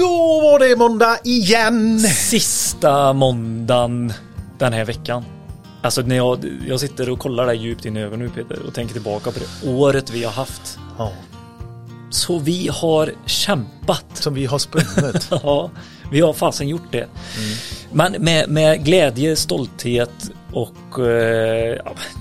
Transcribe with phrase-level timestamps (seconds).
[0.00, 2.00] Då var det måndag igen!
[2.00, 4.12] Sista måndagen
[4.58, 5.24] den här veckan.
[5.82, 8.74] Alltså när jag, jag sitter och kollar där djupt in i ögonen nu Peter och
[8.74, 10.78] tänker tillbaka på det året vi har haft.
[10.98, 11.12] Ja,
[12.10, 14.04] Så vi har kämpat.
[14.14, 15.28] som vi har sprungit.
[15.42, 15.70] Ja,
[16.10, 17.06] vi har fasen gjort det.
[17.92, 20.10] Men med, med glädje, stolthet
[20.52, 21.78] och eh,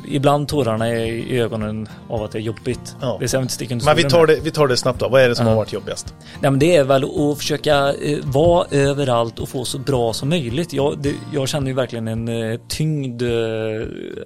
[0.07, 2.95] ibland tårarna i ögonen av att det är jobbigt.
[3.01, 3.17] Ja.
[3.19, 5.09] Det jag inte under Men vi tar, det, vi tar det snabbt då.
[5.09, 5.51] Vad är det som Ja.
[5.51, 6.13] har varit jobbigast?
[6.39, 10.29] Nej, men det är väl att försöka eh, vara överallt och få så bra som
[10.29, 10.73] möjligt.
[10.73, 13.29] Jag, det, jag känner ju verkligen en eh, tyngd eh,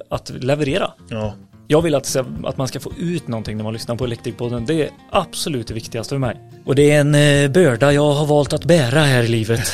[0.09, 0.91] att leverera.
[1.09, 1.33] Ja.
[1.67, 4.65] Jag vill att, att man ska få ut någonting när man lyssnar på Elektrikpodden.
[4.65, 6.37] Det är absolut det viktigaste för mig.
[6.65, 9.71] Och det är en eh, börda jag har valt att bära här i livet.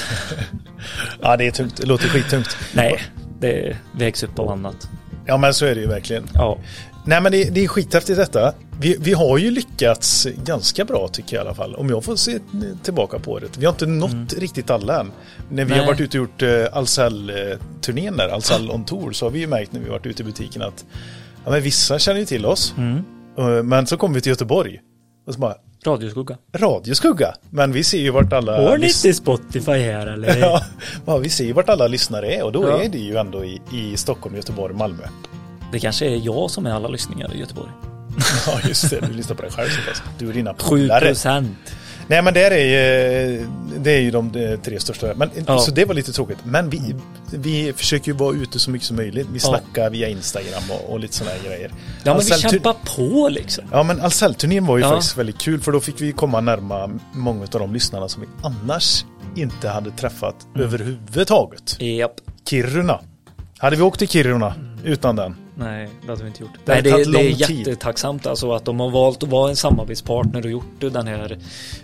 [1.22, 1.78] ja, det är tungt.
[1.78, 2.58] Det låter skittungt.
[2.74, 3.02] Nej,
[3.40, 4.90] det vägs upp av annat.
[5.26, 6.30] Ja, men så är det ju verkligen.
[6.34, 6.58] Ja,
[7.06, 8.54] Nej, men det, det är skithäftigt detta.
[8.80, 11.76] Vi, vi har ju lyckats ganska bra tycker jag i alla fall.
[11.76, 12.40] Om jag får se
[12.84, 13.58] tillbaka på det.
[13.58, 15.12] Vi har inte nått riktigt alla än.
[15.50, 15.80] När vi Nej.
[15.80, 19.48] har varit ute och gjort uh, Ahlsell-turnén där, Ahlsell on Tour, så har vi ju
[19.48, 20.86] märkt när vi har varit ute i butiken att
[21.46, 22.74] ja, men vissa känner ju till oss.
[23.38, 24.80] Eh, Men så kommer vi till Göteborg.
[25.28, 26.38] Och så bara, radioskugga.
[26.56, 27.34] radioskugga.
[27.50, 28.70] Men vi ser ju vart alla...
[28.70, 30.38] Har ni inte Spotify här eller?
[31.06, 32.84] Ja, vi ser ju vart alla lyssnare är och då Ja.
[32.84, 35.04] är det ju ändå i, i Stockholm, Göteborg, Malmö.
[35.72, 37.70] Det kanske är jag som är alla lyssningar i Göteborg.
[38.48, 39.00] Ja, just det.
[39.08, 40.02] Du lyssnar på dig själv så pass.
[40.18, 41.06] Du och dina 7 polare.
[41.06, 41.58] procent.
[42.10, 42.52] Nej, men det är
[43.32, 45.14] ju, det är ju de eh, tre största.
[45.16, 45.60] Men, Ja.
[45.60, 46.38] Så det var lite tråkigt.
[46.44, 46.96] Men vi,
[47.32, 49.28] vi försöker ju vara ute så mycket som möjligt.
[49.32, 49.50] Vi Ja.
[49.50, 51.72] snackar via Instagram och, och lite sådana här grejer.
[52.04, 53.64] Ja, men vi kämpar på liksom.
[53.72, 54.90] Ja, men Ahlsell-turnén var ju Ja.
[54.90, 58.28] faktiskt väldigt kul för då fick vi komma närma många av de lyssnarna som vi
[58.44, 60.68] annars inte hade träffat Mm.
[60.68, 61.82] överhuvudtaget.
[61.82, 62.14] Japp.
[62.50, 63.00] Kiruna.
[63.58, 65.36] Hade vi åkt till Kiruna utan den?
[65.60, 66.52] Nej, det hade vi inte gjort.
[66.66, 67.58] Det Nej, det, det är tid.
[67.60, 71.38] jättetacksamt alltså att de har valt att vara en samarbetspartner och gjort den här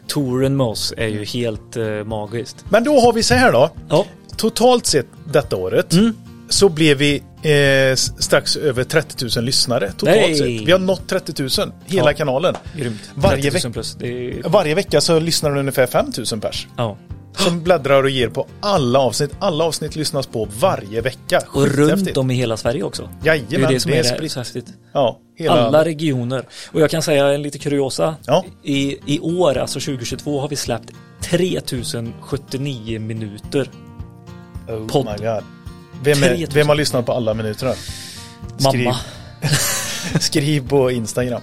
[0.08, 2.66] touren med oss är ju helt eh, magiskt.
[2.70, 3.70] Men då har vi så här då.
[3.90, 4.06] Ja,
[4.38, 6.14] Totalt sett detta året Mm.
[6.50, 10.36] så blev vi eh, strax över 30 000 lyssnare totalt Nej.
[10.36, 10.48] sett.
[10.68, 11.50] Vi har nått 30 000,
[11.86, 12.18] hela Ja.
[12.18, 12.56] kanalen.
[12.78, 13.02] grymt.
[13.16, 13.96] Varje 30 000 veck- plus.
[14.00, 16.68] Det är, Varje vecka så lyssnar det ungefär 5 000 pers.
[16.78, 16.98] ja.
[17.38, 19.32] Som bläddrar och ger på alla avsnitt.
[19.40, 21.42] Alla avsnitt lyssnas på varje vecka.
[21.54, 23.10] Och runt om i hela Sverige också.
[23.24, 24.32] Jajamän, det är det som är, det spritt.
[24.32, 24.66] så häftigt.
[24.94, 25.54] Ja, hela...
[25.54, 26.46] Alla regioner.
[26.72, 28.16] Och jag kan säga en lite kuriosa.
[28.26, 28.46] Ja.
[28.64, 30.92] I, I år, alltså 2022, har vi släppt
[31.22, 33.70] 3079 minuter.
[34.68, 35.06] Oh podd.
[35.06, 35.44] my god.
[36.04, 36.54] Vem, är, 3000.
[36.54, 37.74] vem har lyssnat på alla minuterna?
[38.58, 38.98] Skriv, Mamma.
[40.20, 41.42] skriv på Instagram.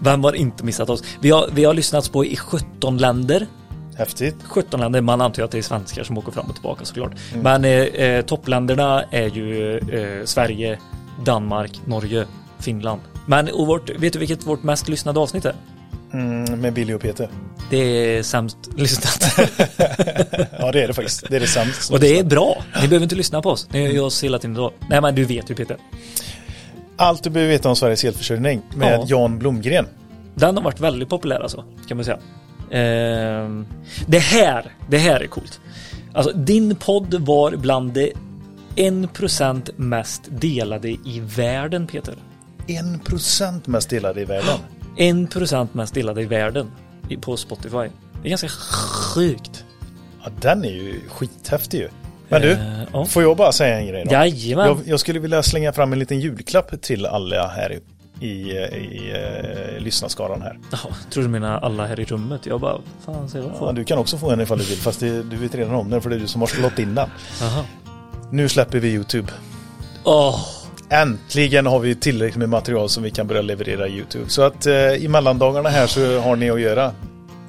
[0.00, 1.02] Vem har inte missat oss?
[1.20, 3.46] Vi har, vi har lyssnats på i 17 länder.
[3.96, 4.36] Häftigt.
[4.44, 7.12] 17 länder, man antar att det är svenskar som åker fram och tillbaka såklart.
[7.32, 7.42] Mm.
[7.42, 7.70] Men eh,
[8.04, 10.78] eh, toppländerna är ju eh, Sverige,
[11.24, 12.26] Danmark, Norge,
[12.58, 13.00] Finland.
[13.26, 15.54] Men och vårt, vet du vilket vårt mest lyssnade avsnitt är?
[16.12, 17.28] Mm, med Billy och Peter.
[17.70, 19.38] Det är sämst lyssnat.
[20.58, 21.24] Ja, det är det faktiskt.
[21.28, 21.92] Det är det sämst.
[21.92, 22.62] och det är bra.
[22.82, 23.68] Ni behöver inte lyssna på oss.
[23.72, 24.72] Ni gör oss hela tiden då.
[24.90, 25.76] Nej men du vet ju Peter.
[26.96, 29.04] Allt du behöver veta om Sveriges elförsörjning med Ja.
[29.08, 29.86] Jan Blomgren.
[30.34, 32.18] Den har varit väldigt populär alltså, kan man säga.
[32.70, 33.66] Ehm,
[34.06, 35.60] det här, det här är coolt.
[36.12, 38.12] Alltså din podd var bland det
[38.76, 42.14] 1% mest delade i världen Peter.
[42.66, 44.58] En procent mest delade i världen.
[44.96, 46.70] 1% mest delade i världen
[47.20, 47.88] på Spotify.
[48.22, 49.64] Det är ganska sjukt.
[50.24, 51.88] Ja, den är ju skithäftig ju.
[52.28, 52.50] Men du,
[52.94, 54.12] Eh, får jag bara säga en grej då?
[54.12, 54.66] Jajamän.
[54.66, 57.78] Jag, jag skulle vilja slänga fram en liten julklapp till alla här
[58.20, 59.12] i, i,
[59.76, 60.58] uh, lyssnarskaran här.
[60.70, 62.46] Jaha, tror du menar alla här i rummet?
[62.46, 65.00] Jag bara, fan säger vad Ja, du kan också få en ifall du vill, fast
[65.00, 67.08] det, du vet redan om den för det är du som har slått in den.
[68.30, 69.32] Nu släpper vi YouTube.
[70.04, 70.40] Åh,
[70.88, 74.28] Äntligen har vi tillräckligt med material som vi kan börja leverera YouTube.
[74.28, 76.92] Så att eh, i mellandagarna här så har ni att göra.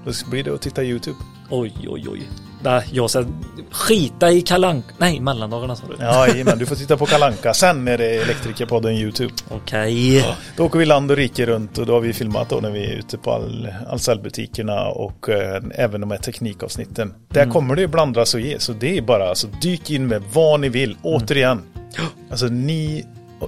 [0.06, 1.18] Då blir det att titta YouTube.
[1.50, 2.22] oj, oj, oj.
[2.66, 3.26] Nej, jag ska
[3.72, 4.86] skita i kalank.
[4.98, 5.96] Nej, mellandagarna sa du.
[6.00, 7.54] Ja, men du får titta på Kalanka.
[7.54, 9.34] Sen är det Elektrikerpodden YouTube.
[9.50, 10.26] Okej.
[10.58, 12.86] Då åker vi land och rike runt och då har vi filmat då när vi
[12.86, 17.14] är ute på all, Ahlsell-butikerna och eh, även de här teknikavsnitten.
[17.30, 20.24] Där kommer det ju blandas och ge, så det är bara alltså dyk in med
[20.34, 20.98] vad ni vill.
[21.02, 21.62] Återigen,
[22.30, 23.06] alltså ni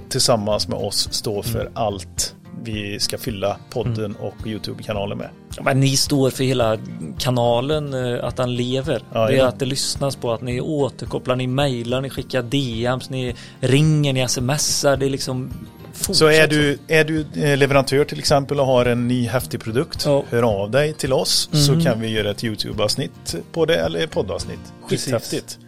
[0.08, 5.28] tillsammans med oss står för allt vi ska fylla podden och YouTube-kanalen med.
[5.62, 6.78] Men ni står för hela
[7.18, 9.02] kanalen, eh, att den lever.
[9.12, 9.46] Ja, det är ja.
[9.46, 14.28] att det lyssnas på, att ni återkopplar, ni mejlar, ni skickar DMs, ni ringer, ni
[14.28, 14.96] smsar.
[14.96, 15.50] Det är liksom
[15.92, 19.60] Så fortsätt är du, är du eh, leverantör till exempel och har en ny häftig
[19.60, 20.24] produkt, Ja.
[20.30, 24.72] hör av dig till oss så kan vi göra ett YouTube-avsnitt på det eller poddavsnitt.
[24.88, 25.58] Precis.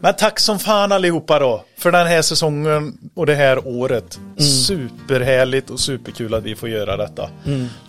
[0.00, 4.18] Men tack som fan allihopa då för den här säsongen och det här året.
[4.38, 7.30] Superhärligt och superkul att vi får göra detta.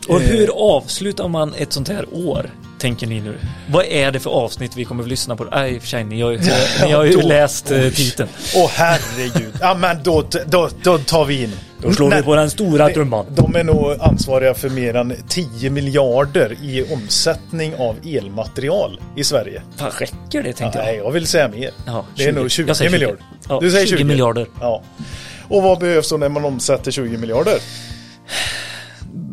[0.08, 0.28] Och Eh.
[0.28, 2.50] hur avslutar man ett sånt här år?
[2.80, 3.38] Tänker ni nu.
[3.72, 5.44] Vad är det för avsnitt vi kommer att lyssna på?
[5.44, 6.40] Nej, i och för sig, ni har ju,
[6.86, 8.30] ni har ju Då- läst eh, titeln.
[8.56, 9.54] Åh herregud.
[9.62, 11.52] Ja men då, då, då tar vi in.
[11.82, 13.26] Då slår vi på den stora trumman.
[13.30, 19.62] De är nog ansvariga för mer än 10 miljarder i omsättning av elmaterial i Sverige.
[19.78, 21.06] Fan, räcker det tänkte Nej, jag.
[21.06, 21.72] jag vill säga mer.
[21.86, 22.40] Ja, det är 20.
[22.40, 22.96] nog 20 Jag säger 20.
[23.00, 23.22] miljarder.
[23.50, 24.48] Ja, du säger 20 20 miljarder.
[24.62, 24.84] Ja.
[25.50, 27.58] Och vad behövs då när man omsätter 20 miljarder?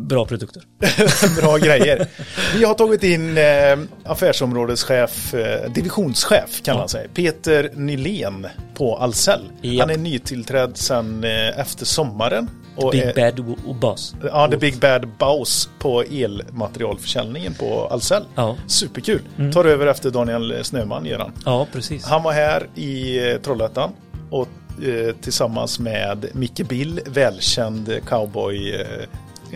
[0.05, 0.63] Bra produkter.
[1.41, 2.07] Bra grejer.
[2.57, 3.43] Vi har tagit in eh,
[4.03, 9.41] affärsområdeschef, eh, divisionschef kan man säga, Peter Nylén på Ahlsell.
[9.61, 9.79] Japp.
[9.79, 12.49] Han är nytillträdd sedan eh, efter sommaren.
[12.75, 14.15] Och Big är, Bad Boss.
[14.23, 18.23] Ja, The Big Bad Boss på elmaterialförsäljningen på Ahlsell.
[18.35, 18.55] Ja.
[18.67, 19.21] Superkul.
[19.53, 21.31] Tar över efter Daniel Snöman gör han.
[21.45, 22.05] Ja, precis.
[22.05, 23.91] Han var här i eh, Trollhättan
[24.29, 24.47] och
[24.83, 28.81] eh, tillsammans med Micke Bill, välkänd cowboy eh,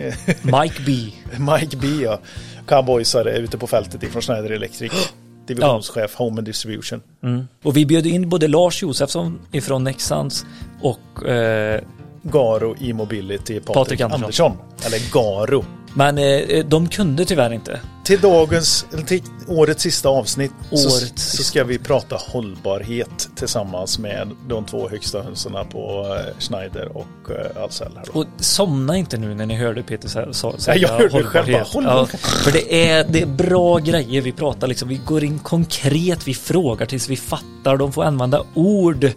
[0.42, 0.92] Mike B.
[1.38, 2.20] Mike B, ja.
[2.66, 4.92] cowboysare ute på fältet ifrån Schneider Electric.
[5.46, 7.00] Divisionschef Home and Distribution.
[7.22, 7.48] Mm.
[7.62, 10.46] Och vi bjöd in både Lars Josefsson ifrån Nexans
[10.80, 11.80] och eh,
[12.22, 14.22] Garo E-mobility Patrik, Patrik Andersson.
[14.24, 14.56] Andersson.
[14.86, 15.64] Eller Garo.
[15.94, 17.80] Men eh, de kunde tyvärr inte.
[18.04, 21.42] Till dagens, till årets sista avsnitt så, Årets så sista.
[21.42, 27.62] ska vi prata hållbarhet tillsammans med de två högsta hönserna på eh, Schneider och eh,
[27.62, 27.98] Ahlsell.
[28.12, 31.46] Och somna inte nu när ni hörde Peter sä- sa- Nej, säga jag hörde själv
[31.52, 31.66] bara, hållbarhet.
[31.68, 32.06] håll ja.
[32.44, 34.88] För det är, det är bra grejer vi pratar liksom.
[34.88, 37.76] Vi går in konkret, vi frågar tills vi fattar.
[37.76, 39.10] De får använda ord.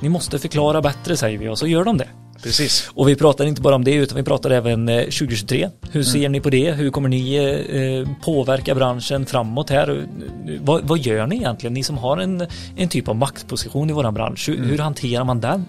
[0.00, 2.08] Ni måste förklara bättre säger vi och så gör de det.
[2.42, 2.90] Precis.
[2.94, 5.68] Och vi pratar inte bara om det utan vi pratar även eh, 2023.
[5.82, 6.04] Hur Mm.
[6.04, 6.72] ser ni på det?
[6.72, 9.90] Hur kommer ni eh, påverka branschen framåt här?
[9.90, 11.74] Eh, Vad, vad gör ni egentligen?
[11.74, 12.46] Ni som har en,
[12.76, 14.48] en typ av maktposition i våran bransch.
[14.48, 14.62] Mm.
[14.62, 15.64] Hur, hur hanterar man den?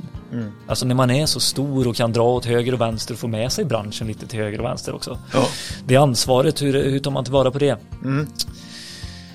[0.67, 3.27] Alltså när man är så stor och kan dra åt höger och vänster och få
[3.27, 5.17] med sig branschen lite till höger och vänster också.
[5.33, 5.47] Ja.
[5.85, 7.77] Det ansvaret, hur, hur tar man tillvara på det?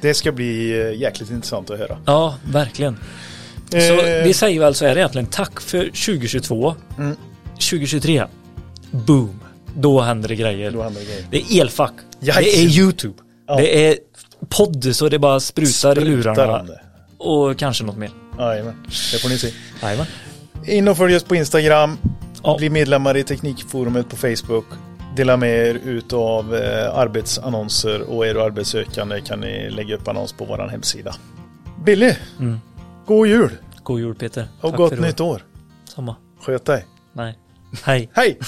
[0.01, 1.99] Det ska bli eh, jäkligt intressant att höra.
[2.05, 2.99] Ja, verkligen.
[3.71, 6.75] Så Eh, vi säger väl så här egentligen tack för 2022.
[6.99, 7.17] Mm.
[7.59, 8.25] 2023,
[8.91, 9.41] boom.
[9.75, 10.71] Då händer det grejer.
[10.71, 11.25] Då händer det grejer.
[11.31, 11.93] Det är elfack.
[12.21, 12.43] Jajamän.
[12.45, 13.15] Det är YouTube.
[13.47, 13.57] Ja.
[13.57, 13.99] Det är
[14.49, 16.61] podd så det bara sprutar, i Sprutar lurarna.
[16.61, 16.81] om det.
[17.19, 18.11] Och kanske något mer.
[18.39, 18.75] Jajamän,
[19.13, 19.53] det får ni se.
[19.83, 20.07] Jajamän.
[20.67, 21.99] In och följ oss på Instagram.
[22.43, 22.57] Ja.
[22.59, 24.65] Bli medlemmar i Teknikforumet på Facebook.
[25.17, 30.33] Dela med er utav eh, arbetsannonser och är du arbetssökande kan ni lägga upp annons
[30.33, 31.15] på vår hemsida.
[31.85, 32.59] Billy, Mm.
[33.07, 33.51] god jul
[33.83, 34.49] God jul Peter.
[34.61, 35.43] och Tack gott i nytt år.
[35.95, 36.17] Samma.
[36.41, 36.87] Sköt dig.
[37.13, 37.39] Nej.
[37.73, 38.09] Hej.
[38.15, 38.39] Hej!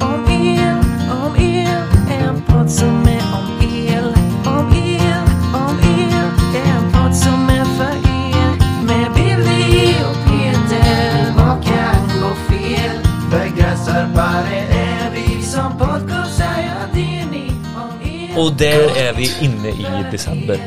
[0.00, 0.78] Om el,
[1.10, 4.04] om el, en podd som är om el.
[4.46, 5.22] Om el,
[5.54, 6.28] om el,
[6.66, 8.50] en podd som är för er.
[8.86, 12.96] Med Billy och Peter, vad kan gå fel?
[13.30, 17.52] Begränsarbare är vi som podcastar, ja det är ni.
[17.76, 18.38] Om el.
[18.38, 20.60] Och där är vi inne i december.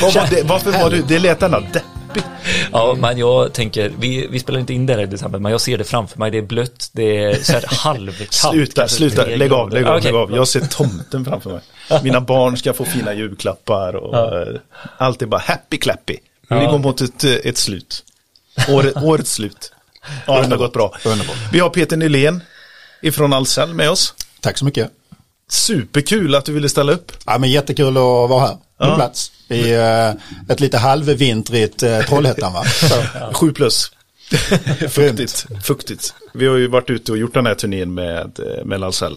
[0.00, 2.26] Vad var det, varför var du, det lät ändå deppigt.
[2.72, 5.60] Ja, men jag tänker, vi, vi spelar inte in det här i december, men jag
[5.60, 6.30] ser det framför mig.
[6.30, 8.32] Det är blött, det är så här halvkallt.
[8.32, 10.32] Sluta, sluta, tre lägg av, lägg av, Okej, lägg av.
[10.36, 11.60] Jag ser tomten framför mig.
[12.02, 14.56] Mina barn ska få fina julklappar och eh,
[14.98, 16.12] allt är bara happy clappy.
[16.48, 16.70] Vi Ja.
[16.70, 18.04] går mot ett, eh, ett slut.
[18.68, 19.72] Året, årets slut.
[20.26, 20.94] Ja, det har gått bra.
[21.04, 21.36] Underbart.
[21.52, 22.40] Vi har Peter Nylén
[23.02, 24.14] ifrån Ahlsell med oss.
[24.40, 24.90] Tack så mycket.
[25.52, 27.12] Superkul att du ville ställa upp.
[27.26, 28.94] Ja, men jättekul att vara här på Ja.
[28.94, 30.10] plats i eh,
[30.48, 32.52] ett lite halvvintrigt uh, Trollhättan.
[32.52, 32.64] Va?
[33.34, 33.90] Sju plus.
[34.90, 35.46] Fuktigt.
[35.62, 36.14] Fuktigt.
[36.34, 39.16] Vi har ju varit ute och gjort den här turnén med, eh, med Ahlsell.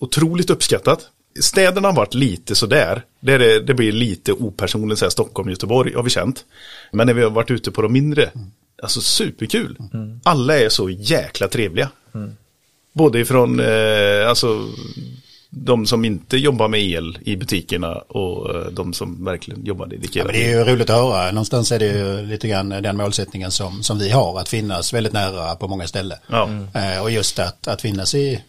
[0.00, 1.00] Otroligt uppskattat.
[1.40, 3.02] Städerna har varit lite sådär.
[3.20, 6.44] Det, det, det blir lite opersonligt, så här, Stockholm, Göteborg har vi känt.
[6.92, 8.30] Men när vi har varit ute på de mindre,
[8.82, 9.76] alltså superkul.
[10.24, 11.88] Alla är så jäkla trevliga.
[12.92, 14.68] Både ifrån, eh, alltså
[15.54, 19.90] de som inte jobbar med el i butikerna och eh, de som verkligen jobbar ja,
[19.90, 20.26] dedikerat.
[20.26, 21.32] men det är ju roligt att höra.
[21.32, 24.40] Någonstans är det ju lite grann den målsättningen som, som vi har.
[24.40, 26.18] Att finnas väldigt nära på många ställen.
[26.26, 26.48] Ja.
[26.74, 28.42] Eh, och just att, att finnas i,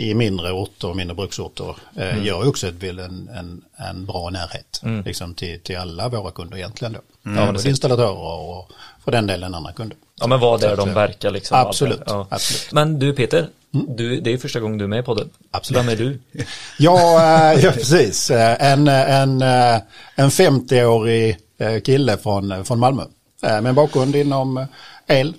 [0.00, 4.06] i mindre orter och mindre bruksorter eh, gör ju också ett, väl en, en, en
[4.06, 6.92] bra närhet liksom till, till alla våra kunder egentligen.
[6.92, 7.00] Då.
[7.30, 8.70] Ja, både installatörer och
[9.04, 9.96] för den delen andra kunder.
[10.20, 11.56] Ja, men vad där att, de verkar liksom.
[11.58, 12.04] Absolut, det.
[12.06, 12.26] ja.
[12.30, 12.72] absolut.
[12.72, 15.30] Men du Peter, du, det är första gången du är med i podden.
[15.50, 15.82] Absolut.
[15.82, 16.20] Vem är du?
[16.78, 18.30] Ja, eh, ja precis.
[18.30, 19.80] Eh, En, en, eh,
[20.14, 23.02] en 50-årig eh, kille från, från Malmö
[23.42, 24.66] med en bakgrund inom
[25.06, 25.34] el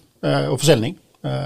[0.50, 0.98] och försäljning.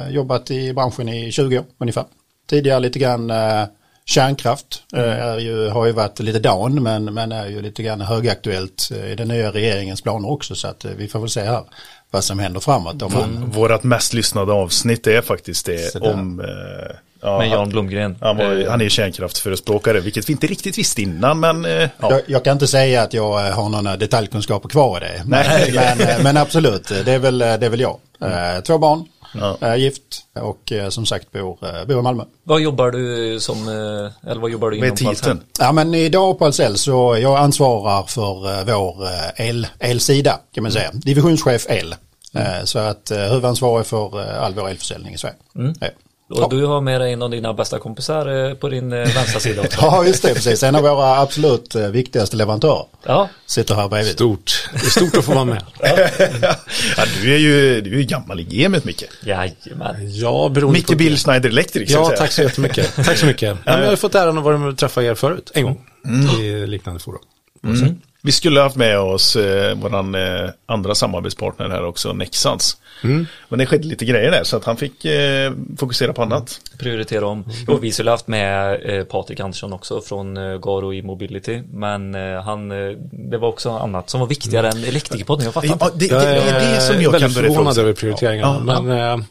[0.10, 2.06] Jobbat i branschen i 20 år ungefär.
[2.50, 3.64] Tidigare lite grann eh,
[4.06, 4.84] kärnkraft.
[4.96, 8.90] eh, Är ju, har ju varit lite down men, men är ju lite grann högaktuellt
[8.92, 10.56] eh, i den nya regeringens planer också.
[10.56, 11.64] Så att vi får väl se här
[12.12, 13.02] vad som händer framåt.
[13.02, 16.14] Om man, Vårat mest lyssnade avsnitt är faktiskt det Så där.
[16.14, 18.18] om eh, Ja, med Jan han- Blomgren.
[18.22, 21.88] Han, var, han är kärnkraftsförespråkare, vilket vi inte riktigt visste innan, men ja.
[22.00, 25.22] Jag, jag kan inte säga att jag har några detaljkunskaper kvar i det.
[25.26, 25.46] Men,
[25.98, 27.98] men, men absolut, det är väl, det är väl jag.
[28.22, 29.06] Eh, Två barn,
[29.60, 29.76] Ja.
[29.76, 30.02] gift
[30.34, 32.24] och eh, som sagt bor, eh, bor i Malmö.
[32.44, 35.42] Vad jobbar du som, eh, eller vad jobbar du inom på titeln?
[35.60, 40.90] Ja men idag på Ahlsell så jag ansvarar för vår el, elsida kan man säga.
[40.94, 41.96] Divisionschef el.
[42.34, 45.36] Eh, Så att huvudansvarig för all vår elförsäljning i Sverige.
[45.80, 45.88] Ja.
[46.30, 49.40] Och du har med dig en av dina bästa kompisar eh, på din eh, vänstra
[49.40, 49.80] sida också.
[49.82, 50.64] Ja just det, precis.
[50.64, 54.14] En av våra absolut eh, viktigaste leverantörer Ja, sitter här bredvid.
[54.14, 54.70] Stort.
[54.74, 55.64] Det är stort att få vara med.
[56.98, 59.04] ja, du är ju, du är ju gammal i gamet Micke.
[59.24, 59.96] jajamän.
[60.12, 61.92] Ja, beroende Micke Bill Schneider Electric.
[61.92, 62.96] Ja, tack så jättemycket.
[63.06, 63.58] Tack så mycket.
[63.66, 65.86] Ja, jag har fått äran att vara med och träffa er förut, en gång.
[66.42, 67.20] I liknande forum.
[67.64, 67.96] Mm.
[68.26, 72.78] Vi skulle ha haft med oss eh, våran eh, andra samarbetspartner här också, Nexans.
[73.50, 76.62] Men det skedde lite grejer där så att han fick eh, fokusera på annat.
[76.80, 77.44] Prioritera om.
[77.68, 81.62] Och vi skulle haft med eh, Patrik Andersson också från eh, Garo i Mobility.
[81.74, 85.46] Men eh, han, eh, det var också annat som var viktigare än Elektrikerpodden.
[85.46, 85.68] Jag fattar.
[85.80, 88.64] Ja, det, det, det är det som jag kan väldigt börja förvånad över prioriteringarna.
[88.68, 89.26] Ja, Men eh,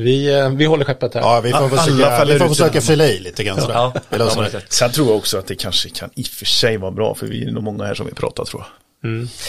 [0.00, 1.20] vi, eh, vi håller skeppet här.
[1.20, 3.58] Ja, vi får Alla försöka, vi får försöka fylla i lite grann.
[3.68, 6.90] Ja, ja, Sen tror jag också att det kanske kan i och för sig vara
[6.90, 8.70] bra för vi är nog många här som vill prata tror jag.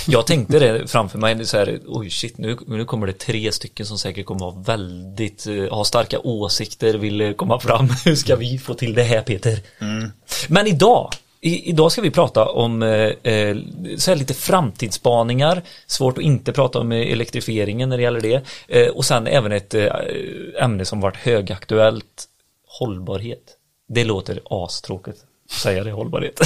[0.08, 3.86] Jag tänkte det framför mig, så här, oj shit, nu, nu kommer det tre stycken
[3.86, 7.90] som säkert kommer vara väldigt, eh, ha starka åsikter, vill komma fram.
[8.06, 9.60] Hur ska vi få till det här Peter?
[10.48, 11.10] Men idag,
[11.42, 12.90] i, idag ska vi prata om eh,
[13.34, 13.58] eh,
[13.98, 18.42] så här lite framtidsspaningar, svårt att inte prata om eh, elektrifieringen när det gäller det.
[18.68, 19.86] Eh, och sen även ett eh,
[20.60, 22.26] ämne som varit högaktuellt,
[22.80, 23.58] hållbarhet.
[23.90, 25.18] Det låter astråkigt,
[25.52, 26.40] säga det, hållbarhet.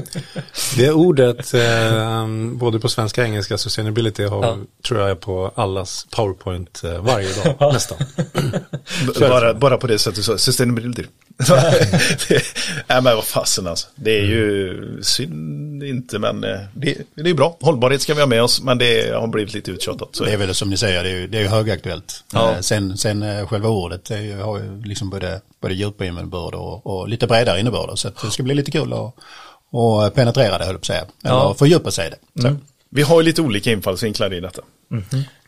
[0.76, 4.56] Det ordet, eh, både på svenska och engelska, sustainability, har, Ja.
[4.88, 7.98] tror jag är på allas powerpoint eh, varje dag, nästan.
[9.20, 11.04] Bara, bara på det sättet så, sustainability.
[11.38, 12.28] Det,
[12.86, 13.86] nej men vad fasen alltså.
[13.94, 17.56] Det är ju synd inte men eh, det, det är bra.
[17.60, 20.08] Hållbarhet ska vi ha med oss men det har blivit lite uttjatat.
[20.12, 20.24] Så.
[20.24, 22.24] Det är väl som ni säger, det är ju, det är ju högaktuellt.
[22.32, 22.52] Ja.
[22.52, 26.86] Eh, Sen, sen eh, själva ordet ju, har ju liksom både, både djupa innebörd och,
[26.86, 27.98] och lite bredare innebörd.
[27.98, 29.14] Så att det ska bli lite kul att
[29.70, 31.00] och penetrera det, höll jag på att säga.
[31.24, 31.54] Eller Ja.
[31.58, 32.42] fördjupa sig i det.
[32.42, 32.56] Så.
[32.90, 34.62] Vi har ju lite olika infallsvinklar i detta.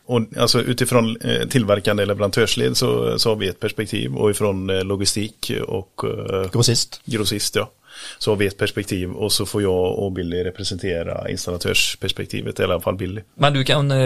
[0.09, 4.83] Och alltså utifrån eh, tillverkande leverantörsled så, så har vi ett perspektiv och ifrån eh,
[4.83, 7.01] logistik och eh, Grossist.
[7.05, 7.71] grossist ja.
[8.17, 12.71] Så har vi ett perspektiv och så får jag och Billy representera installatörsperspektivet, eller i
[12.73, 13.21] alla fall Billy.
[13.35, 13.97] Men du kan eh,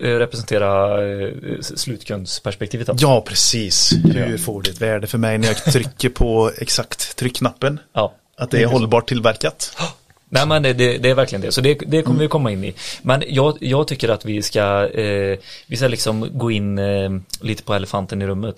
[0.00, 2.94] representera eh, slutkundsperspektivet då?
[2.98, 3.90] Ja, precis.
[3.90, 7.80] Du får det ett värde för mig när jag trycker på exakt tryckknappen.
[7.92, 8.14] Ja.
[8.36, 9.76] Att det är hållbart tillverkat.
[10.32, 12.64] Nej men det, det, det är verkligen det, så det, det kommer vi komma in
[12.64, 12.74] i.
[13.02, 17.10] Men jag, jag tycker att vi ska, eh, vi ska liksom gå in eh,
[17.40, 18.56] lite på elefanten i rummet.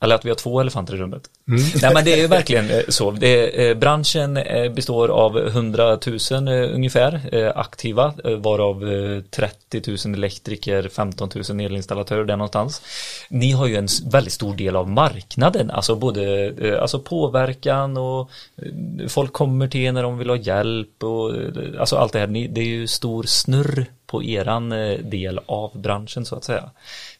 [0.00, 1.30] Eller att vi har två elefanter i rummet.
[1.82, 3.10] Nej men det är ju verkligen eh, så.
[3.10, 5.98] Det, eh, branschen eh, består av 100
[6.30, 12.82] 000 eh, ungefär aktiva, varav eh, 30 000 elektriker, 15 000 elinstallatörer där någonstans.
[13.28, 18.30] Ni har ju en väldigt stor del av marknaden, alltså både alltså påverkan och
[19.08, 21.32] folk kommer till er när de vill ha hjälp och
[21.78, 22.26] alltså allt det här.
[22.26, 26.70] Det är ju stor snurr på eran eh, del av branschen så att säga.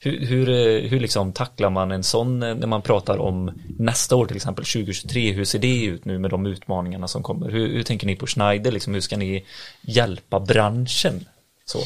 [0.00, 4.16] Hur, hur, eh, hur liksom tacklar man en sån eh, när man pratar om nästa
[4.16, 5.32] år till exempel 2023?
[5.32, 7.50] Hur ser det ut nu med de utmaningarna som kommer?
[7.50, 8.72] Hur, hur tänker ni på Schneider?
[8.72, 9.44] Liksom, hur ska ni
[9.82, 11.24] hjälpa branschen?
[11.64, 11.78] Så.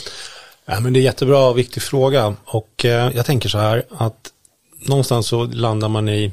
[0.67, 4.33] Ja, men det är jättebra och viktig fråga och eh, jag tänker så här att
[4.89, 6.33] någonstans så landar man i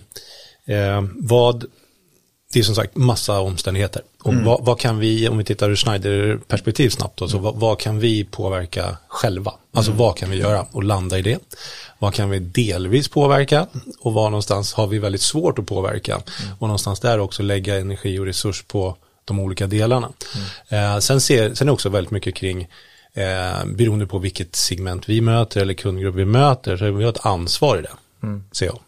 [0.65, 1.65] eh, vad
[2.53, 4.01] det är som sagt massa omständigheter.
[4.23, 7.79] Och vad, vad kan vi, om vi tittar ur Schneider-perspektiv snabbt, då, så vad, vad
[7.79, 9.53] kan vi påverka själva?
[9.73, 11.39] Alltså vad kan vi göra och landa i det?
[11.99, 13.67] Vad kan vi delvis påverka
[13.99, 16.21] och var någonstans har vi väldigt svårt att påverka?
[16.59, 20.09] Och någonstans där också lägga energi och resurs på de olika delarna.
[20.69, 22.61] Eh, sen, ser, sen är det också väldigt mycket kring
[23.13, 27.25] eh, beroende på vilket segment vi möter eller kundgrupp vi möter så vi har ett
[27.25, 27.91] ansvar i det,
[28.51, 28.79] ser jag.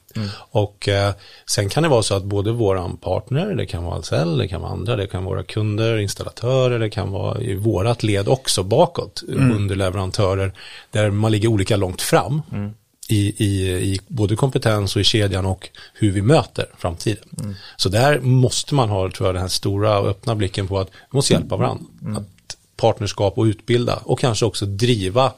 [0.52, 1.14] Och eh,
[1.46, 4.62] sen kan det vara så att både våran partner, det kan vara Ahlsell, det kan
[4.62, 9.24] vara andra, det kan vara kunder, installatörer, det kan vara i vårat led också bakåt,
[9.28, 10.54] underleverantörer,
[10.92, 12.42] där man ligger olika långt fram.
[13.10, 17.24] I, i, i både kompetens och i kedjan och hur vi möter framtiden.
[17.78, 20.88] Så där måste man ha, tror jag, den här stora och öppna blicken på att
[20.88, 21.86] vi måste hjälpa varandra.
[22.18, 25.32] Att partnerskap och utbilda och kanske också driva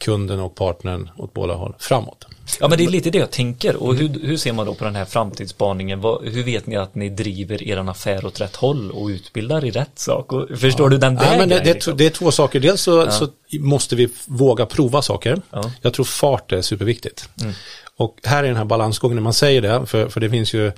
[0.00, 2.26] kunden och partnern åt båda håll framåt.
[2.60, 4.84] Ja men det är lite det jag tänker och hur, hur ser man då på
[4.84, 6.00] den här framtidsspaningen?
[6.00, 9.70] Vad, hur vet ni att ni driver er affär åt rätt håll och utbildar i
[9.70, 10.32] rätt sak?
[10.32, 11.92] Och, förstår du den där Nej, men det, det, är liksom?
[11.92, 12.60] två- det är två saker.
[12.60, 13.28] Dels så, så
[13.60, 15.42] måste vi våga prova saker.
[15.50, 15.70] Ja.
[15.82, 17.28] Jag tror fart är superviktigt.
[17.96, 20.72] Och här är den här balansgången när man säger det, för, för det finns ju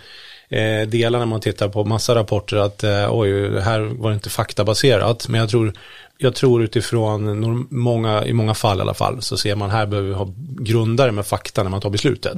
[0.49, 4.31] eh, delar när man tittar på massa rapporter att eh, oj, det här var inte
[4.31, 5.29] faktabaserat.
[5.29, 5.73] Men jag tror,
[6.19, 10.09] jag tror utifrån många, i många fall i alla fall, så ser man här behöver
[10.09, 12.37] vi ha grundare med fakta när man tar beslutet.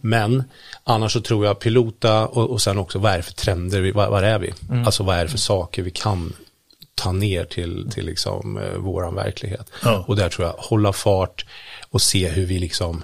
[0.00, 0.44] Men
[0.84, 3.90] annars så tror jag pilota och, och sen också vad är det för trender, vi,
[3.90, 4.52] var, var är vi?
[4.86, 6.32] Alltså vad är det för saker vi kan
[6.94, 9.70] ta ner till, till liksom, eh, våran verklighet.
[9.84, 10.04] Ja.
[10.08, 11.46] Och där tror jag hålla fart
[11.90, 13.02] och se hur vi liksom,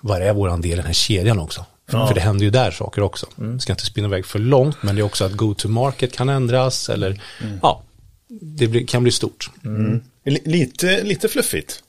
[0.00, 1.64] vad är våran del i den här kedjan också.
[1.88, 3.26] För, för det händer ju där saker också.
[3.60, 7.20] Ska inte spinna iväg för långt, men det är också att go-to-market kan ändras eller
[7.62, 7.82] ja,
[8.40, 9.50] det blir, kan bli stort.
[10.24, 11.82] Li- Lite, lite fluffigt.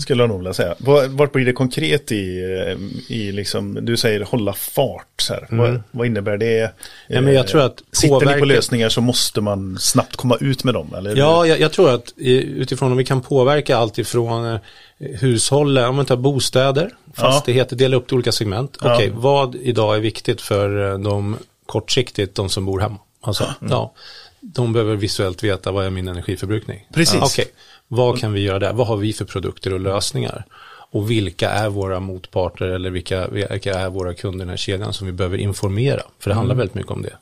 [0.00, 0.74] Skulle jag nog vilja säga.
[1.08, 5.06] Vart blir det konkret i, eh, i liksom, du säger hålla fart.
[5.18, 5.46] Så här.
[5.50, 6.72] Vad, vad innebär det?
[7.08, 10.36] Ja, men jag tror att Sitter ni på påverka- lösningar så måste man snabbt komma
[10.40, 10.94] ut med dem.
[10.96, 11.16] Eller?
[11.16, 14.60] Ja, jag, jag tror att utifrån om vi kan påverka allt ifrån eh,
[14.98, 18.78] hushåll, om man tar bostäder, fastigheter, dela upp i olika segment.
[18.82, 18.94] Ja.
[18.94, 22.98] Okej, vad idag är viktigt för eh, de kortsiktigt, de som bor hemma?
[23.20, 23.92] Alltså, ja,
[24.40, 26.86] de behöver visuellt veta vad är min energiförbrukning.
[26.94, 27.22] Precis.
[27.22, 27.46] Okej,
[27.88, 28.72] vad kan vi göra där?
[28.72, 30.44] Vad har vi för produkter och lösningar?
[30.90, 34.92] Och vilka är våra motparter eller vilka, vilka är våra kunder i den här kedjan
[34.92, 36.02] som vi behöver informera?
[36.18, 37.16] För det handlar väldigt mycket om det.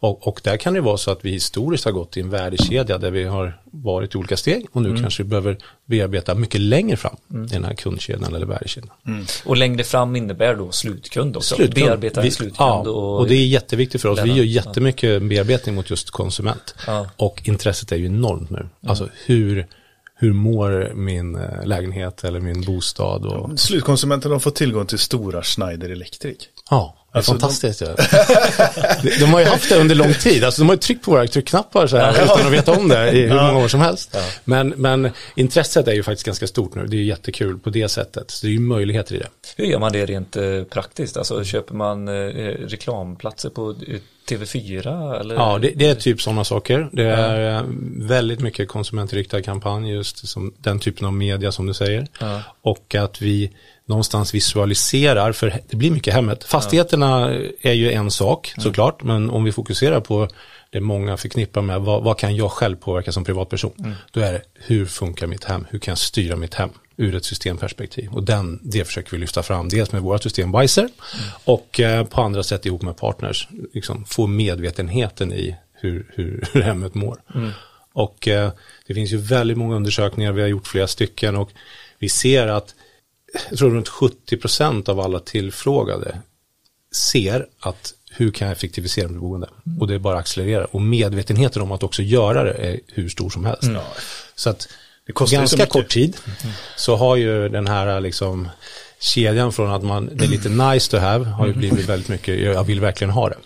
[0.00, 2.98] Och, och där kan det vara så att vi historiskt har gått i en värdekedja
[2.98, 6.96] där vi har varit i olika steg och nu kanske vi behöver bearbeta mycket längre
[6.96, 8.90] fram i den här kundkedjan eller värdekedjan.
[9.44, 11.54] Och längre fram innebär då slutkund också.
[11.54, 11.86] Slutkund.
[11.86, 12.56] Bearbeta Vi- slutkund.
[12.58, 14.20] Ja, och, det är jätteviktigt för oss.
[14.24, 16.74] Vi gör jättemycket bearbetning mot just konsument.
[16.86, 17.06] Ja.
[17.16, 18.68] Och intresset är ju enormt nu.
[18.86, 19.66] Alltså hur,
[20.24, 23.26] hur mår min eh, lägenhet eller min bostad?
[23.26, 26.36] Och, Slutkonsumenten har fått tillgång till stora Schneider Electric.
[26.70, 27.80] Ja, det är Alltså, fantastiskt.
[27.80, 27.88] ja.
[29.02, 30.44] de, de har ju haft det under lång tid.
[30.44, 33.10] Alltså, de har ju tryckt på våra tryckknappar så här, utan att veta om det
[33.12, 34.16] i hur många år som helst.
[34.44, 36.86] Men, men intresset är ju faktiskt ganska stort nu.
[36.86, 38.30] Det är ju jättekul på det sättet.
[38.30, 39.28] Så det är ju möjligheter i det.
[39.56, 41.16] Hur gör man det rent eh, praktiskt?
[41.16, 42.12] Alltså köper man eh,
[42.68, 43.74] reklamplatser på
[44.30, 45.34] TV4 eller?
[45.34, 46.88] Ja, det, det är typ sådana saker.
[46.92, 47.64] Det är eh,
[47.96, 52.06] väldigt mycket konsumentriktad kampanj, just som den typen av media som du säger.
[52.20, 52.40] Ja.
[52.62, 53.50] Och att vi
[53.86, 56.44] någonstans visualiserar, för det blir mycket hemmet.
[56.44, 60.28] Fastigheterna är ju en sak såklart, men om vi fokuserar på
[60.74, 63.96] det många förknippar med vad, vad kan jag själv påverka som privatperson?
[64.12, 65.66] Då är det hur funkar mitt hem?
[65.70, 68.12] Hur kan jag styra mitt hem ur ett systemperspektiv?
[68.12, 70.88] Och den, det försöker vi lyfta fram, dels med våra system Wiser
[71.44, 76.62] och eh, på andra sätt ihop med partners, liksom få medvetenheten i hur, hur, hur
[76.62, 77.22] hemmet mår.
[77.92, 78.52] Och eh,
[78.86, 81.50] det finns ju väldigt många undersökningar, vi har gjort flera stycken och
[81.98, 82.74] vi ser att
[83.48, 86.20] jag tror runt 70% av alla tillfrågade
[86.94, 89.48] ser att hur kan jag effektivisera mitt boende?
[89.80, 90.74] Och det är bara accelererar.
[90.76, 93.62] Och medvetenheten om att också göra det är hur stor som helst.
[94.34, 94.68] Så att
[95.06, 96.16] Det kostar ganska kort tid
[96.76, 98.48] så har ju den här liksom
[99.00, 102.40] kedjan från att man, det är lite nice to have, har ju blivit väldigt mycket,
[102.40, 103.36] jag vill verkligen ha det.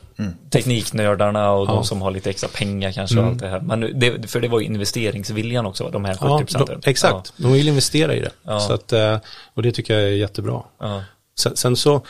[0.51, 1.73] Tekniknördarna och Ja.
[1.73, 3.61] de som har lite extra pengar kanske och allt det här.
[3.61, 6.81] Men det, för det var ju investeringsviljan också, de här 70 Ja, procenten.
[6.85, 8.31] de, exakt, de vill investera i det.
[8.43, 8.61] Ja.
[8.61, 9.19] Så att, eh,
[9.55, 10.63] och det tycker jag är jättebra.
[10.81, 11.03] Ja.
[11.39, 12.03] Sen, sen så,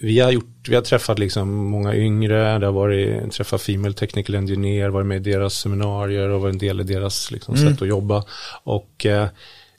[0.00, 4.34] vi har, gjort, vi har träffat liksom många yngre, det har varit, träffat Female Technical
[4.34, 7.88] Engineer, varit med i deras seminarier och varit en del i deras liksom, sätt att
[7.88, 8.24] jobba.
[8.62, 9.28] Och eh,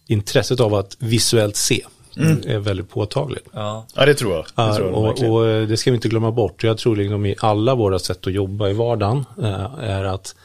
[0.07, 1.85] intresset av att visuellt se
[2.45, 3.45] är väldigt påtagligt.
[3.53, 3.85] Ja.
[3.95, 4.67] Ja, det tror jag.
[4.67, 6.63] Det, tror jag och, och eh, det ska vi inte glömma bort.
[6.63, 10.35] Jag tror liksom i alla våra sätt att jobba i vardagen eh, är att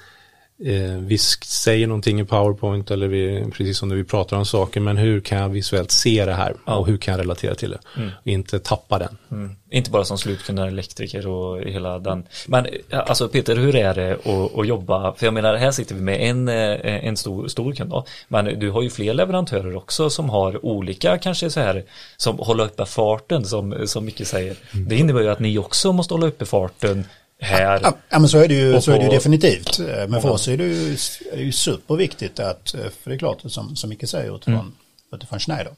[0.64, 4.80] eh, vi säger någonting i PowerPoint eller vi, precis som när vi pratar om saker,
[4.80, 7.78] men hur kan jag visuellt se det här och hur kan jag relatera till det?
[8.22, 9.18] Och inte tappa den.
[9.30, 9.56] Mm.
[9.70, 12.24] Inte bara som slutkund elektriker och hela den.
[12.46, 15.14] Men eh, alltså Peter, hur är det att, att jobba?
[15.14, 18.04] För jag menar, här sitter vi med en, eh, en stor, stor kund då.
[18.28, 21.84] Men du har ju fler leverantörer också som har olika, kanske så här,
[22.16, 24.56] som håller uppe farten som, som mycket säger.
[24.72, 27.04] Det innebär ju att ni också måste hålla uppe farten
[27.40, 27.80] här.
[27.82, 29.78] Ja, ja men så är det ju, Och så är det ju definitivt.
[29.78, 30.92] Eh, Men för oss är det ju,
[31.32, 34.54] är det ju superviktigt att, eh, för det är klart som, som Micke säger utifrån,
[34.54, 34.72] Mm.
[35.14, 35.72] utifrån Schneider.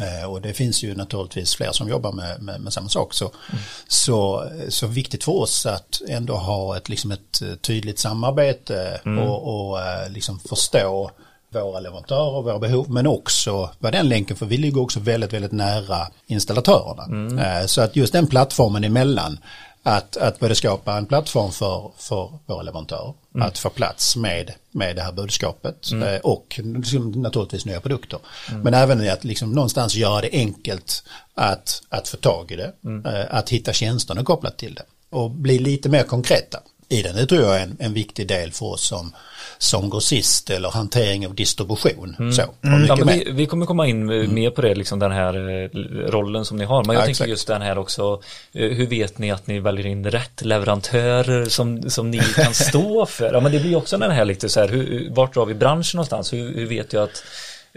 [0.00, 3.14] Eh, Och det finns ju naturligtvis fler som jobbar med, med, med samma sak.
[3.14, 3.62] Så, Mm.
[3.88, 9.18] så, så viktigt för oss att ändå ha ett, liksom ett tydligt samarbete Mm.
[9.28, 9.78] och, och
[10.10, 11.10] liksom förstå
[11.52, 15.32] våra leverantörer och våra behov men också vara den länken för vi ligger också väldigt
[15.32, 17.04] väldigt nära installatörerna.
[17.04, 17.68] Mm.
[17.68, 19.38] Så att just den plattformen emellan
[19.82, 24.96] att, att både skapa en plattform för, för våra leverantörer att få plats med, med
[24.96, 28.18] det här budskapet eh, och liksom naturligtvis nya produkter.
[28.62, 31.02] Men även att liksom någonstans göra det enkelt
[31.34, 32.72] att, att få tag i det,
[33.04, 36.60] eh, att hitta tjänsterna kopplat till det och bli lite mer konkreta.
[36.88, 37.16] I den.
[37.16, 39.12] Det tror jag är en, en viktig del för oss som,
[39.58, 42.32] som grossist eller hantering av distribution.
[42.32, 42.48] Så, och
[42.88, 45.68] Ja, vi, vi kommer komma in eh, mer på det, liksom den här eh,
[46.10, 46.84] rollen som ni har.
[46.84, 47.30] Men jag Ja, tänker exakt.
[47.30, 48.20] just den här också,
[48.52, 53.06] eh, hur vet ni att ni väljer in rätt leverantörer som, som ni kan stå
[53.06, 53.32] för?
[53.32, 55.96] Ja, men det blir också den här lite så här, hur, vart drar vi branschen
[55.96, 56.32] någonstans?
[56.32, 57.22] Hur, hur vet jag att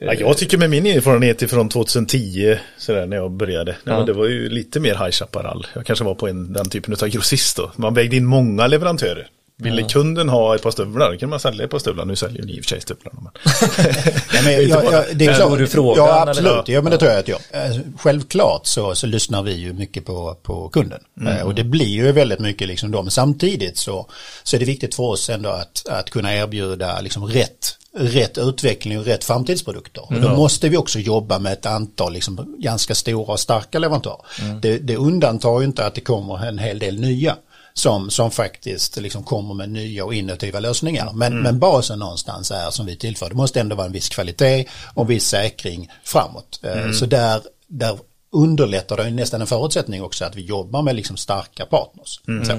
[0.05, 4.03] Ja, jag tycker med min erfarenhet från 2010, sådär när jag började, nej, Ja.
[4.05, 5.67] det var ju lite mer High Chaparral.
[5.75, 7.71] Jag kanske var på en, den typen av grossist då.
[7.75, 9.27] Man vägde in många leverantörer.
[9.57, 12.05] Ville kunden ha ett par stövlar, då kan man sälja ett par stövlar.
[12.05, 13.19] Nu säljer ni i och för sig stövlarna.
[13.21, 13.31] Men...
[14.33, 15.57] Ja, men, jag, jag, det är klart.
[15.57, 16.67] du frågan, Ja, absolut.
[16.67, 17.39] Ja, men det tror jag att jag.
[17.51, 20.99] Eh, Självklart så, så lyssnar vi ju mycket på, på kunden.
[21.27, 23.01] Eh, Och det blir ju väldigt mycket liksom då.
[23.01, 24.09] Men samtidigt så,
[24.43, 28.99] så är det viktigt för oss ändå att, att kunna erbjuda liksom rätt rätt utveckling
[28.99, 30.01] och rätt framtidsprodukter.
[30.01, 34.17] Och då måste vi också jobba med ett antal liksom ganska stora och starka leverantörer.
[34.61, 37.35] Det, det undantar ju inte att det kommer en hel del nya
[37.73, 41.11] som, som faktiskt liksom kommer med nya och innovativa lösningar.
[41.13, 44.65] Men, men basen någonstans är som vi tillför, det måste ändå vara en viss kvalitet
[44.93, 46.59] och en viss säkring framåt.
[46.63, 47.97] Eh, Så där, där
[48.31, 52.19] underlättar det nästan en förutsättning också att vi jobbar med liksom starka partners.
[52.45, 52.51] Så.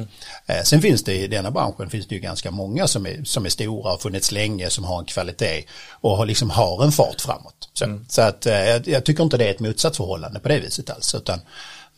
[0.47, 3.45] Eh, Sen finns det i denna branschen finns det ju ganska många som är, som
[3.45, 7.21] är stora och funnits länge som har en kvalitet och har, liksom har en fart
[7.21, 7.69] framåt.
[7.73, 10.91] Så, så att eh, jag, jag tycker inte det är ett motsatsförhållande på det viset
[10.91, 11.41] alls utan,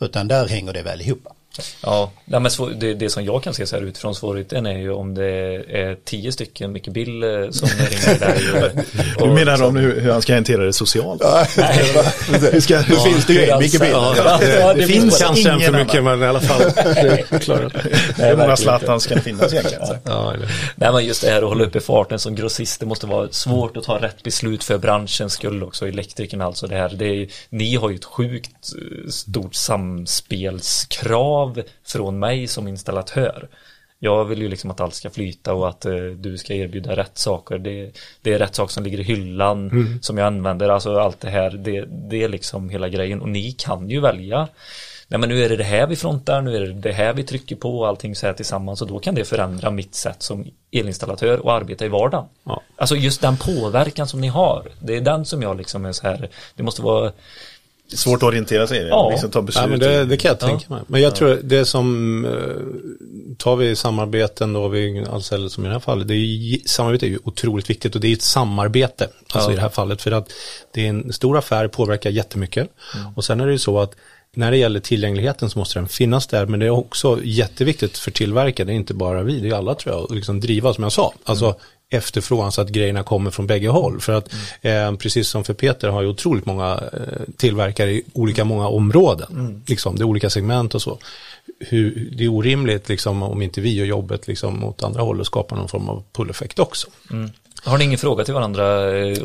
[0.01, 1.29] utan där hänger det väl ihop.
[1.83, 4.79] Ja, nej, men svår, det, det som jag kan se så här utifrån svårigheten är
[4.79, 5.25] ju om det
[5.69, 8.19] är tio stycken Micke Bill eh, som ringer
[8.61, 8.73] dig.
[9.21, 11.23] Och, Du menar om hur, hur han ska hantera det socialt?
[12.53, 13.93] Hur ska, hur finns det ju Micke Bild?
[13.93, 16.61] Ja, Ja, ja, det det finns finns Kanske en för mycket men i alla fall.
[16.95, 18.25] det det.
[18.29, 18.57] Hur många.
[18.57, 19.85] Zlatan ska det finnas egentligen?
[20.05, 23.07] Ja, eller- Nej men just det här att hålla uppe farten som grossist det måste
[23.07, 27.07] vara svårt att ta rätt beslut för branschens skull också elektrikerna alltså det här det
[27.07, 31.44] är, ni har ju ett sjukt eh, stort samspelskrav
[31.85, 33.49] från mig som installatör.
[33.99, 37.19] Jag vill ju liksom att allt ska flyta och att eh, du ska erbjuda rätt
[37.19, 37.59] saker.
[37.59, 37.91] Det,
[38.23, 39.71] det är rätt saker som ligger i hyllan
[40.03, 40.69] som jag använder.
[40.69, 43.21] Alltså allt det här det, det är liksom hela grejen.
[43.21, 44.49] Och ni kan ju välja.
[45.09, 47.25] Nej men nu är det det här vi frontar, nu är det det här vi
[47.25, 48.83] trycker på och allting så här tillsammans.
[48.83, 52.25] Och då kan det förändra mitt sätt som elinstallatör och arbeta i vardagen.
[52.45, 52.63] Ja.
[52.77, 56.07] Alltså just den påverkan som ni har, det är den som jag liksom är så
[56.07, 57.13] här, det måste vara,
[57.95, 58.89] Svårt att orientera sig i det.
[58.89, 59.11] Ja.
[59.11, 59.63] Liksom ta beslut.
[59.63, 60.47] Ja, men det, det kan jag Ja.
[60.47, 60.83] tänka mig.
[60.87, 65.73] Men jag tror det som, eh, tar vi samarbeten då, vi, alltså, som i det
[65.73, 69.09] här fallet, det är ju, samarbete är ju otroligt viktigt och det är ett samarbete,
[69.29, 69.53] alltså Ja.
[69.53, 70.29] i det här fallet, för att
[70.75, 72.69] det är en stor affär, påverkar jättemycket.
[73.17, 73.93] Och sen är det ju så att
[74.37, 78.11] när det gäller tillgängligheten så måste den finnas där, men det är också jätteviktigt för
[78.11, 80.83] tillverkare, det är inte bara vi, det är alla tror jag, att liksom driva som
[80.83, 81.15] jag sa.
[81.25, 81.57] Alltså
[81.95, 84.01] efterfrågan så att grejerna kommer från bägge håll.
[84.01, 88.45] För att eh, precis som för Peter har ju otroligt många eh, tillverkare i olika
[88.45, 89.63] många områden.
[89.67, 90.99] Liksom, det är olika segment och så.
[91.59, 95.27] Hur, det är orimligt liksom, om inte vi gör jobbet liksom, åt andra håll och
[95.27, 96.89] skapar någon form av pull-effekt också.
[97.65, 98.63] Har ni ingen fråga till varandra?
[98.65, 99.19] eh,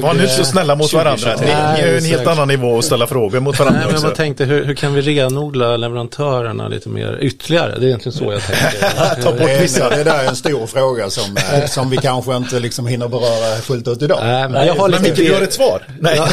[0.00, 1.32] Var nu så snälla mot varandra.
[1.36, 1.46] 2023.
[1.46, 4.14] Det är ju en helt annan nivå att ställa frågor mot varandra Nej, men jag
[4.14, 7.78] tänkte, hur, hur kan vi renodla leverantörerna lite mer ytterligare?
[7.78, 8.88] Det är egentligen så jag tänker.
[9.22, 9.86] Ta bort Det, vissa.
[9.92, 13.08] är, det där är en stor fråga som, eh, som vi kanske inte liksom hinner
[13.08, 14.18] beröra fullt ut idag.
[14.22, 15.82] Nej, men jag har Men lite Micke, du har ett svar?
[16.00, 16.14] Nej.
[16.16, 16.28] Ja,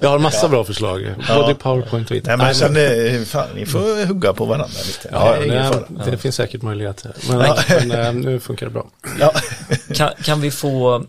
[0.00, 3.66] jag har massa bra förslag, både i PowerPoint och Nej, men sen, eh, fan, ni
[3.66, 5.08] får hugga på varandra lite.
[5.12, 6.10] Ja, det är ingen nej, fara.
[6.10, 7.12] det finns säkert möjligheter.
[7.30, 8.86] Men, men nu funkar det bra.
[9.94, 11.04] Kan, kan vi få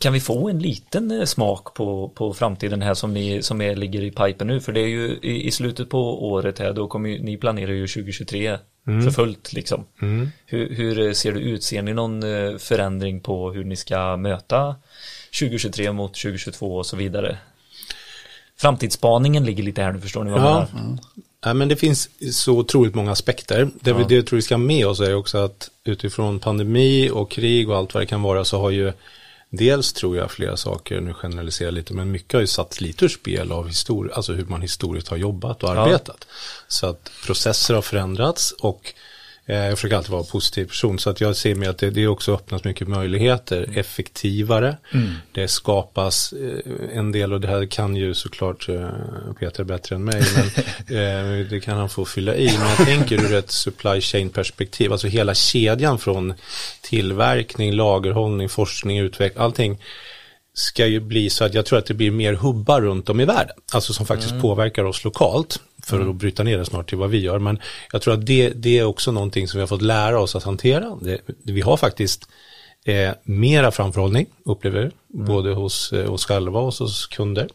[0.00, 3.76] kan vi få en liten eh, smak på, på framtiden här som, ni, som är,
[3.76, 4.60] ligger i pipen nu?
[4.60, 7.72] För det är ju i, i slutet på året här, då kommer ju, ni planerar
[7.72, 8.58] ju 2023
[9.04, 9.84] för fullt liksom.
[10.46, 11.62] Hur, hur ser det ut?
[11.64, 14.76] Ser ni någon eh, förändring på hur ni ska möta
[15.40, 17.38] 2023 mot 2022 och så vidare?
[18.58, 20.66] Framtidsspaningen ligger lite här nu, förstår ni vad jag Ja.
[20.74, 20.98] menar?
[21.46, 23.68] Ja, men det finns så otroligt många aspekter.
[23.80, 27.10] Det, vi, det jag tror vi ska ha med oss är också att utifrån pandemi
[27.10, 28.92] och krig och allt vad det kan vara så har ju
[29.50, 33.04] dels tror jag flera saker, nu generaliserar jag lite, men mycket har ju satt lite
[33.04, 35.72] ur spel av histori- alltså hur man historiskt har jobbat och Ja.
[35.80, 36.26] arbetat.
[36.68, 38.94] Så att processer har förändrats och
[39.48, 42.06] jag försöker alltid vara en positiv person så att jag ser med att det, det
[42.06, 44.76] också öppnas mycket möjligheter, effektivare.
[45.32, 48.88] Det skapas eh, en del och det här kan ju såklart eh,
[49.40, 50.46] Peter bättre än mig men
[51.40, 52.58] eh, det kan han få fylla i.
[52.58, 56.34] Men jag tänker ur ett supply chain perspektiv, alltså hela kedjan från
[56.80, 59.78] tillverkning, lagerhållning, forskning, utveckling, allting
[60.54, 63.24] ska ju bli så att jag tror att det blir mer hubbar runt om i
[63.24, 63.56] världen.
[63.72, 65.60] Alltså som faktiskt påverkar oss lokalt.
[65.86, 67.38] För att bryta ner det snart till vad vi gör.
[67.38, 67.58] Men
[67.92, 70.42] jag tror att det, det är också någonting som vi har fått lära oss att
[70.42, 70.98] hantera.
[71.02, 72.28] Det, vi har faktiskt
[72.84, 74.92] eh, mera framförhållning, upplever jag.
[75.26, 77.48] Både hos eh, oss själva och hos kunder.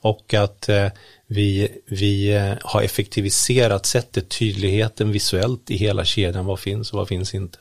[0.00, 0.88] Och att eh,
[1.26, 7.08] vi, vi eh, har effektiviserat sättet, tydligheten visuellt i hela kedjan, vad finns och vad
[7.08, 7.58] finns inte.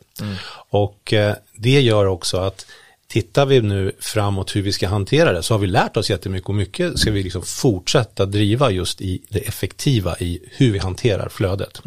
[0.69, 2.65] Och eh, det gör också att
[3.10, 6.50] tittar vi nu framåt hur vi ska hantera det så har vi lärt oss jättemycket
[6.50, 11.30] och mycket ska vi liksom fortsätta driva just i det effektiva i hur vi hanterar
[11.30, 11.82] flödet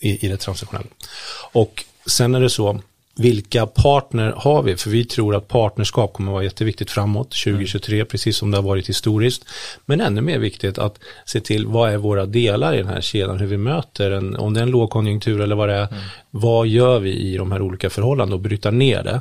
[0.00, 0.90] i, i det transaktionella.
[1.52, 2.80] Och sen är det så,
[3.16, 4.76] vilka partner har vi?
[4.76, 8.88] För vi tror att partnerskap kommer vara jätteviktigt framåt 2023, precis som det har varit
[8.88, 9.44] historiskt.
[9.84, 13.38] Men ännu mer viktigt att se till vad är våra delar i den här kedjan,
[13.38, 15.88] hur vi möter en, om det är en lågkonjunktur eller vad det är,
[16.30, 19.20] vad gör vi i de här olika förhållandena och bryta ner det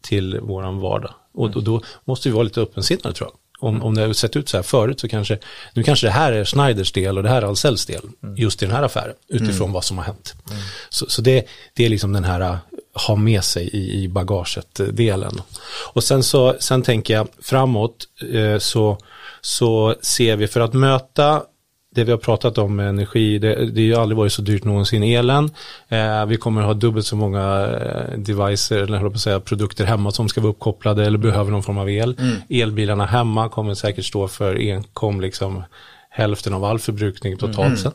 [0.00, 1.14] till våran vardag.
[1.34, 3.38] Och då, då måste vi vara lite öppensinnade tror jag.
[3.68, 5.38] Om, om det har sett ut så här förut så kanske,
[5.74, 8.02] nu kanske det här är Schneiders del och det här är Ahlsells del,
[8.36, 10.34] just i den här affären, utifrån vad som har hänt.
[10.88, 12.58] Så, så det, det är liksom den här
[12.94, 15.40] ha med sig i, i bagaget-delen.
[15.92, 18.98] Och sen så, sen tänker jag framåt eh, så,
[19.40, 21.42] så ser vi för att möta
[21.94, 24.64] det vi har pratat om med energi, det, det har ju aldrig varit så dyrt
[24.64, 25.50] någonsin elen.
[25.88, 29.84] Eh, vi kommer ha dubbelt så många eh, devices, eller jag på att säga, produkter
[29.84, 32.16] hemma som ska vara uppkopplade eller behöver någon form av el.
[32.48, 35.62] Elbilarna hemma kommer säkert stå för enkom liksom
[36.10, 37.94] hälften av all förbrukning totalt sett.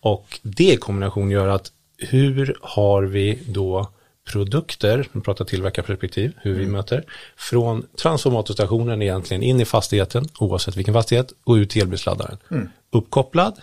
[0.00, 3.88] Och det i kombination gör att hur har vi då
[4.32, 7.04] produkter, nu pratar tillverkarperspektiv, hur vi möter,
[7.36, 12.38] från transformatorstationen egentligen in i fastigheten, oavsett vilken fastighet, och ut till elbilsladdaren.
[12.92, 13.60] Uppkopplad,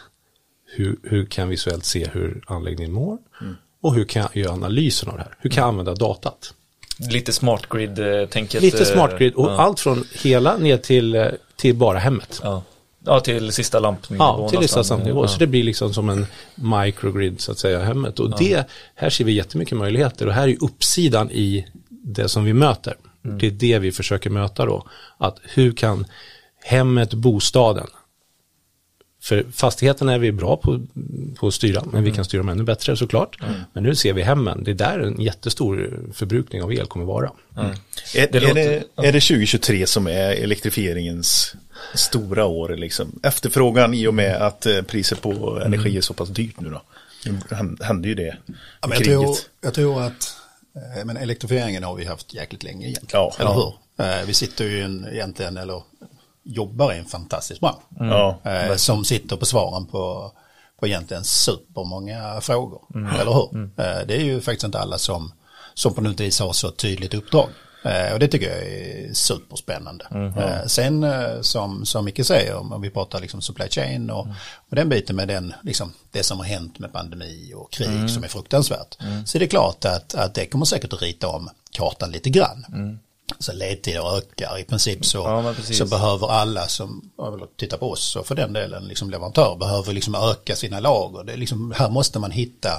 [0.66, 3.18] hur, hur kan visuellt se hur anläggningen mår
[3.82, 5.36] och hur kan jag göra analysen av det här?
[5.40, 6.54] Hur kan jag använda datat?
[7.12, 8.62] Lite smart grid-tänket.
[8.62, 9.58] Lite eh, smart grid och ja.
[9.58, 12.42] allt från hela ner till, eh, till bara hemmet.
[12.44, 12.64] Ja.
[13.08, 14.42] Ja, till sista lampnivån.
[14.42, 14.98] Ja, till lista nästan.
[14.98, 15.24] samnivå.
[15.24, 15.28] Ja.
[15.28, 18.20] Så det blir liksom som en microgrid så att säga hemmet.
[18.20, 22.54] Och det, här ser vi jättemycket möjligheter och här är uppsidan i det som vi
[22.54, 22.96] möter.
[23.26, 23.38] Mm.
[23.38, 24.88] Det är det vi försöker möta då.
[25.18, 26.06] Att hur kan
[26.64, 27.88] hemmet, bostaden,
[29.22, 30.80] för fastigheten är vi bra på,
[31.40, 32.04] på att styra, men Mm.
[32.04, 33.38] vi kan styra dem ännu bättre såklart.
[33.74, 37.32] Men nu ser vi hemmen, det är där en jättestor förbrukning av el kommer vara.
[37.56, 37.74] Är,
[38.14, 41.56] Det är, låter- det, är det 2023 som är elektrifieringens
[41.94, 42.70] stora år?
[42.70, 43.20] Liksom?
[43.24, 46.82] Efterfrågan i och med att eh, priset på energi är så pass dyrt nu då?
[47.50, 48.56] Det hände ju det Ja,
[48.92, 50.36] jag, tror, jag tror att
[50.76, 53.22] eh, men elektrifieringen har vi haft jäkligt länge egentligen.
[53.24, 53.74] Ja, eller hur?
[54.00, 55.82] Eh, Vi sitter ju en, egentligen, eller
[56.44, 57.82] jobbar i en fantastisk bransch.
[58.00, 60.32] Ja, eh, som sitter på svaren på,
[60.80, 62.82] på egentligen supermånga frågor.
[63.22, 63.64] Eller hur?
[63.64, 65.32] Eh, det är ju faktiskt inte alla som,
[65.74, 67.50] som på något vis har så tydligt uppdrag.
[67.84, 70.06] Eh, och det tycker jag är superspännande.
[70.38, 74.28] Eh, sen eh, som, som Micke säger, om vi pratar liksom supply chain och,
[74.70, 78.24] och den biten med den, liksom, det som har hänt med pandemi och krig som
[78.24, 78.98] är fruktansvärt.
[79.26, 82.66] Så är det klart att, att det kommer säkert att rita om kartan lite grann.
[83.40, 87.12] Så ledtider ökar i princip så, Ja, så behöver alla som
[87.58, 91.24] tittar på oss och för den delen liksom leverantör behöver liksom öka sina lager.
[91.24, 92.70] Det liksom, här måste man hitta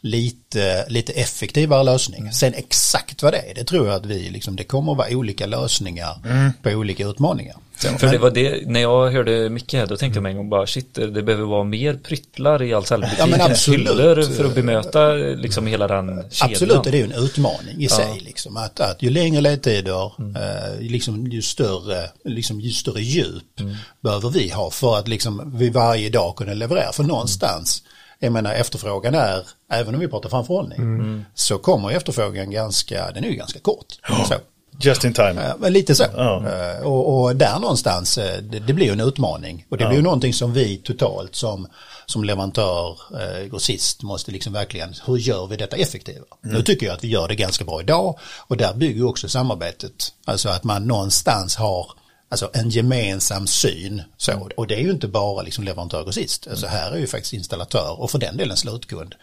[0.00, 2.20] lite, lite effektivare lösning.
[2.20, 2.32] Mm.
[2.32, 5.08] Sen exakt vad det är, det tror jag att vi, liksom, det kommer att vara
[5.16, 6.52] olika lösningar Mm.
[6.62, 7.56] på olika utmaningar.
[7.78, 10.30] Så, För men- det var det, när jag hörde Micke här, då tänkte jag mig
[10.30, 13.30] en gång bara shit, det behöver vara mer pryttlar i Ahlsellbutiken.
[13.30, 13.80] Ja, men absolut.
[13.80, 16.50] Hyllor för att bemöta liksom hela den kedjan.
[16.52, 18.20] Absolut, det är ju en utmaning i sig.
[18.20, 20.04] Liksom, att, att ju längre ledtider,
[20.36, 23.60] eh, liksom, ju, större, liksom, ju större djup
[24.00, 26.92] behöver vi ha för att liksom, vi varje dag kunna leverera.
[26.92, 27.82] För någonstans,
[28.20, 33.28] jag menar efterfrågan är, även om vi pratar framförhållning, så kommer efterfrågan ganska, den är
[33.28, 33.86] ju ganska kort.
[34.28, 34.34] Så.
[34.80, 35.54] Just in time.
[35.58, 36.04] Men lite så.
[36.04, 39.66] Eh, Och, och där någonstans, eh, det, det blir en utmaning.
[39.68, 41.68] Och det blir ju någonting som vi totalt som,
[42.06, 46.24] som leverantör, eh, grossist, måste liksom verkligen, hur gör vi detta effektivare?
[46.40, 48.18] Nu tycker jag att vi gör det ganska bra idag.
[48.46, 50.12] Och där bygger ju också samarbetet.
[50.24, 51.90] Alltså att man någonstans har
[52.30, 54.02] Alltså en gemensam syn.
[54.16, 54.48] Så.
[54.56, 56.46] Och det är ju inte bara liksom leverantör och grossist.
[56.50, 59.14] Alltså här är ju faktiskt installatör och för den delen slutkund.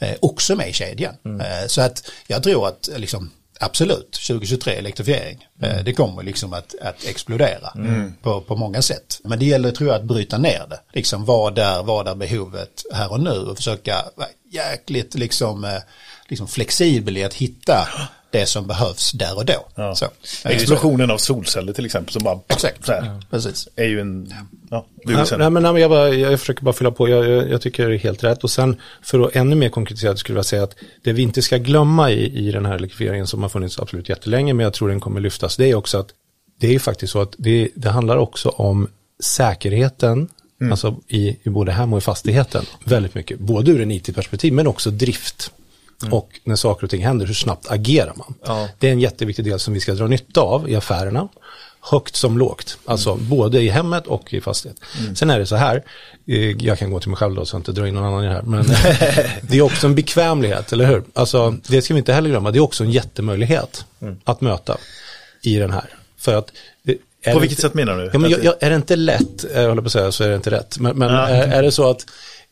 [0.00, 1.14] Eh, också med i kedjan.
[1.24, 5.46] Eh, så att jag tror att eh, liksom, absolut 2023 elektrifiering.
[5.62, 7.72] Eh, det kommer liksom att, att explodera
[8.22, 9.20] på, på många sätt.
[9.24, 10.80] Men det gäller tror jag att bryta ner det.
[10.92, 15.82] Liksom vad är, vad är behovet här och nu och försöka vara jäkligt liksom, eh,
[16.28, 17.88] liksom flexibel i att hitta
[18.30, 19.66] det som behövs där och då.
[19.74, 19.94] Ja.
[19.94, 20.06] Så.
[20.44, 22.86] Explosionen av solceller till exempel som bara Exakt.
[22.86, 23.68] så här, Precis.
[23.76, 24.34] är ju en,
[24.70, 27.50] ja, Nej, nej, men, nej, men jag, bara, jag försöker bara fylla på, jag, jag,
[27.50, 28.44] jag tycker det är helt rätt.
[28.44, 31.56] Och sen för att ännu mer konkretisera skulle jag säga att det vi inte ska
[31.56, 35.00] glömma i, i den här elektrifieringen som har funnits absolut jättelänge, men jag tror den
[35.00, 36.08] kommer lyftas, det är också att
[36.60, 38.88] det är faktiskt så att det, det handlar också om
[39.22, 40.28] säkerheten,
[40.70, 44.66] alltså i, i både hem och i fastigheten, väldigt mycket, både ur en IT-perspektiv men
[44.66, 45.52] också drift.
[46.10, 48.34] Och när saker och ting händer, hur snabbt agerar man?
[48.46, 48.68] Ja.
[48.78, 51.28] Det är en jätteviktig del som vi ska dra nytta av i affärerna.
[51.82, 52.78] högt som lågt.
[52.84, 54.76] Alltså både i hemmet och i fastighet.
[55.16, 55.82] Sen är det så här,
[56.26, 58.24] eh, jag kan gå till mig själv då så jag inte drar in någon annan
[58.24, 58.42] i det här.
[58.42, 58.64] Men
[59.42, 61.04] det är också en bekvämlighet, eller hur?
[61.14, 63.84] Alltså det ska vi inte heller glömma, det är också en jättemöjlighet
[64.24, 64.76] att möta
[65.42, 65.84] i den här.
[66.18, 66.52] För att
[66.88, 68.10] eh, är På vilket inte- sätt menar du?
[68.12, 70.28] Ja, men jag, jag, är det inte lätt, jag håller på att säga så är
[70.28, 71.28] det inte rätt, men, men Ja.
[71.28, 72.06] är, är det så att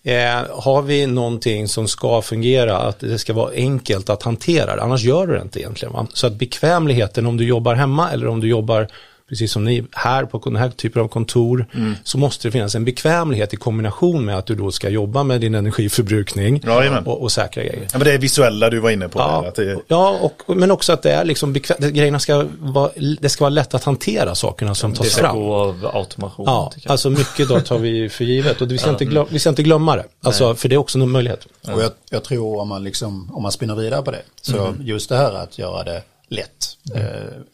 [0.09, 4.83] eh, har vi någonting som ska fungera, att det ska vara enkelt att hantera det,
[4.83, 5.93] annars gör du det inte egentligen.
[5.93, 6.07] Va?
[6.13, 8.89] Så att bekvämligheten om du jobbar hemma eller om du jobbar
[9.29, 11.95] precis som ni här på den här typen av kontor, Mm.
[12.05, 15.41] så måste det finnas en bekvämlighet i kombination med att du då ska jobba med
[15.41, 17.07] din energiförbrukning Jajamän.
[17.07, 17.83] och, och säkra grejer.
[17.93, 19.19] Ja, men det är visuella du var inne på.
[19.19, 22.47] Ja, där, att det, ja och, men också att det är liksom bekvämt, grejerna ska
[22.61, 25.37] vara, det ska vara lätt att hantera sakerna som tas Det ska fram.
[25.37, 26.45] gå av automation.
[26.47, 29.49] Ja, alltså mycket då tar vi för givet och vi ska, inte, glöm, vi ska
[29.49, 30.05] inte glömma det.
[30.23, 31.47] Alltså, för det är också en möjlighet.
[31.75, 35.09] Och jag, jag tror om man, liksom, om man spinner vidare på det, så just
[35.09, 37.03] det här att göra det lätt, eh,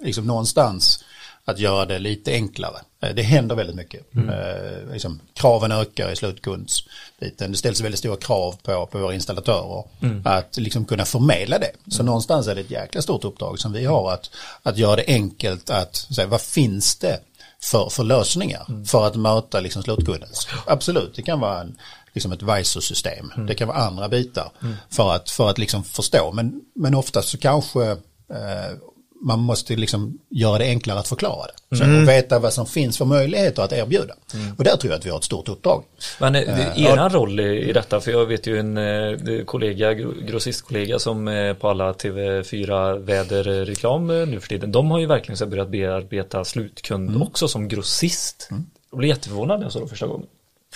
[0.06, 1.04] liksom någonstans
[1.44, 2.78] att göra det lite enklare.
[3.02, 4.14] Eh, det händer väldigt mycket.
[4.16, 7.52] Eh, liksom, kraven ökar i slutkundsbiten.
[7.52, 9.84] Det ställs väldigt stora krav på, på våra installatörer
[10.24, 11.72] att liksom kunna förmedla det.
[11.88, 14.30] Så någonstans är det ett jäkla stort uppdrag som vi har att,
[14.62, 17.20] att göra det enkelt att säga vad finns det
[17.62, 20.48] för, för lösningar för att möta liksom slutkundens.
[20.66, 21.78] Absolut, det kan vara en,
[22.12, 23.32] liksom ett Visor-system.
[23.46, 24.50] Det kan vara andra bitar
[24.90, 26.32] för att, för att liksom förstå.
[26.32, 27.90] Men, men oftast så kanske
[28.30, 28.76] eh,
[29.24, 31.76] man måste liksom göra det enklare att förklara det.
[31.76, 34.14] Så, och veta vad som finns för möjligheter att erbjuda.
[34.58, 35.84] Och där tror jag att vi har ett stort uppdrag.
[36.20, 40.26] Men eh, eran roll i, i detta, för jag vet ju en eh, kollega, gro-
[40.26, 45.36] grossistkollega som är på alla TV4 väderreklam eh, nu för tiden, de har ju verkligen
[45.36, 48.48] så börjat bearbeta slutkund också som grossist.
[48.90, 50.26] Jag blev jätteförvånad när jag såg det första gången.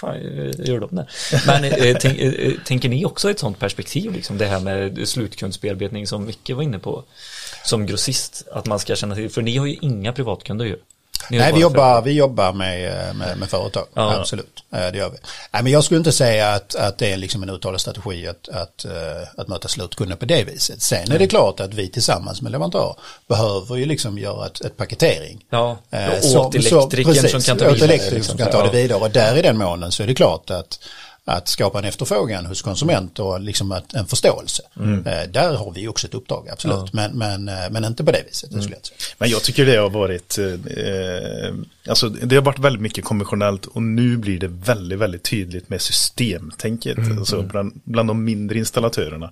[0.01, 1.07] Fan, eh, gör de det?
[1.47, 6.07] Men eh, tänk, eh, tänker ni också ett sånt perspektiv, liksom det här med slutkundsbearbetning
[6.07, 7.05] som Micke var inne på,
[7.65, 10.77] som grossist, att man ska känna till, för ni har ju inga privatkunder ju.
[11.31, 14.15] Nej, vi jobbar, vi jobbar med, med, med företag, Ja.
[14.21, 14.65] absolut.
[14.73, 15.17] Eh, Det gör vi.
[15.53, 18.49] Nej, men jag skulle inte säga att, att det är liksom en uttalad strategi att,
[18.49, 18.93] att, eh,
[19.37, 20.83] att möta slutkunden på det viset.
[20.83, 22.95] Sen är det klart att vi tillsammans med leverantörer
[23.29, 25.45] behöver ju liksom göra ett, ett paketering.
[25.51, 28.23] Ja, Eh, och åt elektrikern som kan ta vidare, liksom.
[28.23, 28.65] som kan ta Ja.
[28.73, 28.99] det vidare.
[29.01, 30.81] Och där i den månen så är det klart att
[31.29, 34.63] att skapa en efterfrågan hos konsument och liksom att, en förståelse.
[34.77, 35.07] Mm.
[35.07, 36.93] Eh, där har vi också ett uppdrag, absolut.
[36.93, 38.81] Men, men, eh, men inte på det viset, skulle jag.
[39.19, 41.55] Men jag tycker det har varit, eh,
[41.89, 45.81] alltså det har varit väldigt mycket konventionellt och nu blir det väldigt, väldigt tydligt med
[45.81, 49.31] systemtänket, alltså bland, bland de mindre installatörerna.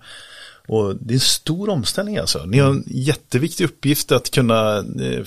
[0.69, 2.45] Och det är en stor omställning alltså.
[2.45, 5.25] Ni har en jätteviktig uppgift att kunna eh,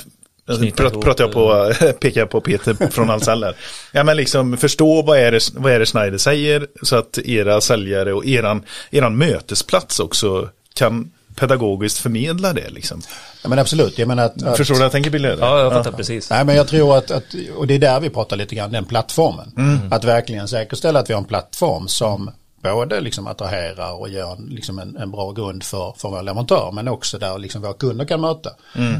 [0.57, 3.55] prat, ihop, pratar jag på, pekar jag på Peter från Ahlsell här.
[3.91, 7.61] Ja men liksom förstå vad är, det, vad är det Schneider säger så att era
[7.61, 13.01] säljare och eran, eran mötesplats också kan pedagogiskt förmedla det liksom.
[13.43, 15.29] Ja, men absolut, jag menar att, att Förstår du vad jag tänker Billy?
[15.39, 16.29] Ja, jag fattar precis.
[16.29, 17.23] Nej, men jag tror att, att,
[17.55, 19.51] och det är där vi pratar lite grann, den plattformen.
[19.91, 24.79] Att verkligen säkerställa att vi har en plattform som både liksom attraherar och en, liksom
[24.79, 28.21] en, en bra grund för, för våra leverantörer men också där liksom våra kunder kan
[28.21, 28.49] möta.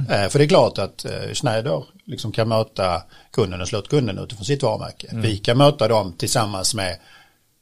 [0.10, 4.46] Eh, för det är klart att eh, Schneider liksom kan möta kunden och slutkunden utifrån
[4.46, 5.08] sitt varumärke.
[5.12, 6.98] Vi kan möta dem tillsammans med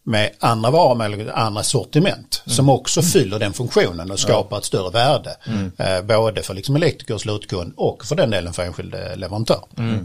[0.08, 5.38] med andra eller andra sortiment som också fyller den funktionen och skapar ett större värde.
[5.78, 9.60] Eh, både för liksom elektriker, slutkund och för den delen för enskild eh, leverantör.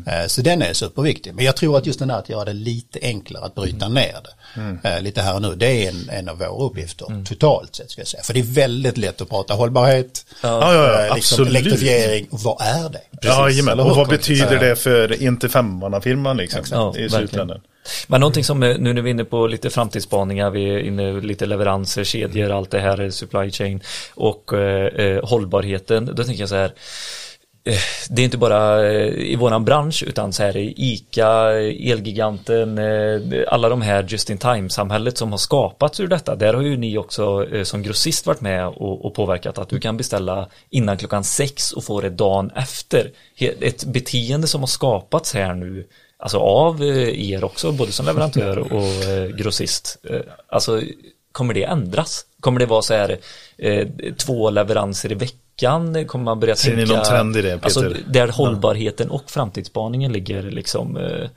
[0.06, 1.34] Eh, så den är superviktig.
[1.34, 4.16] Men jag tror att just den här att göra det lite enklare att bryta ner
[4.82, 5.54] det eh, lite här och nu.
[5.54, 8.22] Det är en, en av våra uppgifter totalt sett ska jag säga.
[8.22, 12.26] För det är väldigt lätt att prata hållbarhet, Ja, ja, ja, eh, liksom elektrifiering.
[12.30, 13.00] Vad är det?
[13.22, 13.72] Ja, jajamän.
[13.72, 17.10] Eller och vad betyder det för inte firman liksom, Ja, i verkligen.
[17.28, 17.60] slutändan?
[18.06, 21.20] Men någonting som, eh, nu när vi är inne på lite framtidsspaningar, vi är inne
[21.20, 23.80] lite leveranser, kedjor, allt det här, supply chain
[24.14, 26.72] och eh, eh, hållbarheten, då tänker jag så här,
[27.64, 27.78] eh,
[28.10, 31.52] det är inte bara i våran bransch utan så här i ICA,
[31.90, 32.80] Elgiganten,
[33.48, 36.36] alla de här just in time-samhället som har skapats ur detta.
[36.36, 39.96] Där har ju ni också som grossist varit med och, och påverkat att du kan
[39.96, 43.10] beställa innan klockan sex och få det dagen efter.
[43.38, 45.86] Ett beteende som har skapats här nu
[46.22, 49.96] Alltså av eh, er också, både som leverantör och eh, grossist.
[50.10, 50.82] Eh, Alltså
[51.32, 52.26] kommer det ändras?
[52.40, 53.18] Kommer det vara så här
[53.58, 56.06] eh, två leveranser i veckan?
[56.06, 56.96] Kommer man börja Ser ni tänka?
[56.96, 57.64] någon trend i det, Peter?
[57.64, 61.28] Alltså där hållbarheten och framtidsspaningen ligger liksom eh,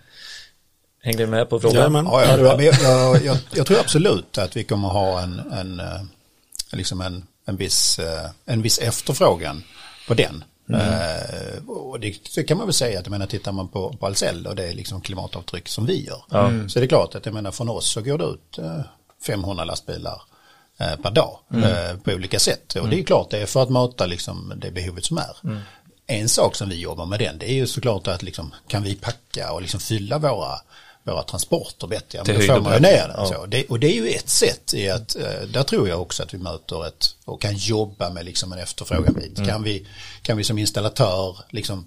[1.02, 1.94] Hängde du med på frågan?
[1.96, 5.40] Ja, Ja, ja, men jag, jag, jag, jag tror absolut att vi kommer ha en,
[5.40, 5.82] en,
[6.72, 8.00] liksom en, en, viss,
[8.46, 9.64] en viss efterfrågan
[10.08, 10.44] på den.
[10.74, 14.06] Eh, och det, det kan man väl säga att jag menar tittar man på, på
[14.06, 16.24] Ahlsell och det är liksom klimatavtryck som vi gör.
[16.68, 18.82] Så är det klart att jag menar från oss så går det ut eh,
[19.26, 20.22] 500 lastbilar
[20.80, 22.76] eh, per dag eh, på olika sätt.
[22.76, 25.62] Och det är klart det är för att möta liksom det behovet som är.
[26.08, 28.96] en sak som vi jobbar med den, det är ju såklart att liksom, kan vi
[28.96, 30.60] packa och liksom fylla våra,
[31.06, 33.16] våra transporter bättre, Till men då höjd får och man ju ner den.
[33.18, 33.26] Ja.
[33.26, 33.46] Så.
[33.46, 36.34] Det, och det är ju ett sätt i att, eh, där tror jag också att
[36.34, 39.38] vi möter ett, och kan jobba med liksom en efterfrågan-bit.
[39.38, 39.50] Mm.
[39.50, 39.86] Kan, vi,
[40.22, 41.86] kan vi som installatör liksom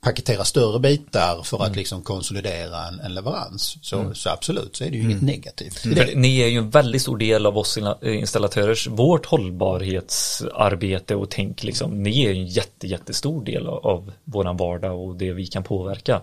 [0.00, 1.70] paketera större bitar för Mm.
[1.70, 5.26] att liksom konsolidera en, en leverans, så, så absolut så är det ju inget Mm.
[5.26, 5.84] negativt.
[6.14, 12.02] ni är ju en väldigt stor del av oss installatörers, vårt hållbarhetsarbete och tänk liksom.
[12.02, 15.62] Ni är ju en jätte, jättestor del av, av våran vardag och det vi kan
[15.62, 16.20] påverka.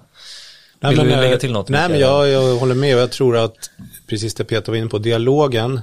[0.89, 1.69] Vill du eh, lägga till något?
[1.69, 3.69] Nej, men jag, jag håller med jag tror att
[4.07, 5.81] precis det Peter var inne på, dialogen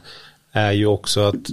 [0.53, 1.51] är ju också att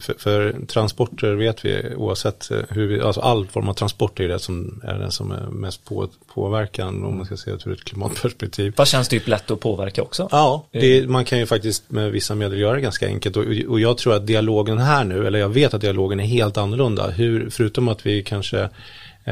[0.00, 4.24] för, för transporter vet vi oavsett eh, hur vi, alltså all form av transport är
[4.24, 7.66] ju det som är den som är mest på, påverkan om man ska se det
[7.66, 8.72] ur ett klimatperspektiv.
[8.76, 10.28] Fast känns typ lätt att påverka också.
[10.30, 13.80] Ja, det, man kan ju faktiskt med vissa medel göra det ganska enkelt och, och
[13.80, 17.10] jag tror att dialogen här nu, eller jag vet att dialogen är helt annorlunda.
[17.10, 18.68] Hur, förutom att vi kanske eh,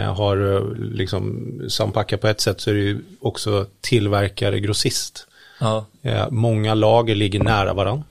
[0.03, 5.27] har eh, liksom sampackat på ett sätt så är det ju också tillverkare grossist.
[5.61, 5.87] Ja.
[6.03, 8.05] Eh, många lager ligger nära varandra.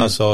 [0.00, 0.24] Alltså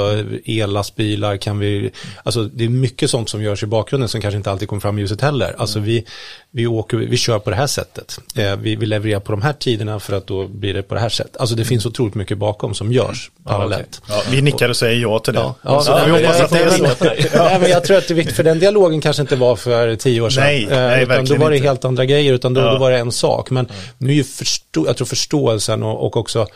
[0.45, 1.91] ellastbilar kan vi,
[2.22, 4.99] alltså det är mycket sånt som görs i bakgrunden som kanske inte alltid kommer fram
[4.99, 5.55] i ljuset heller.
[5.59, 6.05] Alltså vi,
[6.51, 8.18] vi åker, vi kör på det här sättet.
[8.37, 11.01] Eh, vi, vi levererar på de här tiderna för att då blir det på det
[11.01, 11.37] här sättet.
[11.37, 14.03] Alltså det finns otroligt mycket bakom som görs parallellt.
[14.09, 15.41] Ja, vi nickar och säger ja till det.
[15.62, 17.39] Ja, så ja, får vi men hoppas att det är så.
[17.45, 19.97] Nej, men jag tror att det är viktigt, för den dialogen kanske inte var för
[19.97, 20.45] tio år sedan.
[20.45, 21.68] Nej, Eh, nej, utan då var det inte.
[21.68, 22.72] helt andra grejer, utan då, Ja.
[22.72, 23.51] då var det en sak.
[23.51, 23.68] Men
[23.99, 26.47] nu är ju förstå, jag tror förståelsen och, och också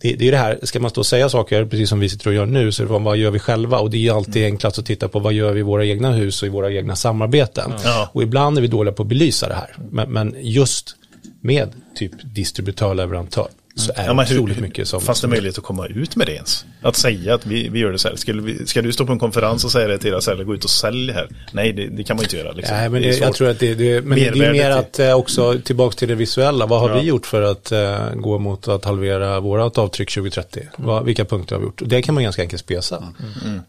[0.00, 2.28] det, det är det här, ska man stå och säga saker, precis som vi sitter
[2.28, 3.78] och gör nu, så det vad, vad gör vi själva?
[3.78, 4.52] Och det är ju alltid Mm.
[4.52, 6.96] enklast att titta på vad gör vi i våra egna hus och i våra egna
[6.96, 7.72] samarbeten.
[7.84, 8.10] Ja.
[8.12, 9.76] Och ibland är vi dåliga på att belysa det här.
[9.90, 10.96] Men, men just
[11.40, 15.00] med typ distributör, leverantör, så är det Ja, men hur- otroligt mycket som...
[15.00, 16.64] Fanns det möjlighet att komma ut med det ens?
[16.82, 18.16] Att säga att vi, vi gör det så här.
[18.16, 20.54] Skulle vi, ska du stå på en konferens och säga det till era säljare, gå
[20.54, 21.28] ut och sälj här?
[21.52, 22.52] Nej, det, det kan man inte göra.
[22.52, 22.76] Liksom.
[22.76, 24.98] Nej, men Det är det, jag tror att det, det men det är mer att
[24.98, 26.66] eh, också tillbaka till det visuella.
[26.66, 26.94] Vad har Ja.
[27.00, 30.60] vi gjort för att eh, gå mot att halvera vårat avtryck 2030?
[30.60, 30.72] Mm.
[30.88, 31.82] Vad, vilka punkter har vi gjort?
[31.86, 33.04] Det kan man ganska enkelt spesa.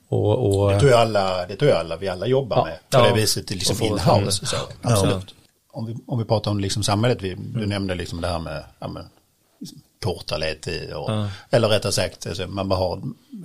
[0.10, 2.66] Och, och, Det tror jag alla, det tror jag alla vi alla jobbar Ja.
[2.66, 2.74] med.
[3.01, 3.14] På Ja.
[3.16, 4.45] det viset, liksom in-house.
[4.82, 5.34] absolut.
[5.72, 8.64] Om, vi, om vi pratar om liksom samhället, vi, du nämnde liksom det här med
[8.80, 8.88] ja,
[10.04, 11.10] korta ledtid och,
[11.50, 13.02] eller rättare sagt, alltså, man bara har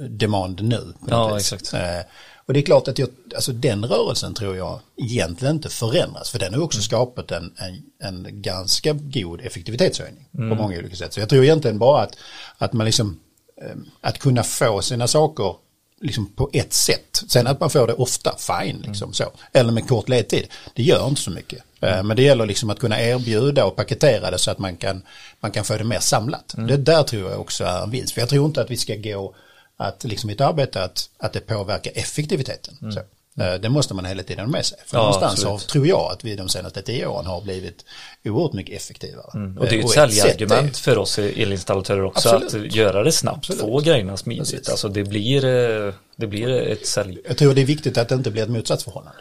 [0.08, 0.92] demand nu.
[1.08, 1.72] Ja, exakt.
[1.74, 2.00] Eh,
[2.46, 6.38] och det är klart att jag, alltså den rörelsen tror jag egentligen inte förändras, för
[6.38, 11.12] den har också skapat en, en, en ganska god effektivitetshöjning på många olika sätt.
[11.12, 12.16] Så jag tror egentligen bara att,
[12.58, 13.20] att man liksom,
[13.62, 15.54] eh, att kunna få sina saker
[16.02, 17.22] liksom på ett sätt.
[17.28, 19.24] Sen att man får det ofta, fine, liksom så.
[19.52, 21.62] Eller med kort ledtid, det gör inte så mycket.
[21.80, 25.02] Eh, Men det gäller liksom att kunna erbjuda och paketera det så att man kan,
[25.40, 26.54] man kan få det mer samlat.
[26.68, 28.14] Det där tror jag också är en vinst.
[28.14, 29.34] För jag tror inte att vi ska gå
[29.76, 32.74] att liksom i ett arbete att, att det påverkar effektiviteten.
[32.92, 33.00] Så.
[33.40, 34.78] Eh, Det måste man hela tiden ha med sig.
[34.86, 37.84] För Ja, någonstans så tror jag att vi de senaste tio åren har blivit
[38.24, 39.30] oerhört mycket effektivare.
[39.34, 39.58] Mm.
[39.58, 42.66] Och det är Eh, ett sätt säljargument för oss elinstallatörer också Absolut.
[42.70, 43.60] att göra det snabbt, Absolut.
[43.60, 44.50] få grejerna smidigt.
[44.50, 44.68] Precis.
[44.68, 47.18] Alltså det blir, eh, det blir ett sälj.
[47.28, 49.18] Jag tror det är viktigt att det inte blir ett motsatsförhållande.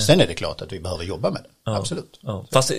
[0.00, 1.48] Sen är det klart att vi behöver jobba med det.
[1.66, 1.76] Ja.
[1.78, 2.18] Absolut.
[2.20, 2.46] Ja.
[2.52, 2.76] Fast eh,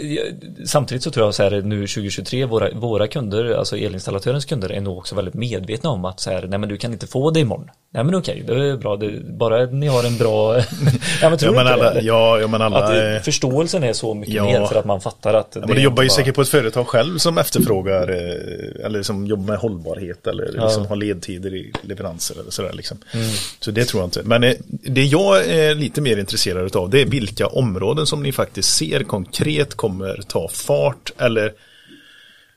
[0.65, 4.81] samtidigt så tror jag så här nu 2023, våra, våra kunder, alltså elinstallatörens kunder är
[4.81, 7.39] nog också väldigt medvetna om att så här, nej men du kan inte få det
[7.39, 7.69] imorgon.
[7.93, 10.57] Nej men okej, det är bra, det, bara ni har en bra,
[11.21, 12.01] ja men tror Ja, du men alla, det?
[12.01, 14.43] ja, ja, men alla Att eh, förståelsen är så mycket Ja.
[14.45, 16.49] mer för att man fattar att Ja, men det jobbar ju bara- säkert på ett
[16.49, 21.71] företag själv som efterfrågar eh, eller som jobbar med hållbarhet eller liksom har ledtider i
[21.81, 22.97] leveranser eller sådär liksom.
[23.13, 23.25] Mm.
[23.59, 24.21] Så det tror jag inte.
[24.23, 28.31] Men eh, det jag är lite mer intresserad av det är vilka områden som ni
[28.31, 31.53] faktiskt ser konkret kommer ta fart eller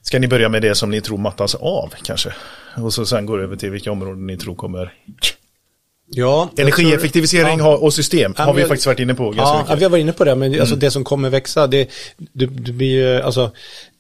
[0.03, 2.33] ska ni börja med det som ni tror mattas av kanske?
[2.77, 4.93] Och så sen går över till vilka områden ni tror kommer
[6.11, 9.65] ja, Energieffektivisering tror- har- och system Ja, har vi faktiskt varit inne på ganska Ja,
[9.69, 10.79] ja, vi har varit inne på det, men alltså Mm.
[10.79, 11.89] det som kommer växa, det,
[12.33, 13.51] det, det blir ju, alltså,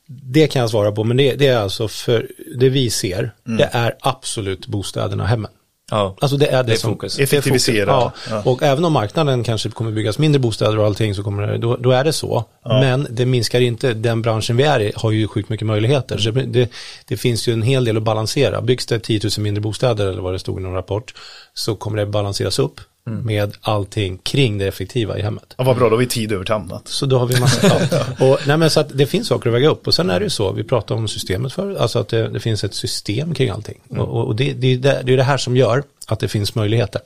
[0.06, 2.28] det kan jag svara på, men det, det är alltså för,
[2.58, 3.56] det vi ser, Mm.
[3.58, 5.50] det är absolut bostäderna och hemmen.
[5.90, 6.16] Ja.
[6.20, 7.18] Alltså det är det, Det är som fokus.
[7.18, 7.90] Effektivisera.
[7.90, 8.12] Ja.
[8.30, 8.42] Ja.
[8.44, 11.76] Och även om marknaden kanske kommer byggas mindre bostäder och allting så kommer det, då,
[11.76, 12.44] då är det så.
[12.64, 16.18] Men det minskar inte, den branschen vi är i har ju sjukt mycket möjligheter.
[16.18, 16.68] Så det,
[17.06, 18.60] det finns ju en hel del att balansera.
[18.60, 21.14] Byggs det 10 000 mindre bostäder eller vad det stod i någon rapport
[21.54, 25.54] så kommer det balanseras upp med allting kring det effektiva i hemmet.
[25.56, 26.88] Ja, vad bra, då har vi tid över till annat.
[26.88, 27.76] Så då har vi massa,
[28.24, 30.24] och, nej men så att det finns saker att väga upp och sen är det
[30.24, 33.50] ju så, vi pratade om systemet för, alltså att det, det finns ett system kring
[33.50, 33.80] allting.
[33.88, 36.54] Och, och det, det, är det, det är det här som gör att det finns
[36.54, 37.00] möjligheter.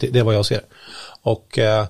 [0.00, 0.60] Det, det är vad jag ser.
[1.22, 1.86] Och eh,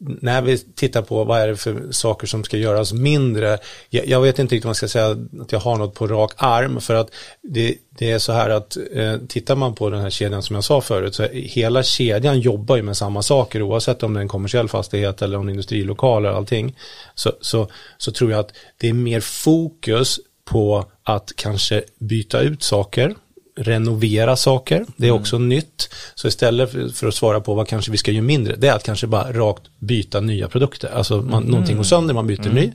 [0.00, 3.58] när vi tittar på vad är det för saker som ska göras mindre,
[3.90, 6.32] jag, jag vet inte riktigt om man ska säga att jag har något på rak
[6.36, 7.10] arm för att
[7.42, 10.64] det, det är så här att eh, tittar man på den här kedjan som jag
[10.64, 14.28] sa förut så hela kedjan jobbar ju med samma saker oavsett om det är en
[14.28, 16.76] kommersiell fastighet eller om det är industrilokaler och allting
[17.14, 17.68] så, så,
[17.98, 23.14] så tror jag att det är mer fokus på att kanske byta ut saker
[23.56, 25.94] renovera saker, det är också nytt.
[26.14, 28.72] Så istället för, för att svara på vad kanske vi ska göra mindre, det är
[28.72, 30.88] att kanske bara rakt byta nya produkter.
[30.88, 32.72] Alltså man, någonting går sönder, man byter ny.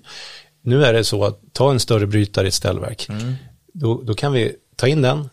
[0.63, 3.07] Nu är det så att ta en större brytare i ett ställverk.
[3.73, 5.29] Då, då kan vi ta in den,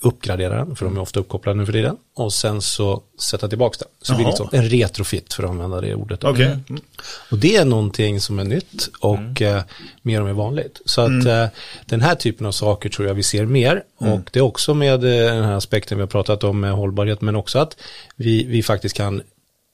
[0.00, 3.76] uppgradera den, för de är ofta uppkopplade nu för tiden, och sen så sätta tillbaka
[3.78, 3.88] den.
[4.02, 6.20] Så det blir liksom en retrofit för att använda det ordet.
[6.20, 6.28] då.
[6.28, 6.58] Okej.
[6.68, 6.82] Mm.
[7.30, 9.62] Och det är någonting som är nytt och eh,
[10.02, 10.80] mer och mer vanligt.
[10.84, 11.46] Så att eh,
[11.86, 13.82] den här typen av saker tror jag vi ser mer.
[13.98, 17.20] Och det är också med eh, den här aspekten vi har pratat om med hållbarhet,
[17.20, 17.76] men också att
[18.16, 19.22] vi, vi faktiskt kan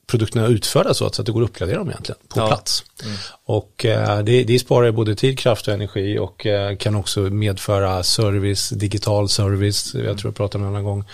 [0.06, 2.46] produkterna utförda så att så att det går att uppgradera dem egentligen på Ja.
[2.46, 2.84] plats.
[3.44, 8.02] Och eh, det, det sparar både tid, kraft och energi och eh, kan också medföra
[8.02, 11.04] service, digital service, jag tror jag pratade om det en annan gång.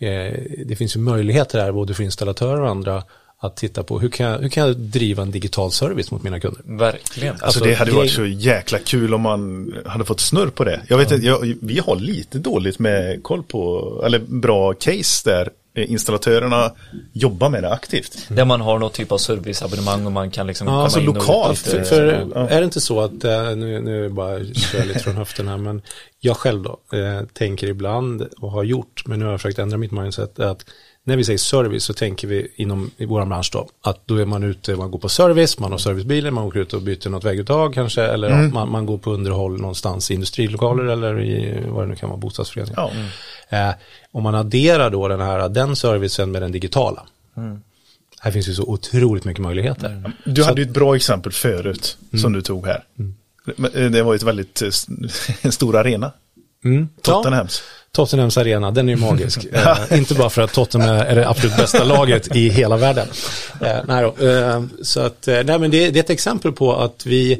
[0.00, 0.34] Eh,
[0.66, 3.02] det finns ju möjligheter här både för installatörer och andra
[3.40, 6.40] att titta på hur kan, jag, hur kan jag driva en digital service mot mina
[6.40, 6.62] kunder.
[6.64, 7.36] Verkligen.
[7.40, 10.80] Alltså, det hade varit så jäkla kul om man hade fått snurr på det.
[10.88, 15.50] Jag vet inte, jag, vi har lite dåligt med koll på, eller bra case där
[15.84, 16.72] installatörerna
[17.12, 18.18] jobbar med det aktivt.
[18.28, 21.08] Där man har något typ av serviceabonnemang och man kan liksom Ja, komma alltså in
[21.08, 22.46] och lokalt, lite- För, Ja.
[22.48, 25.48] för är det inte så att, eh, nu, nu bara kör jag lite från höften
[25.48, 25.82] här, men
[26.20, 29.78] jag själv då eh, tänker ibland och har gjort, men nu har jag försökt ändra
[29.78, 30.64] mitt mindset, att
[31.04, 34.24] när vi säger service så tänker vi inom i vår bransch då, att då är
[34.24, 37.24] man ute, man går på service, man har servicebilen, man åker ut och byter något
[37.24, 41.84] vägguttag kanske, eller ja, man, man går på underhåll någonstans i industrilokaler eller i vad
[41.84, 42.90] det nu kan vara, bostadsföreningar.
[43.50, 43.58] Ja.
[43.68, 43.74] Eh,
[44.18, 47.06] om man adderar då den här, den servicen med den digitala,
[48.20, 50.12] här finns ju så otroligt mycket möjligheter.
[50.24, 52.84] Du hade ju ett bra exempel förut som du tog här.
[53.56, 54.68] Men, eh, Det var ju ett väldigt eh,
[55.42, 56.12] en stor arena.
[56.64, 56.88] Mm.
[57.02, 57.62] Tottenhams.
[57.92, 59.44] Tottenhams arena, den är ju magisk.
[59.52, 63.08] eh, inte bara för att Tottenham är det absolut bästa laget i hela världen.
[63.60, 67.06] Eh, nej eh, så att, eh, nej men det, det är ett exempel på att
[67.06, 67.32] vi,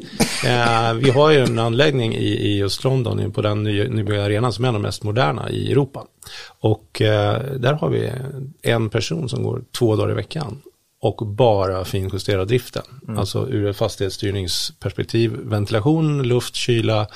[0.45, 4.65] eh, vi har ju en anläggning i, i just London på den nya, arenan som
[4.65, 6.05] är en av de mest moderna i Europa.
[6.59, 8.11] Och eh, där har vi
[8.61, 10.61] en person som går två dagar i veckan
[11.01, 12.83] och bara finjusterar driften.
[13.17, 17.07] Alltså ur ett fastighetsstyrningsperspektiv, ventilation, luft, kyla,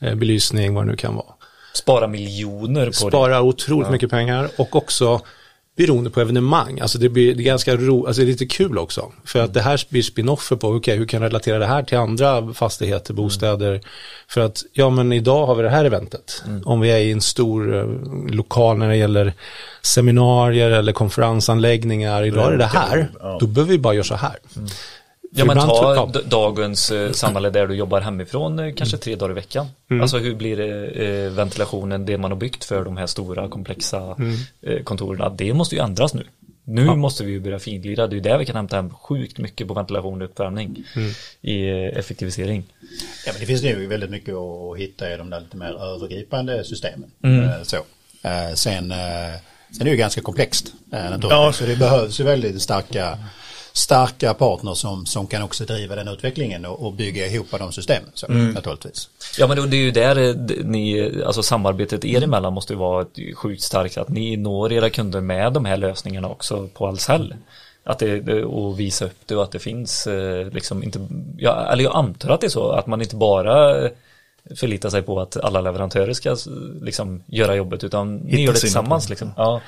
[0.00, 1.34] belysning, vad det nu kan vara
[1.72, 2.96] Spara miljoner på det.
[2.96, 5.20] sparar otroligt mycket pengar och också
[5.76, 6.80] beroende på evenemang.
[6.80, 9.12] Alltså det blir det är ganska ro, alltså det är lite kul också.
[9.24, 11.98] För att det här blir spinoffer på, okej, hur kan jag relatera det här till
[11.98, 13.80] andra fastigheter, bostäder.
[14.28, 16.42] För att, ja men idag har vi det här eventet.
[16.64, 17.86] Om vi är i en stor eh,
[18.34, 19.32] lokal när det gäller
[19.82, 23.10] seminarier eller konferensanläggningar, idag är det det här.
[23.20, 23.36] Ja.
[23.40, 24.36] Då behöver vi bara göra så här.
[25.32, 26.20] Ja men ta ja.
[26.30, 29.66] dagens eh, samhälle där du jobbar hemifrån eh, kanske tre dagar i veckan.
[30.02, 34.16] Alltså hur blir det eh, ventilationen, det man har byggt för de här stora komplexa
[34.62, 36.24] eh, kontoren, det måste ju ändras nu.
[36.64, 39.38] Nu måste vi ju börja finlira, det är ju där vi kan hämta hem sjukt
[39.38, 40.84] mycket på ventilation och uppvärmning
[41.40, 42.64] i eh, effektivisering.
[43.26, 46.64] Ja, men det finns nu väldigt mycket att hitta i de där lite mer övergripande
[46.64, 47.10] systemen.
[47.24, 47.76] Eh, Så.
[48.22, 48.98] Eh, Sen, eh,
[49.72, 50.72] sen är det ju ganska komplext.
[50.92, 51.16] eh.
[51.22, 51.52] Ja.
[51.52, 53.18] Så det behövs ju väldigt starka,
[53.72, 58.10] starka partners som, som kan också driva den utvecklingen och, och bygga ihop de systemen.
[58.14, 59.08] Så, naturligtvis.
[59.38, 63.36] Ja men det är ju där ni, alltså samarbetet er emellan måste ju vara ett
[63.36, 67.34] sjukt starkt att ni når era kunder med de här lösningarna också på Ahlsell.
[67.84, 71.08] Att det, och visa upp det och att det finns eh, liksom inte,
[71.38, 73.90] ja, eller jag antar att det är så att man inte bara eh,
[74.56, 76.36] förlitar sig på att alla leverantörer ska
[76.82, 79.32] liksom göra jobbet utan ni Hitta gör det tillsammans liksom.
[79.36, 79.60] Ja,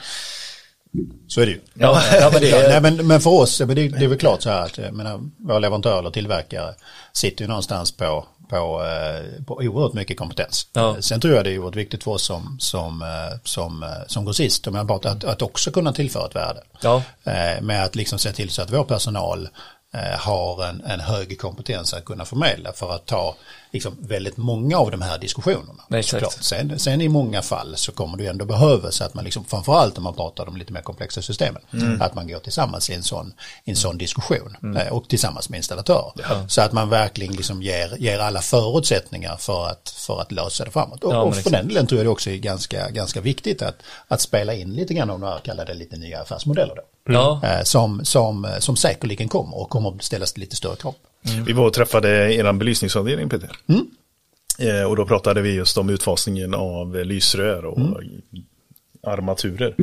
[1.28, 1.60] Så är det ju.
[1.74, 4.18] ja, ja men det Ja, nej, men, men för oss, men det, det är väl
[4.18, 6.74] klart så här att menar, våra leverantörer eller tillverkare
[7.12, 10.66] sitter ju någonstans på, på, eh, på oerhört mycket kompetens.
[10.72, 10.96] Ja.
[11.00, 14.24] Sen tror jag det är oerhört viktigt för oss som, som, eh, som, eh, som
[14.24, 16.60] grossist, bara att, att också kunna tillföra ett värde.
[16.82, 17.02] Ja.
[17.60, 19.48] Med att liksom se till så att vår personal
[20.18, 23.36] har en, en hög kompetens att kunna förmedla för att ta
[23.72, 25.82] liksom väldigt många av de här diskussionerna.
[25.90, 26.44] Exakt.
[26.44, 30.04] Sen, sen i många fall så kommer det ändå behövas att man liksom, framförallt om
[30.04, 31.62] man pratar om lite mer komplexa systemen,
[32.00, 35.56] att man går tillsammans i en sån, i en sån diskussion eh, och tillsammans med
[35.56, 36.12] installatörer.
[36.48, 40.70] Så att man verkligen liksom ger, ger alla förutsättningar för att, för att lösa det
[40.70, 41.04] framåt.
[41.04, 43.76] Och, Ja, och för den delen tror jag det också är ganska, ganska viktigt att,
[44.08, 47.12] att spela in lite grann om de här kallade lite nya affärsmodeller då.
[47.12, 50.94] ja, Eh, Som, som, som säkerligen kommer och kommer att ställas lite större krav.
[51.46, 53.56] Vi var och träffade er belysningsavdelning Peter.
[54.58, 57.78] Eh, och då pratade vi just om utfasningen av lysrör och
[59.02, 59.74] armaturer.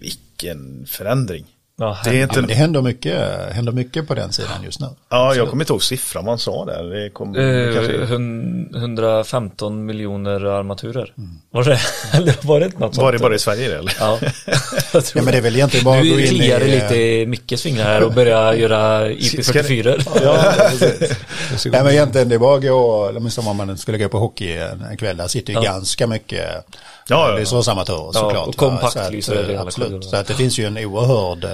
[0.00, 1.44] Vilken förändring.
[1.78, 2.40] Ja, Det är Ja, inte...
[2.40, 4.86] det händer mycket, händer mycket på den sidan just nu.
[5.08, 6.82] Ja, jag kommer inte ihåg siffran man sa där.
[6.84, 7.94] Det kom, kanske...
[7.94, 11.12] Eh, hun- 115 miljoner armaturer.
[11.50, 11.80] Var det,
[12.12, 13.04] eller var det inte något sånt?
[13.04, 13.92] Var det bara i Sverige det, eller?
[14.00, 14.18] Ja,
[14.92, 16.70] jag tror Ja, men det är väl egentligen bara att gå Nu in det i...
[16.80, 20.08] lite i Mickes fingrar här och börja göra IP44.
[20.22, 20.52] Ja,
[21.70, 24.52] Nej, men egentligen det är bara att gå, som om man skulle gå på hockey
[24.56, 26.66] en, en kväll, där sitter ju ganska mycket
[27.08, 27.36] Ja, ja.
[27.38, 28.46] lysrörsamatörer såklart.
[28.48, 28.68] och va.
[28.70, 31.50] kompaktlyser Så att, eh, hela Absolut, så att det finns ju en oerhörd eh,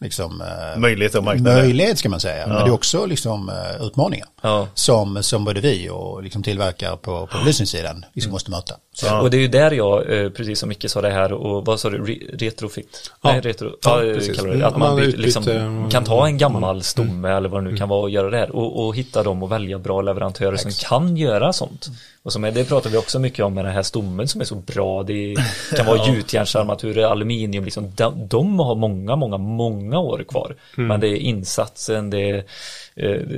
[0.00, 1.58] liksom, eh, Möjlighet att marknaden.
[1.62, 2.46] möjlighet ska man säga.
[2.46, 4.28] Men det är också liksom eh, utmaningar.
[4.42, 4.68] Ja.
[4.74, 8.74] Som, som både vi och liksom tillverkare på, på belysningssidan liksom måste möta.
[8.92, 11.64] Så, Och det är ju där jag, eh, precis som Micke sa det här, och
[11.64, 13.10] vad sa du, Re- retrofit?
[13.22, 13.32] Ja.
[13.32, 14.66] Nej, retro, Ja, ja, kallar det.
[14.66, 17.64] Att Mm, man man byter, utbyter, liksom, mm, kan ta en gammal stomme eller vad
[17.64, 20.02] det nu kan vara och göra det här och, och hitta dem och välja bra
[20.02, 21.88] leverantörer som kan göra sånt.
[22.22, 24.44] Och som är, det pratar vi också mycket om med den här stommen som är
[24.44, 25.02] så bra.
[25.02, 25.36] Det
[25.76, 27.92] kan vara gjutjärnsarmaturer, aluminium, liksom.
[27.96, 30.56] de, de har många, många, många år kvar.
[30.74, 32.42] Men det är insatsen, det är eh,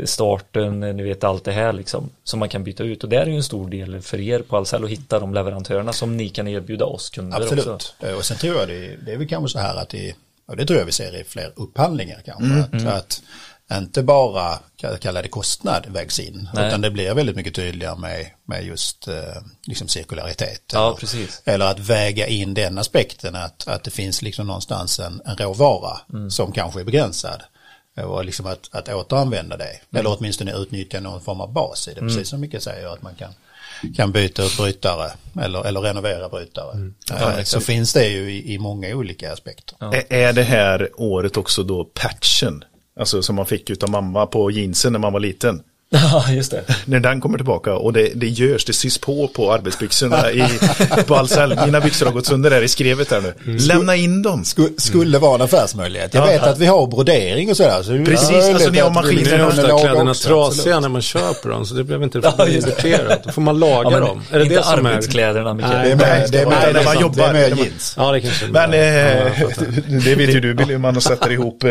[0.04, 3.26] starten, ni vet allt det här liksom som man kan byta ut och där är
[3.26, 6.48] ju en stor del för er på Ahlsell att hitta de leverantörerna som ni kan
[6.48, 7.66] erbjuda oss kunder Absolut.
[7.66, 7.92] också.
[8.06, 10.14] Eh, Och sen tror jag det, det är väl kanske så här att det,
[10.46, 13.22] och det tror jag vi ser i fler upphandlingar kanske, Mm, att, att
[13.82, 14.58] inte bara
[15.00, 16.68] kalla det kostnad vägs in, Nej.
[16.68, 19.14] utan det blir väldigt mycket tydligare med, med just eh,
[19.66, 20.62] liksom cirkularitet.
[20.72, 21.42] Ja, eller, precis.
[21.44, 26.00] eller att väga in den aspekten att, att det finns liksom någonstans en, en råvara
[26.12, 26.30] Mm.
[26.30, 27.42] som kanske är begränsad.
[27.96, 30.00] Och liksom att, att återanvända det, Mm.
[30.00, 33.14] eller åtminstone utnyttja någon form av bas i det, precis som Micke säger, att man
[33.14, 33.30] kan
[33.96, 35.10] kan byta ut brytare
[35.42, 36.72] eller, eller renovera brytare.
[36.72, 36.94] Mm.
[37.12, 39.94] Eh, så finns det ju i, i många olika aspekter.
[39.94, 42.64] Ä- Är det här året också då patchen?
[43.00, 45.62] Alltså som man fick utav mamma på jeansen när man var liten.
[46.12, 46.62] Ja, just det.
[46.84, 50.44] När den kommer tillbaka och det, det görs, det sys på på arbetsbyxorna i,
[51.06, 51.58] på Ahlsell.
[51.64, 53.58] Mina byxor har gått sönder där i skrevet här nu.
[53.58, 54.42] Lämna in dem.
[54.42, 56.14] Sku- skulle vara en affärsmöjlighet.
[56.14, 56.26] Jag Ja.
[56.32, 57.82] vet att vi har brodering och sådär.
[57.82, 59.24] Så Precis, alltså ni har maskiner.
[59.30, 60.80] Det är ofta kläderna också, trasiga absolut.
[60.82, 63.24] när man köper dem så det blev inte Ja, importerat.
[63.24, 64.22] Då får man laga Ja, men dem.
[64.32, 64.90] Är det inte det som är?
[64.90, 65.66] arbetskläderna, Micke.
[65.66, 67.32] Det är mer, det är mer, Nej, när man jobbar.
[67.32, 67.94] det är man- jeans.
[67.96, 69.32] Ja, det kanske Men Ja, eh,
[70.04, 71.70] det vet ju du Billy, man sätter ihop, eh,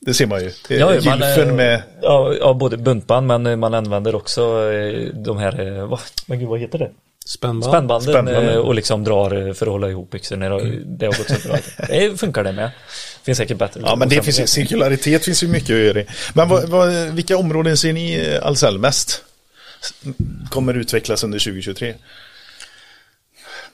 [0.00, 0.46] det ser man ju.
[0.46, 5.38] Eh, Ja, Gylfen med, ja, ja, både buntband men eh, man använder också eh, de
[5.38, 6.90] här, eh, vad, men gud vad heter det?
[7.26, 7.64] Spännband.
[7.72, 8.58] Spännbanden Spännbanden.
[8.58, 11.58] och liksom drar för att hålla ihop byxor när det- det har gått så bra.
[11.88, 12.70] Det funkar det med.
[13.22, 13.80] Finns säkert bättre.
[13.84, 16.06] ja men det finns ju, cirkularitet finns ju mycket att göra i.
[16.34, 19.24] Men vad, vad, vilka områden ser ni Ahlsell mest?
[20.50, 21.94] Kommer utvecklas under 2023?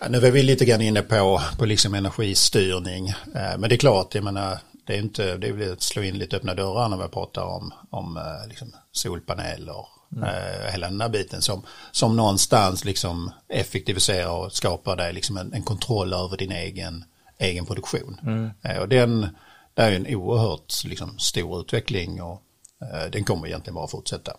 [0.01, 3.15] Ja, nu är vi lite grann inne på, på liksom energistyrning.
[3.59, 4.59] Men det är klart, jag menar,
[4.91, 7.73] det är inte, det väl att slå in lite öppna dörrar när vi pratar om,
[7.91, 9.87] om eh, liksom solpaneler.
[10.17, 11.63] Eh, hela den här biten som,
[11.93, 17.05] som någonstans liksom effektiviserar och skapar dig liksom en, en kontroll över din egen,
[17.39, 18.21] egen produktion.
[18.63, 19.27] Eh, och den,
[19.75, 22.43] det är en oerhört liksom, stor utveckling och
[22.83, 24.33] eh, den kommer egentligen bara fortsätta.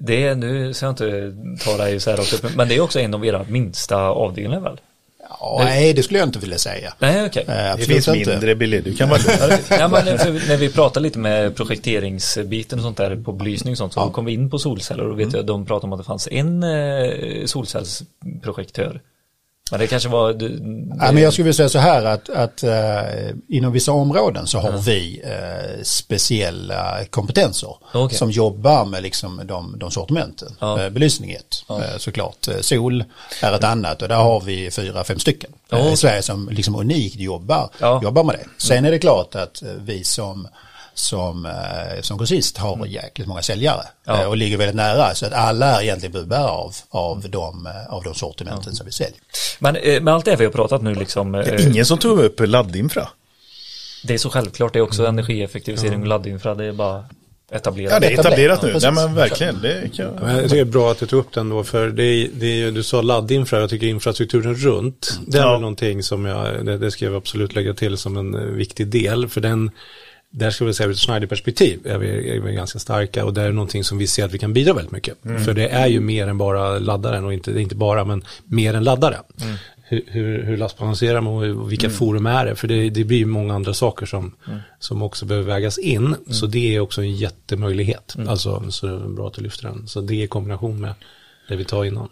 [0.00, 3.00] Det är, nu ska jag inte ta dig så här upp, men det är också
[3.00, 4.80] en av era minsta avdelningar väl?
[5.40, 6.94] Ja, nej, det skulle jag inte vilja säga.
[6.98, 7.44] Nej, okej.
[7.48, 8.30] Eh, Det absolut finns inte.
[8.30, 9.20] mindre Billy, du kan vara.
[9.70, 10.04] Ja, men
[10.48, 14.24] när vi pratar lite med projekteringsbiten och sånt där på belysning och sånt så kom
[14.24, 17.44] vi in på solceller och vet jag de pratade om att det fanns en eh,
[17.46, 19.00] solcellsprojektör.
[19.72, 20.32] Men det kanske var...
[20.32, 20.58] Du,
[21.00, 24.58] Ja, men jag skulle vilja säga så här att, att eh, inom vissa områden så
[24.58, 28.18] har vi eh, speciella kompetenser Okej.
[28.18, 30.56] som jobbar med liksom de, de sortimenten.
[30.60, 30.82] Ja.
[30.82, 32.48] Eh, belysning är ett, eh, såklart.
[32.60, 33.04] Sol
[33.42, 36.74] är ett annat och där har vi fyra, fem stycken Ja, i Sverige som liksom
[36.76, 38.00] unikt jobbar, Ja.
[38.02, 38.46] jobbar med det.
[38.58, 40.48] Sen är det klart att vi som
[40.94, 44.18] som, eh, som grossist har jäkligt många säljare Mm.
[44.18, 44.22] Ja.
[44.22, 47.94] eh, och ligger väldigt nära så att alla är egentligen budbärare av, av, de, eh,
[47.94, 49.18] av de sortimenten som vi säljer.
[49.58, 49.74] Men
[50.04, 51.32] med allt det vi har pratat nu liksom.
[51.32, 53.08] Det är ingen som tog upp laddinfra.
[54.04, 57.04] Det är så självklart, det är också energieffektivisering och laddinfra, det är bara
[57.52, 57.92] etablerat.
[57.92, 58.68] Ja, det är etablerat nu.
[58.68, 59.60] Ja, Nej, men verkligen.
[59.62, 60.06] Det kan...
[60.14, 62.28] Men Jag tycker det är bra att du tog upp den då, för det är,
[62.34, 65.58] det är, du sa laddinfra, jag tycker infrastrukturen runt, det är Ja.
[65.58, 69.40] någonting som jag, det, det ska jag absolut lägga till som en viktig del, för
[69.40, 69.70] den,
[70.34, 73.42] där ska vi säga ur ett Schneider-perspektiv är vi, är vi ganska starka och det
[73.42, 75.18] är någonting som vi ser att vi kan bidra väldigt mycket.
[75.44, 78.84] För det är ju mer än bara laddaren och inte, inte bara, men mer än
[78.84, 79.16] laddare.
[79.82, 82.56] Hur, hur, hur lastbalanserar man och och vilka forum är det?
[82.56, 84.32] För det, det blir ju många andra saker som,
[84.78, 86.16] som också behöver vägas in.
[86.30, 88.16] Så det är också en jättemöjlighet.
[88.28, 89.88] Alltså, så det är bra att du lyfter den.
[89.88, 90.94] Så det är i kombination med
[91.48, 92.08] det vi tar innan.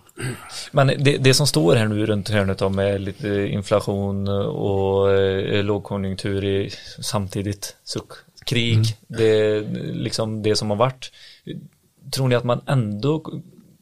[0.73, 5.65] Men det, det som står här nu runt hörnet om med lite inflation och eh,
[5.65, 6.71] lågkonjunktur i,
[7.01, 8.13] samtidigt, suck,
[8.47, 9.61] krig, det,
[9.93, 11.13] liksom det som har varit.
[12.13, 13.41] Tror ni att man ändå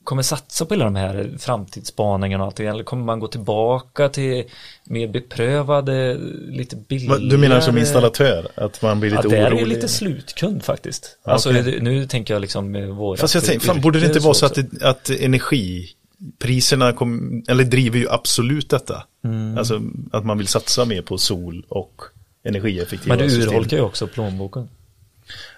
[0.08, 2.66] kommer satsa på alla de här framtidsspaningarna och allting?
[2.66, 4.44] Eller kommer man gå tillbaka till
[4.84, 6.14] mer beprövade,
[6.48, 7.28] lite billigare?
[7.28, 8.48] Du menar som installatör?
[8.54, 9.60] Att man blir Ja, lite det är orolig?
[9.60, 11.18] ju lite slutkund faktiskt.
[11.24, 14.34] Ja, Alltså nu tänker jag liksom våra Fast jag tänker, fan, borde det inte vara
[14.34, 19.04] så att, det, att energipriserna kom, eller driver ju absolut detta.
[19.24, 19.58] Mm.
[19.58, 19.80] Alltså
[20.12, 22.02] att man vill satsa mer på sol och
[22.44, 23.48] energieffektiva Men det system.
[23.50, 24.68] urholkar ju också plånboken.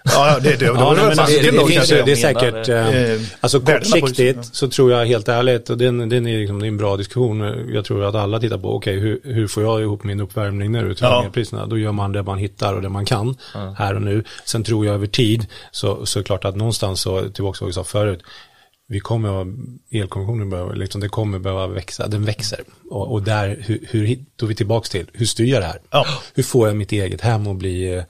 [0.03, 2.93] Ja, det, det, det, Ja, det, det, det, det, finns det är säkert, menar.
[2.93, 3.73] eh, Eh, alltså det.
[3.73, 6.97] kortsiktigt så tror jag helt ärligt, och den, den är, liksom, det är en bra
[6.97, 10.71] diskussion, jag tror att alla tittar på, okej hur, hur får jag ihop min uppvärmning
[10.71, 11.23] nu till Ja.
[11.25, 11.65] elpriserna?
[11.65, 13.35] Då gör man det man hittar och det man kan
[13.77, 14.23] här och nu.
[14.45, 17.63] Sen tror jag över tid, så, så är det klart att någonstans, så, tillbaka till
[17.63, 18.19] vad vi sa förut,
[18.87, 19.47] vi kommer att,
[19.91, 22.59] elkonsumtionen behöver, liksom, det kommer behöva växa, den växer.
[22.89, 25.79] Och, och där, hur, hur hittar vi tillbaks till, hur styr jag det här?
[25.91, 26.05] Ja.
[26.33, 28.03] Hur får jag mitt eget hem att bli, eh, eh,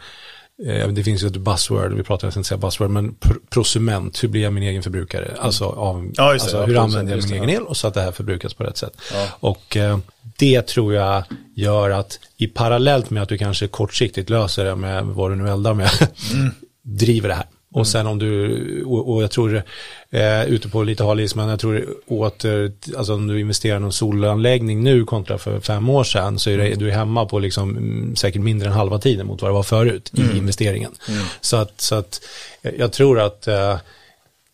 [0.93, 4.24] det finns ju ett buzzword, vi pratar, jag ska inte säga buzzword, men pr prosument,
[4.24, 5.36] hur blir jag min egen förbrukare?
[5.39, 7.88] Alltså, av, Ja, det, alltså ja, hur använder jag min det, egen el och så
[7.88, 8.93] att det här förbrukas på rätt sätt.
[9.14, 9.28] Ja.
[9.39, 9.97] Och eh,
[10.38, 11.24] det tror jag
[11.55, 15.49] gör att i parallellt med att du kanske kortsiktigt löser det med vad du nu
[15.49, 15.89] eldar med,
[16.34, 16.51] Mm.
[16.84, 17.45] driver det här.
[17.74, 19.63] Och sen om du, och, och jag tror,
[20.09, 23.80] eh, ute på lite hal is, men jag tror åter, alltså om du investerar i
[23.80, 27.39] någon solanläggning nu kontra för fem år sedan så är det, du är hemma på
[27.39, 30.91] liksom mm, säkert mindre än halva tiden mot vad det var förut i investeringen.
[31.41, 32.22] Så att, så att
[32.61, 33.78] jag- jag tror att eh,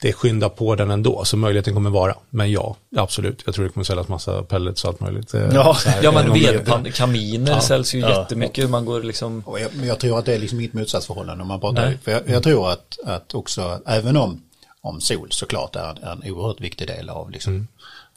[0.02, 2.16] det skyndar på den ändå, så möjligheten kommer vara.
[2.30, 5.34] Men ja, absolut, jag tror det kommer säljas massa pellets och allt möjligt.
[5.34, 5.78] eh, Ja.
[5.86, 7.62] här, Ja men även om det- vedpann, kaminer Ja.
[7.62, 8.10] säljs ju Ja.
[8.10, 8.70] jättemycket.
[8.70, 11.60] Man går liksom, Och jag, jag tror att det är liksom inget motsatsförhållande om man
[11.60, 11.86] pratar.
[11.86, 11.98] Nej.
[12.04, 14.42] För jag, jag tror att, att också, även om,
[14.82, 17.68] om sol såklart är, en- är en oerhört viktig del av liksom,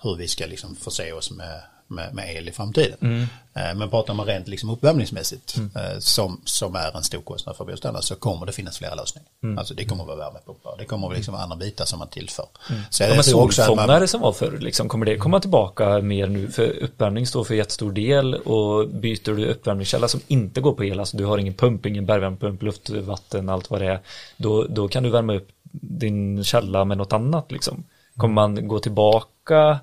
[0.03, 1.61] hur vi ska liksom förse oss med,
[1.91, 3.27] med, med el i framtiden.
[3.55, 7.65] Eh, Men pratar man rent liksom uppvärmningsmässigt eh, som, som är en stor kostnad för
[7.65, 9.29] bostäderna så kommer det finnas flera lösningar.
[9.59, 12.09] Alltså det kommer att vara värmepumpar, det kommer att vara liksom andra bitar som man
[12.09, 12.45] tillför.
[12.91, 13.25] Så ja, att man-
[13.67, 16.49] solfångare som var förr, liksom, kommer det komma tillbaka mer nu?
[16.51, 21.01] För uppvärmning står för jättestor del och byter du uppvärmningskälla som inte går på el,
[21.01, 24.01] alltså du har ingen pump, ingen bergvärmepump, luft, vatten, allt vad det är,
[24.37, 27.85] då, då kan du värma upp din källa med något annat liksom.
[28.17, 29.79] Kommer man gå tillbaka?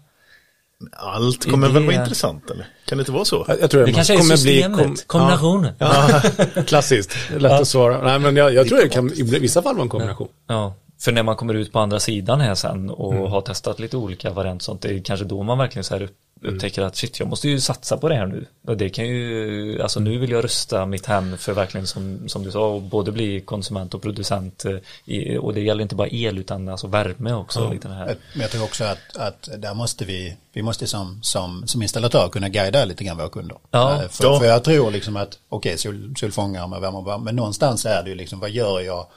[0.91, 2.67] Allt kommer Det- väl vara intressant eller?
[2.86, 3.45] Kan det inte vara så?
[3.47, 5.73] Jag, jag tror Det man kanske är kommer bli systemet, kom- kombinationen.
[5.80, 6.21] Ja,
[6.55, 8.01] ja, klassiskt, lätt att svara.
[8.03, 10.28] Nej men jag, jag tror det kan i vissa fall vara en kombination.
[10.47, 13.32] Ja, för när man kommer ut på andra sidan här sen och Mm.
[13.32, 16.10] har testat lite olika varianter sånt, det är kanske då man verkligen så här
[16.43, 16.56] Mm.
[16.56, 18.45] upptäcker att shit, jag måste ju satsa på det här nu.
[18.68, 22.43] Och det kan ju, alltså nu vill jag rusta mitt hem för verkligen som, som
[22.43, 24.66] du sa, och både bli konsument och producent.
[25.06, 27.72] eh, och det gäller inte bara el utan alltså värme också.
[27.74, 28.16] Lite den här.
[28.34, 32.30] Men jag tror också att, att där måste vi, vi måste som, som, som installatör
[32.30, 33.58] kunna guida lite grann våra kunder.
[33.72, 34.04] Ja.
[34.04, 34.39] Eh, för, Ja.
[34.39, 38.04] för jag tror liksom att, okej, sol, solfångare med värme och värme, men någonstans är
[38.04, 39.08] det ju liksom, vad gör jag,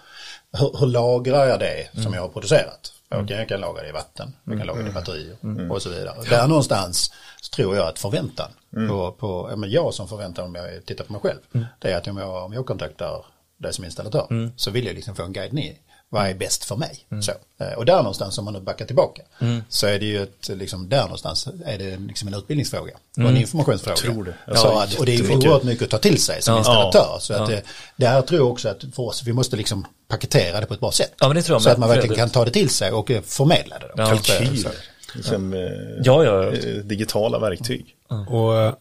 [0.59, 2.93] hur, hur lagrar jag det som jag har producerat?
[3.15, 5.37] Okej, jag kan lagra det i vatten, jag kan lagra det i batterier
[5.73, 6.23] och så vidare.
[6.31, 7.13] Där någonstans
[7.55, 8.51] tror jag att förväntan
[8.89, 11.39] på, på ja, men jag som förväntar om jag tittar på mig själv,
[11.79, 13.25] det är att om jag, om jag kontaktar
[13.59, 14.27] dig som installatör
[14.57, 15.75] så vill jag liksom få en guide ner.
[16.13, 16.99] Vad är bäst för mig?
[17.23, 17.33] Så.
[17.65, 19.23] Eh, Och där någonstans om man nu backar tillbaka
[19.69, 23.37] så är det ju ett, liksom, där någonstans är det liksom en utbildningsfråga och en
[23.37, 23.97] informationsfråga.
[23.97, 24.57] tror det.
[24.57, 26.59] Så Ja, att, och det är ju oerhört mycket att ta till sig som Ja.
[26.59, 27.17] installatör.
[27.21, 27.63] Så att det,
[27.97, 30.81] det här tror jag också att för oss, vi måste liksom paketera det på ett
[30.81, 31.13] bra sätt.
[31.21, 31.73] Ja, men det tror jag så med.
[31.73, 33.87] att man verkligen kan ta det till sig och eh, förmedla det.
[33.87, 34.03] Då.
[34.03, 34.07] Ja.
[34.07, 34.63] Kalkyl.
[34.63, 34.69] Så-
[35.15, 35.61] Liksom, eh,
[36.05, 36.53] Ja, ja, ja.
[36.53, 37.95] eh, digitala verktyg.
[38.29, 38.75] Och eh,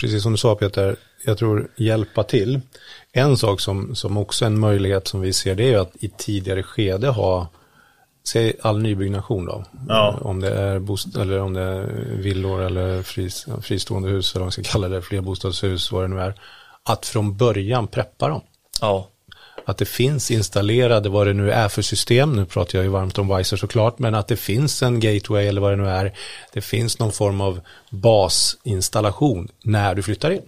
[0.00, 2.60] precis som du sa Peter, jag tror hjälpa till.
[3.12, 6.08] En sak som, som också är en möjlighet som vi ser det är att i
[6.08, 7.48] tidigare skede ha,
[8.28, 10.18] säg all nybyggnation då, Ja.
[10.22, 11.86] om det är bost eller om det är
[12.16, 16.20] villor eller fris, fristående hus eller vad man ska kalla det, flerbostadshus, vad det nu
[16.20, 16.34] är,
[16.84, 18.40] att från början preppa dem.
[18.80, 19.08] Ja,
[19.64, 23.18] Att det finns installerade, vad det nu är för system, nu pratar jag ju varmt
[23.18, 26.12] om Wiser såklart, men att det finns en gateway eller vad det nu är,
[26.52, 30.42] det finns någon form av basinstallation när du flyttar in.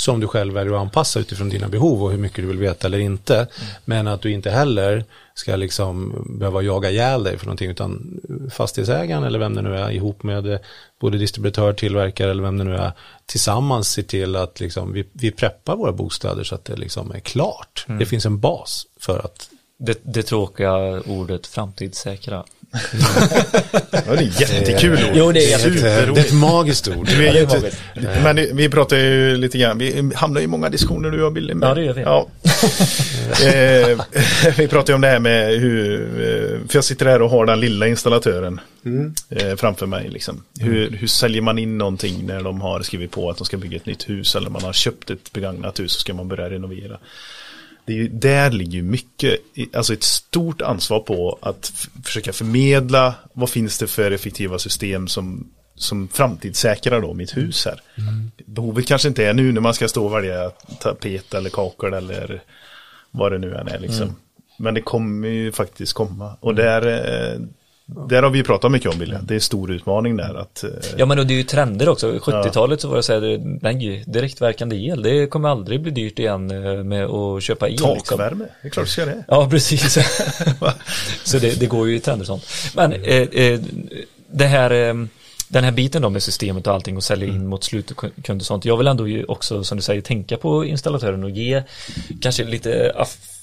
[0.00, 2.86] Som du själv väljer att anpassa utifrån dina behov och hur mycket du vill veta
[2.86, 3.46] eller inte.
[3.84, 8.20] Men att du inte heller ska liksom behöva jaga ihjäl dig för någonting utan
[8.52, 10.58] fastighetsägaren eller vem det nu är ihop med eh,
[11.00, 12.92] både distributör, tillverkare eller vem det nu är
[13.26, 17.20] tillsammans se till att liksom vi, vi preppar våra bostäder så att det liksom är
[17.20, 17.84] klart.
[17.98, 22.44] Det finns en bas för att det, det tråkiga ordet framtidssäkra.
[24.06, 25.10] Ja, det är jättekul ord.
[25.14, 25.76] Jo, det är jättekul.
[25.78, 27.08] eh, det är ett magiskt ord.
[27.08, 27.72] Är det ju var inte,
[28.22, 31.54] men vi pratar ju lite grann, vi hamnar i många diskussioner du och Billy.
[31.60, 32.00] Ja, det gör vi.
[32.02, 32.28] Ja.
[33.46, 34.00] eh,
[34.56, 37.46] vi pratar ju om det här med hur, eh, för jag sitter här och har
[37.46, 38.60] den lilla installatören
[39.30, 40.08] eh, framför mig.
[40.08, 40.42] Liksom.
[40.60, 43.76] Hur, hur säljer man in någonting när de har skrivit på att de ska bygga
[43.76, 46.98] ett nytt hus eller man har köpt ett begagnat hus och ska man börja renovera.
[47.88, 49.40] Det är ju, där ligger ju mycket,
[49.72, 51.72] alltså ett stort ansvar på att
[52.04, 57.80] försöka förmedla vad finns det för effektiva system som, som framtidssäkrar då mitt hus här.
[58.46, 62.42] Behovet kanske inte är nu när man ska stå och välja tapet eller kakel eller
[63.10, 64.16] vad det nu än är liksom.
[64.58, 66.36] Men det kommer ju faktiskt komma.
[66.40, 67.40] Och där, eh,
[67.88, 69.26] där har vi pratat mycket om William.
[69.26, 72.12] Det är stor utmaning där att eh, Ja men och det är ju trender också.
[72.12, 76.50] 70-talet så var det så här, nej, direktverkande el, det kommer aldrig bli dyrt igen
[76.50, 77.72] eh, med att köpa el.
[77.72, 77.96] liksom.
[77.96, 79.24] takvärme, det är klart det ska det.
[79.28, 79.92] Ja, precis.
[81.24, 82.46] så det, det går ju i trender sånt.
[82.74, 83.60] Men eh, eh,
[84.30, 84.94] det här, eh,
[85.48, 88.64] den här biten då med systemet och allting och sälja in mot slutkund och sånt.
[88.64, 91.62] Jag vill ändå ju också, som du säger, tänka på installatören och ge
[92.20, 92.92] kanske lite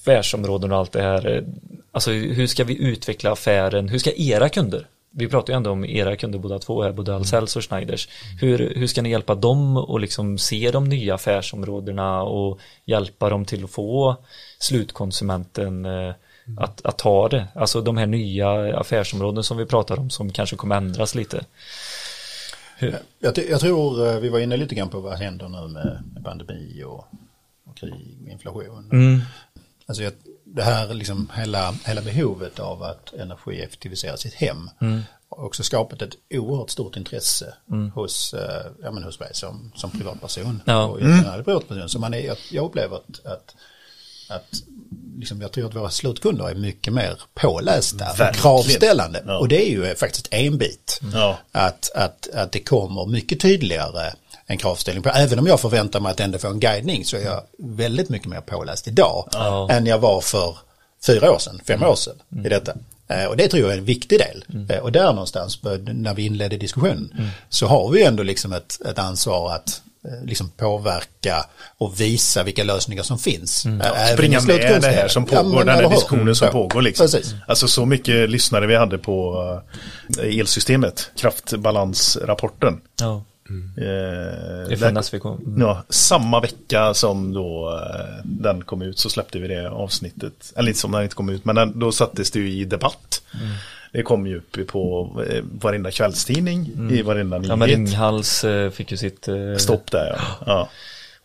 [0.06, 1.36] affärsområden och allt det här.
[1.36, 1.44] eh,
[1.92, 3.90] Alltså hur ska vi utveckla affären?
[3.90, 4.88] Hur ska era kunder?
[5.12, 8.08] Vi pratar ju ändå om era kunder båda två här, både Ahlsells och Schneiders.
[8.42, 13.46] Hur, hur ska ni hjälpa dem att liksom se de nya affärsområdena och hjälpa dem
[13.46, 14.16] till att få
[14.60, 16.14] slutkonsumenten eh,
[16.58, 17.48] att, att ta det?
[17.56, 21.46] Alltså de här nya affärsområden som vi pratar om som kanske kommer ändras lite.
[23.20, 26.24] Jag, jag tror eh, vi var inne lite grann på vad händer nu med, med
[26.24, 27.08] pandemi och,
[27.66, 28.90] och krig, inflation.
[28.92, 29.22] Mm.
[29.88, 30.14] Alltså jag,
[30.46, 34.70] det här liksom hela, hela behovet av att energieffektivisera sitt hem
[35.30, 37.54] har också skapat ett oerhört stort intresse
[37.94, 40.62] hos, eh, ja, men hos mig som, som privatperson.
[40.66, 40.86] Ja.
[40.86, 41.90] Och jag är privatperson.
[41.90, 43.56] Så man är, jag, jag upplever att, att,
[44.30, 44.64] att
[45.18, 49.24] liksom, jag tror att våra slutkunder är mycket mer pålästa och kravställande.
[49.26, 49.38] Ja.
[49.40, 51.00] Och det är ju faktiskt en bit.
[51.14, 51.38] Ja.
[51.52, 54.14] Att, att, att det kommer mycket tydligare
[54.48, 55.10] en kravställning på.
[55.10, 58.28] Även om jag förväntar mig att ändå få en guidning så är jag väldigt mycket
[58.28, 59.68] mer påläst idag Ja.
[59.72, 60.58] än jag var för
[61.08, 62.16] fyra år sedan, fem år sedan
[62.46, 62.74] i detta.
[63.08, 64.46] Eh, Och det tror jag är en viktig del.
[64.70, 68.82] Eh, Och där någonstans bör- när vi inledde diskussionen så har vi ändå liksom ett,
[68.90, 71.46] ett ansvar att eh, liksom påverka
[71.78, 73.66] och visa vilka lösningar som finns.
[73.66, 73.72] Eh,
[74.02, 76.82] även springa med det här som Ja, pågår, men den här diskussionen som Ja, pågår
[76.82, 77.04] liksom.
[77.08, 77.34] Precis.
[77.48, 79.36] Alltså så mycket lyssnare vi hade på
[80.22, 82.82] eh, elsystemet, kraftbalansrapporten.
[83.00, 85.26] Ja, Eh, det är där- från SVK.
[85.26, 85.62] Mm.
[85.62, 90.54] Ja, samma vecka som då eh, den kom ut så släppte vi det avsnittet.
[90.56, 93.22] Eller inte som den inte kom ut, men den, då sattes det ju i debatt.
[93.42, 93.48] Mm.
[93.92, 97.50] Det kom ju upp på eh, varenda kvällstidning, i varenda Mm.
[97.50, 97.80] Ja, men nyhet.
[97.90, 100.22] Ringhals eh, fick ju sitt eh, Stopp där ja.
[100.46, 100.70] ja.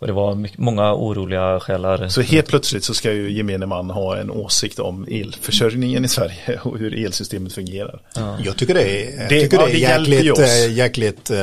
[0.00, 2.08] Och det var mycket, många oroliga själar.
[2.08, 6.60] Så helt plötsligt så ska ju gemene man ha en åsikt om elförsörjningen i Sverige
[6.62, 8.00] och hur elsystemet fungerar.
[8.44, 11.36] Jag tycker det är, jag Det- tycker ja, det det är jäkligt, eh, jäkligt eh,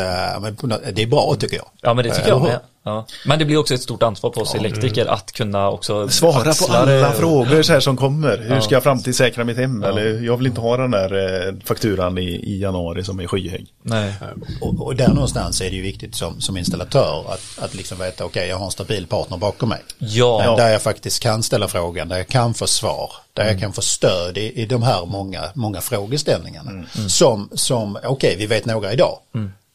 [0.61, 1.67] något- det är bra tycker jag.
[1.81, 2.59] Ja men det tycker Eh, jag eller med.
[2.87, 3.05] Ja.
[3.25, 6.73] Men det blir också ett stort ansvar på oss elektriker att kunna också Svara på
[6.73, 8.37] alla frågor så här som kommer.
[8.37, 8.61] Hur Ja.
[8.61, 9.83] ska jag framtidssäkra mitt hem?
[9.83, 13.65] Eller jag vill inte ha den där eh, fakturan i, i januari som är skyhög.
[13.81, 14.13] Nej.
[14.61, 18.25] Och, och där någonstans är det ju viktigt som, som installatör att, att liksom veta
[18.25, 19.79] okej jag har en stabil partner bakom mig.
[19.97, 20.55] Ja.
[20.57, 23.53] Där jag faktiskt kan ställa frågan, där jag kan få svar, där Mm.
[23.55, 26.71] jag kan få stöd i, i de här många, många frågeställningarna.
[26.71, 26.85] Mm.
[27.09, 29.17] Som, som okej vi vet några idag.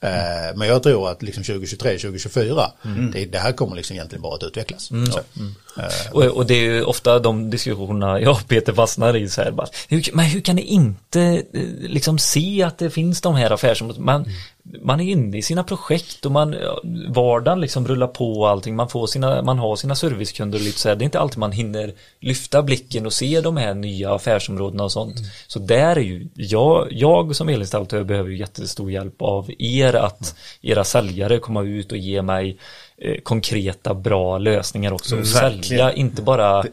[0.02, 3.10] Eh, men jag tror att liksom 2023, 2024, Mm.
[3.10, 4.84] det, det här kommer liksom egentligen bara att utvecklas.
[4.86, 5.20] Så.
[6.12, 9.50] Och, och det är ju ofta de diskussionerna jag och Peter fastnar i så här
[9.50, 11.20] bara, hur, men hur kan ni inte
[11.52, 14.04] eh, liksom se att det finns de här affärsområdena?
[14.04, 14.24] Man,
[14.62, 16.56] man är inne i sina projekt och man,
[17.08, 20.78] vardagen liksom rullar på och allting, man får sina, man har sina servicekunder och lite
[20.78, 24.14] så här, det är inte alltid man hinner lyfta blicken och se de här nya
[24.14, 25.16] affärsområdena och sånt.
[25.46, 30.34] Så där är ju, jag, jag som elinstallatör behöver ju jättestor hjälp av er att
[30.62, 32.58] era säljare komma ut och ge mig
[32.98, 35.16] eh, konkreta bra lösningar också.
[35.16, 35.62] Och Verkligen.
[35.62, 36.64] sälja, inte bara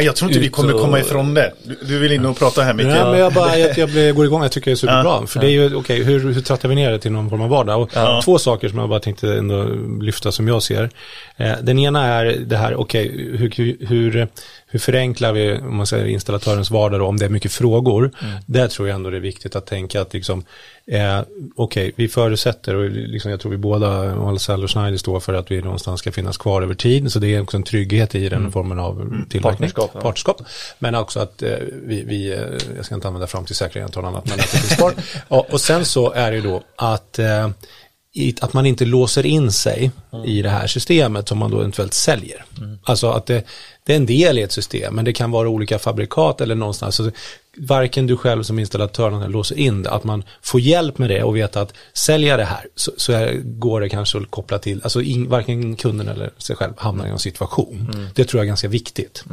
[0.00, 1.52] Jag tror inte vi kommer och- komma ifrån det.
[1.64, 2.86] Du, du vill in och prata här Micke.
[2.86, 5.02] Nej, men jag, bara, jag, jag går igång, jag tycker det är superbra.
[5.20, 5.26] Ja.
[5.26, 7.48] för det är ju, okej, hur, hur trattar vi ner det till någon form av
[7.48, 7.82] vardag?
[7.82, 8.20] Och Ja.
[8.24, 9.64] Två saker som jag bara tänkte ändå
[10.00, 10.90] lyfta som jag ser.
[11.36, 14.28] Eh, den ena är det här, okej, hur, hur,
[14.70, 18.10] hur förenklar vi, om man säger installatörens vardag då, om det är mycket frågor.
[18.46, 20.44] Där tror jag ändå det är viktigt att tänka att liksom,
[20.86, 21.20] eh,
[21.56, 25.50] okej, vi förutsätter, och liksom, jag tror vi båda, Ahlsell och Schneider står för att
[25.50, 27.12] vi någonstans ska finnas kvar över tid.
[27.12, 29.70] Så det är också en trygghet i den formen av tillverkning.
[29.94, 30.00] Ja.
[30.00, 30.42] Partnerskap.
[30.78, 32.38] Men också att eh, vi, vi eh,
[32.76, 34.94] jag ska inte använda fram till säkerhet och annat, men att det finns kvar.
[35.28, 37.48] och, och sen så är det ju då att eh,
[38.40, 39.90] att man inte låser in sig
[40.26, 42.44] i det här systemet som man då eventuellt säljer.
[42.82, 43.44] Alltså att det,
[43.84, 46.94] det är en del i ett system, men det kan vara olika fabrikat eller någonstans.
[46.94, 47.10] Så
[47.60, 51.22] varken du själv som installatör eller låser in det, att man får hjälp med det
[51.22, 54.80] och veta att sälja det här så, så är, går det kanske att koppla till,
[54.82, 58.08] alltså in, varken kunden eller sig själv hamnar i en situation.
[58.14, 59.24] Det tror jag är ganska viktigt.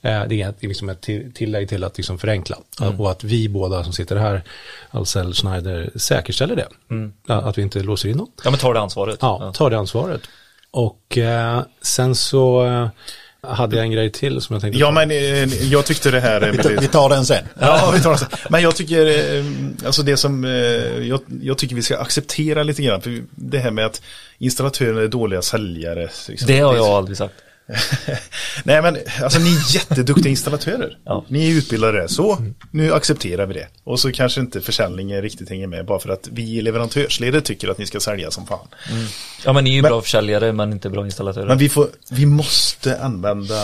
[0.00, 2.58] Eh, det är liksom ett till- tillägg till att liksom förenkla
[2.98, 4.42] och att vi båda som sitter här,
[4.90, 6.68] Ahlsell, Schneider, säkerställer det.
[7.26, 8.28] Ja, Att vi inte låser in någon.
[8.44, 9.18] Ja men tar det ansvaret.
[9.20, 10.20] Ja, tar det ansvaret.
[10.70, 12.64] Och eh, sen så
[13.48, 14.92] hade jag en grej till som jag tänkte Ja, ta.
[14.92, 16.92] men eh, jag tyckte det här är Vi tar- Vi väldigt...
[16.92, 17.44] tar den sen.
[17.60, 18.28] Ja, vi tar det sen.
[18.48, 19.44] Men jag tycker, eh,
[19.86, 20.50] alltså det som, eh,
[21.08, 24.02] jag, jag tycker vi ska acceptera lite grann, för det här med att
[24.38, 26.08] installatörer är dåliga säljare.
[26.28, 26.46] liksom.
[26.46, 27.34] Det har jag aldrig sagt.
[28.64, 30.98] Nej men alltså ni är jätteduktiga installatörer.
[31.04, 31.24] Ja.
[31.28, 32.38] Ni är utbildade så
[32.70, 33.66] nu accepterar vi det.
[33.84, 37.68] Och så kanske inte försäljningen riktigt hänger med bara för att vi i leverantörsledet tycker
[37.68, 38.68] att ni ska sälja som fan.
[39.44, 41.46] Ja men ni är ju Men- bra försäljare men inte bra installatörer.
[41.46, 43.54] Men vi, får, vi måste använda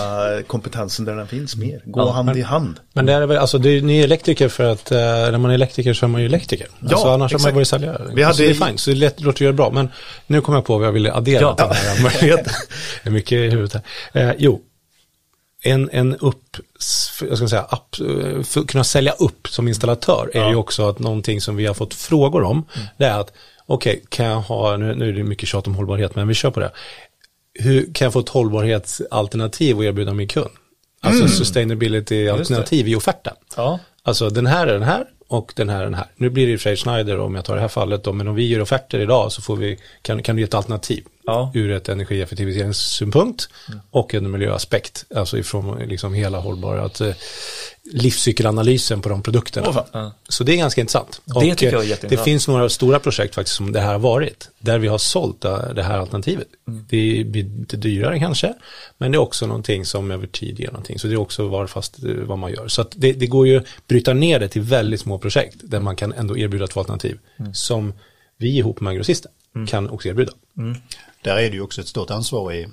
[0.46, 1.82] kompetensen där den finns mer.
[1.84, 2.80] Gå Ja, hand i hand.
[2.92, 5.50] Men det är väl, alltså det är, ni är elektriker för att eh, när man
[5.50, 6.66] är elektriker så är man ju elektriker.
[6.80, 7.54] Ja, alltså, annars har man exakt.
[7.54, 8.10] varit säljare.
[8.14, 9.70] Vi hade- så det är fint, så det låter ju bra.
[9.70, 9.88] Men
[10.26, 11.54] nu kommer jag på vad jag ville addera Ja.
[11.54, 12.52] till den här möjligheten.
[13.02, 13.82] Det är mycket i huvudet här.
[14.12, 14.62] Eh, jo,
[15.62, 16.56] en, en upp,
[17.20, 20.88] jag ska säga, app, eh, för att kunna sälja upp som installatör är ju också
[20.88, 22.64] att någonting som vi har fått frågor om.
[22.96, 23.32] Det är att,
[23.66, 26.50] okej, kan jag ha, nu, nu är det mycket tjat om hållbarhet, men vi kör
[26.50, 26.72] på det.
[27.54, 30.50] Hur kan jag få ett hållbarhetsalternativ att erbjuda min kund?
[31.00, 33.34] Alltså sustainability-alternativ i offerten.
[33.56, 33.78] Ja.
[34.02, 36.06] Alltså den här är den här och den här är den här.
[36.16, 38.12] Nu blir det i och för sig Schneider om jag tar det här fallet då,
[38.12, 41.04] men om vi gör offerter idag så får vi, kan, kan du ge ett alternativ
[41.26, 41.52] Ja.
[41.54, 43.48] ur ett energieffektiviseringssynpunkt
[43.90, 47.14] och en miljöaspekt, alltså ifrån liksom hela hållbara, att eh,
[47.92, 49.84] livscykelanalysen på de produkterna.
[49.92, 50.12] Ja.
[50.28, 51.20] Så det är ganska intressant.
[51.24, 52.24] Det Och, tycker jag är eh, jätteintressant.
[52.24, 55.44] Det finns några stora projekt faktiskt som det här har varit, där vi har sålt
[55.44, 56.48] eh, det här alternativet.
[56.68, 56.84] Mm.
[56.88, 58.54] Det blir lite dyrare kanske,
[58.98, 60.98] men det är också någonting som över tid ger någonting.
[60.98, 62.68] Så det är också var fast vad man gör.
[62.68, 65.80] Så att det, det går ju att bryta ner det till väldigt små projekt, där
[65.80, 67.54] man kan ändå erbjuda två alternativ, Mm.
[67.54, 67.92] som
[68.38, 69.32] vi ihop med grossisten
[69.68, 70.32] kan också erbjuda.
[71.22, 72.68] Där är det ju också ett stort ansvar i,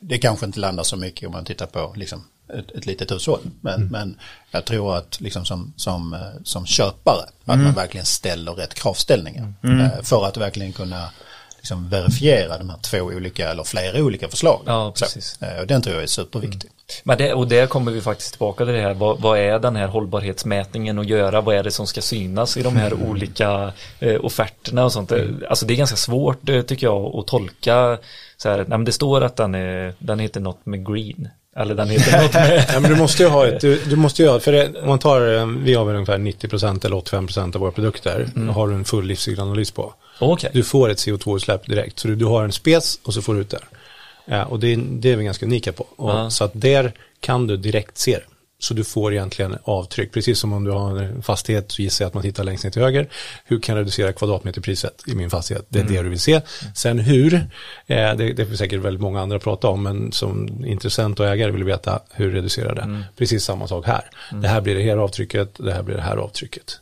[0.00, 2.24] det kanske inte landar så mycket om man tittar på liksom
[2.58, 3.40] ett, ett litet hushåll.
[3.60, 4.18] Men, men
[4.50, 9.54] jag tror att liksom som, som, eh, som köpare, att man verkligen ställer rätt kravställningar.
[9.80, 11.10] eh, För att verkligen kunna
[11.56, 14.62] liksom verifiera de här två olika eller flera olika förslag.
[14.66, 15.36] Ja, precis.
[15.38, 16.70] Så, eh, och den tror jag är superviktig.
[17.04, 18.94] Men det, och där kommer vi faktiskt tillbaka till det här.
[18.94, 21.40] Vad, vad är den här hållbarhetsmätningen att göra?
[21.40, 25.12] Vad är det som ska synas i de här olika eh, offerterna och sånt?
[25.48, 27.98] Alltså det är ganska svårt eh, tycker jag att tolka.
[28.36, 31.28] Så här, nej, men det står att den, är, den heter något med green.
[31.56, 32.66] Eller den heter något med...
[32.72, 34.88] Ja, men du måste ju ha ett, du, du måste ju ha, för det, om
[34.88, 38.74] man tar, eh, vi har väl ungefär 90% eller 85% av våra produkter, har du
[38.74, 39.94] en full livscykelanalys på.
[40.18, 40.50] Okej.
[40.52, 43.40] Du får ett CO2-utsläpp direkt, så du, du har en spec och så får du
[43.40, 43.58] ut det.
[44.26, 45.86] Ja, och det, är- det är vi ganska unika på.
[45.96, 46.30] Och, Ja.
[46.30, 48.24] Så att där kan du direkt se det.
[48.58, 52.08] Så du får egentligen avtryck, precis som om du har en fastighet så gissar jag
[52.08, 53.08] att man tittar längst ner till höger.
[53.44, 55.66] Hur kan jag reducera kvadratmeterpriset i min fastighet?
[55.68, 56.40] Det är det du vill se.
[56.74, 57.40] Sen hur, eh,
[57.86, 61.64] det, det är säkert väldigt många andra prata om, men som intressent och ägare vill
[61.64, 63.02] veta hur reducerar det.
[63.18, 64.10] Precis samma sak här.
[64.42, 66.80] Det här blir det här avtrycket, det här blir det här avtrycket.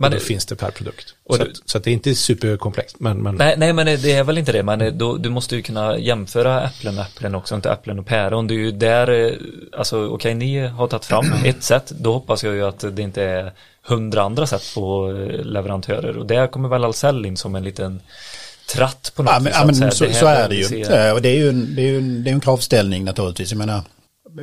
[0.00, 1.14] Men Men det finns det per produkt.
[1.24, 2.96] Och Så, du- att, så att det är inte superkomplext.
[3.00, 4.62] Men, men Nej, nej, men det är väl inte det.
[4.62, 8.46] Men då, du måste ju kunna jämföra äpplen och äpplen också, inte äpplen och päron.
[8.46, 9.32] Det är ju där, eh,
[9.78, 11.92] alltså okej, ni har tagit fram ett sätt.
[11.98, 13.52] Då hoppas jag ju att det inte är
[13.86, 16.16] hundra andra sätt på eh, leverantörer.
[16.18, 18.00] Och där kommer väl Ahlsell in som en liten
[18.74, 19.54] tratt på något Ja, men, vis.
[19.58, 20.82] ja, men så, så är det ju.
[20.84, 23.50] Eh, Och det är ju en, det är ju en, det är en kravställning naturligtvis.
[23.50, 23.80] Jag menar,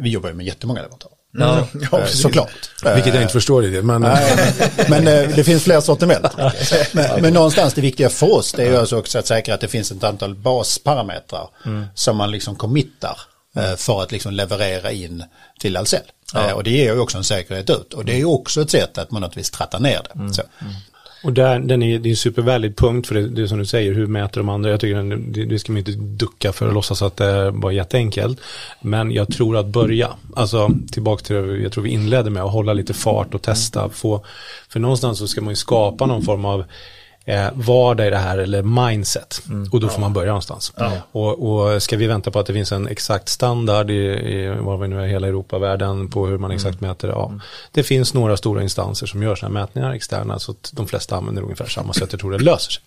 [0.02, 1.16] vi jobbar ju med jättemånga leverantörer.
[1.34, 2.06] Ja, Ja, Eh.
[2.06, 2.50] Såklart.
[2.96, 3.82] vilket jag inte förstår i det.
[3.82, 4.54] Men, Nej,
[4.90, 6.26] men eh, det finns fler sortiment.
[6.94, 9.62] Men, men någonstans det viktiga för oss det är ju alltså också att säkra att
[9.62, 11.48] det finns ett antal basparametrar
[11.96, 13.18] som man liksom committar
[13.56, 15.24] eh, för att liksom leverera in
[15.60, 16.00] till Ahlsell.
[16.36, 17.94] Eh, Och det ger ju också en säkerhet ut.
[17.94, 20.34] Och det är ju också ett sätt att man naturligtvis trattar ner det.
[20.34, 20.42] Så.
[21.24, 23.66] Och där, den är, det är en supervärdig punkt för det, det är som du
[23.66, 24.70] säger, hur mäter de andra?
[24.70, 27.72] Jag tycker den, det, det ska man inte ducka för att låtsas att det var
[27.72, 28.40] jätteenkelt.
[28.82, 32.52] Men jag tror att börja, alltså tillbaka till det jag tror vi inledde med, att
[32.52, 33.90] hålla lite fart och testa.
[33.90, 34.26] Få,
[34.70, 36.64] för någonstans så ska man ju skapa någon form av
[37.26, 39.42] eh, vardag i det här eller mindset.
[39.72, 40.74] Och då får man börja någonstans.
[41.12, 44.78] Och, och ska vi vänta på att det finns en exakt standard i, i var
[44.78, 47.14] vi nu är, hela Europa, världen på hur man exakt mäter det.
[47.14, 47.34] Ja.
[47.72, 51.16] Det finns några stora instanser som gör sådana här mätningar externa så att de flesta
[51.16, 52.12] använder ungefär samma sätt.
[52.12, 52.84] Jag tror det löser sig.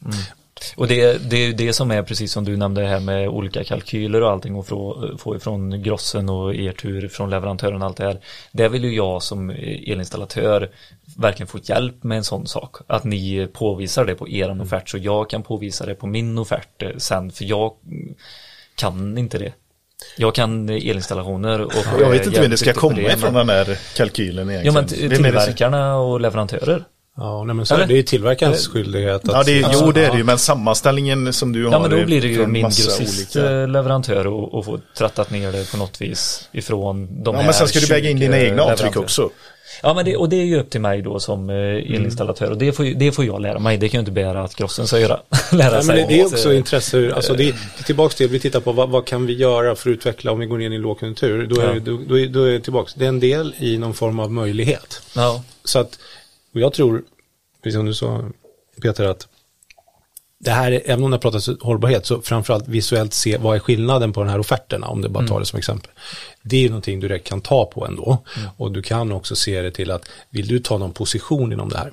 [0.76, 3.64] Och det, det är ju det som är precis som du nämnde här med olika
[3.64, 7.96] kalkyler och allting och få, få ifrån grossen och er tur från leverantören och allt
[7.96, 8.20] det här.
[8.52, 10.70] Det vill ju jag som elinstallatör
[11.16, 12.76] verkligen få hjälp med en sån sak.
[12.86, 16.82] Att ni påvisar det på er offert så jag kan påvisa det på min offert
[16.82, 18.14] eh, sen för jag mm,
[18.74, 19.52] kan inte det.
[20.16, 24.50] Jag kan elinstallationer och Jag vet inte vem det ska komma ifrån den här kalkylen
[24.50, 24.74] egentligen.
[24.74, 26.84] Ja men tillverkarna och leverantörer.
[27.16, 27.86] Ja, nej, men så Eller?
[27.86, 29.34] det är ju tillverkarens skyldighet att...
[29.34, 31.78] Ja, det är, alltså, jo det är det ju, men sammanställningen som du har Ja
[31.80, 35.30] men då blir det ju min massa grossist olika- eh, leverantör och, och få trattat
[35.30, 38.16] ner det på något vis ifrån de Ja, här men sen ska du väga in
[38.18, 39.30] 20 dina egna avtryck också.
[39.82, 42.58] Ja men det, och det är ju upp till mig då som eh, elinstallatör och
[42.58, 43.76] det får, det får jag lära mig.
[43.78, 45.20] Det kan ju inte begära att grossen ska göra.
[45.52, 45.96] lära Nej, men sig.
[45.96, 47.54] det, det är också eh, intresse, alltså det är,
[47.84, 50.46] tillbaks till, vi tittar på vad, vad kan vi göra för att utveckla om vi
[50.46, 51.72] går in i lågkonjunktur, då är, Ja.
[51.72, 54.18] det- då, då, är, då är det tillbaks, det är en del i någon form
[54.20, 55.02] av möjlighet.
[55.16, 55.98] Ja, Så att,
[56.54, 57.02] och jag tror,
[57.62, 58.24] precis som du sa
[58.82, 59.28] Peter, att
[60.38, 64.12] det här, är- även om det pratas hållbarhet, så framförallt visuellt se vad är skillnaden
[64.12, 65.90] på de här offerterna, om det bara tar det som exempel.
[66.42, 68.24] Det är ju någonting du direkt kan ta på ändå.
[68.56, 71.78] Och du kan också se det till att, vill du ta någon position inom det
[71.78, 71.92] här?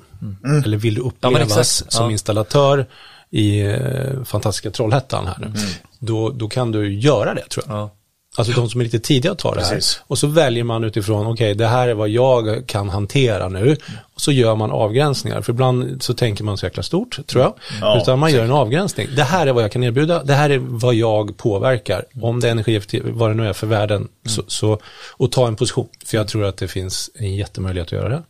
[0.64, 1.92] Eller vill du Ja, upplevas exakt.
[1.92, 2.10] som Ja.
[2.12, 2.86] installatör
[3.30, 5.52] i eh, fantastiska Trollhättan här nu?
[5.98, 7.76] Då, då kan du göra det tror jag.
[7.76, 7.90] ja.
[8.36, 9.74] Alltså de som är lite tidiga tar det här.
[9.74, 10.00] Precis.
[10.06, 13.76] Och så väljer man utifrån, okej det här är vad jag kan hantera nu.
[14.14, 15.42] Och så gör man avgränsningar.
[15.42, 17.54] För ibland så tänker man så jäkla stort, tror jag.
[17.80, 19.08] Ja, Utan man gör en avgränsning.
[19.16, 22.04] Det här är vad jag kan erbjuda, det här är vad jag påverkar.
[22.20, 24.08] Om det är energieffektivt, vad det nu är för värden.
[24.26, 24.78] Så, så,
[25.16, 25.88] och ta en position.
[26.04, 28.22] För jag tror att det finns en jättemöjlighet att göra det.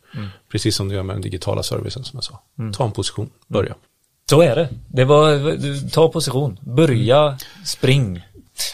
[0.51, 2.39] Precis som du gör med den digitala servicen som jag sa.
[2.73, 3.75] Ta en position, börja.
[4.29, 4.69] Så är det.
[4.87, 8.21] Det var, ta position, börja, spring.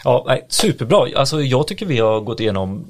[0.03, 1.07] Ja, nej, superbra.
[1.15, 2.86] Alltså jag tycker vi har gått igenom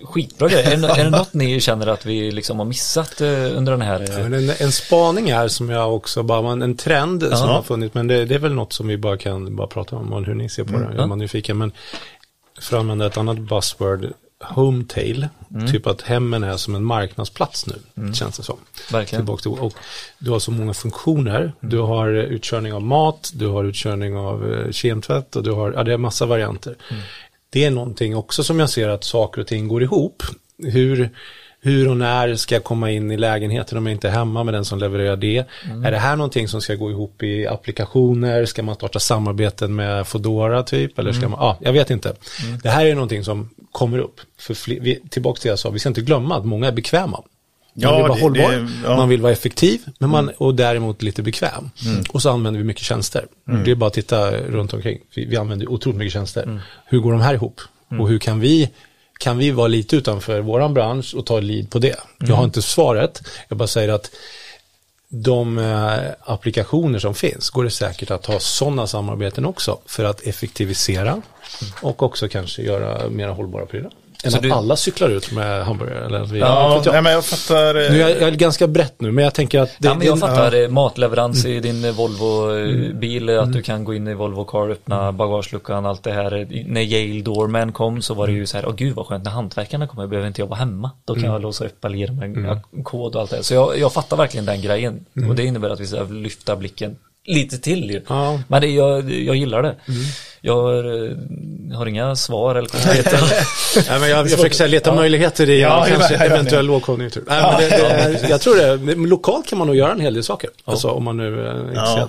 [0.00, 0.70] eh, skitbra grejer.
[0.84, 4.04] Är, är det något ni känner att vi liksom har missat eh, under den här?
[4.08, 7.54] Ja, eh, men en, en spaning är som jag också bara, en trend som Ja.
[7.54, 10.24] har funnits, men det, det är väl något som vi bara kan bara prata om,
[10.24, 11.02] hur ni ser på det, Ja.
[11.02, 11.58] är man nyfiken.
[11.58, 11.72] Men
[12.60, 14.06] för att använda ett annat buzzword,
[14.40, 15.28] hometail,
[15.70, 18.56] typ att hemmen är som en marknadsplats nu, känns det som.
[18.92, 19.22] Verkligen.
[19.22, 19.74] Tillbaka till, och
[20.18, 24.52] du har så många funktioner, du har eh, utkörning av mat, du har utkörning av
[24.52, 26.76] eh, kemtvätt och du har, ja det är massa varianter.
[27.50, 30.22] Det är någonting också som jag ser att saker och ting går ihop.
[30.62, 31.10] Hur,
[31.60, 34.54] hur och när ska jag komma in i lägenheten om jag inte är hemma med
[34.54, 35.44] den som levererar det?
[35.84, 38.44] Är det här någonting som ska gå ihop i applikationer?
[38.44, 40.98] Ska man starta samarbeten med Fodora typ?
[40.98, 42.14] Eller ska man, ja, jag vet inte.
[42.62, 44.20] Det här är någonting som kommer upp.
[44.38, 46.72] För fler, vi, tillbaka till det jag sa, vi ska inte glömma att många är
[46.72, 47.06] bekväma.
[47.10, 47.22] Man
[47.82, 48.96] Ja, vill vara det- hållbar, det- ja.
[48.96, 51.70] man vill vara effektiv, men man, och däremot lite bekväm.
[52.12, 53.26] Och så använder vi mycket tjänster.
[53.64, 54.98] Det är bara att titta runt omkring.
[55.14, 56.60] Vi, vi använder otroligt mycket tjänster.
[56.86, 57.60] Hur går de här ihop?
[58.00, 58.70] Och hur kan vi,
[59.18, 61.96] kan vi vara lite utanför våran bransch och ta lead på det?
[62.18, 64.10] Jag har inte svaret, jag bara säger att
[65.08, 70.20] de eh, applikationer som finns går det säkert att ha sådana samarbeten också för att
[70.20, 71.22] effektivisera
[71.82, 73.92] och också kanske göra mer hållbara prylar.
[74.24, 76.92] Än Så att du- alla cyklar ut med hamburgare eller att vi, Ja, jag.
[76.92, 77.68] nej, men jag fattar.
[77.68, 79.94] eh, Nu är jag, jag är ganska brett nu, men jag tänker att det, ja,
[79.94, 84.08] men jag det, fattar eh, matleverans i din eh, Volvo-bil, att du kan gå in
[84.08, 86.46] i Volvo Car, öppna bagageluckan, allt det här.
[86.66, 89.30] När Yale Doorman kom så var det ju så här, åh gud vad skönt, när
[89.30, 90.90] hantverkarna kommer behöver inte jag vara hemma.
[91.04, 93.42] Då kan jag låsa upp eller ge dem en en kod och allt det här.
[93.42, 95.04] Så jag, jag fattar verkligen den grejen.
[95.28, 96.96] Och det innebär att vi ska lyfta blicken
[97.26, 98.02] lite till ju.
[98.08, 98.40] Ja.
[98.48, 99.74] Men det, jag, jag gillar det.
[100.40, 103.10] Jag har, eh, har inga svar eller konkreta.
[103.90, 106.34] Nej, men jag, jag försöker säga, leta möjligheter i Ja, ja, kanske ja, ja, ja.
[106.34, 107.24] eventuell lågkonjunktur.
[107.26, 110.24] Nej, men det, det, jag tror det, lokalt kan man nog göra en hel del
[110.24, 110.50] saker.
[110.64, 112.08] Alltså om man nu är intresserad.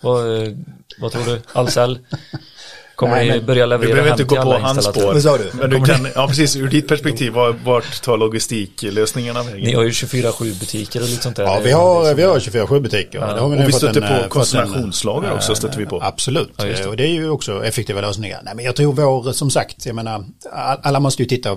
[0.00, 0.52] vad, eh,
[1.00, 1.40] vad tror du?
[1.52, 1.98] Ahlsell?
[3.00, 5.12] Kommer Nej, ni börja Vi leverera behöver hem inte gå på hans spår.
[5.12, 5.50] Vad sa du?
[5.54, 9.60] Men du kan, ja precis, ur ditt perspektiv, var- vart tar logistiklösningarna vägen?
[9.60, 11.44] Ni har ju 24-7 butiker och lite sånt där.
[11.44, 13.20] Ja, vi har, vi har 24-7 butiker.
[13.20, 15.86] Det har vi nu Och vi stöter en, på eh, en, också, eh, stöter vi
[15.86, 16.00] på.
[16.02, 16.86] Absolut, Ja, det.
[16.86, 18.40] och det är ju också effektiva lösningar.
[18.44, 21.56] Nej, men jag tror vår, som sagt, jag menar, all- alla måste ju titta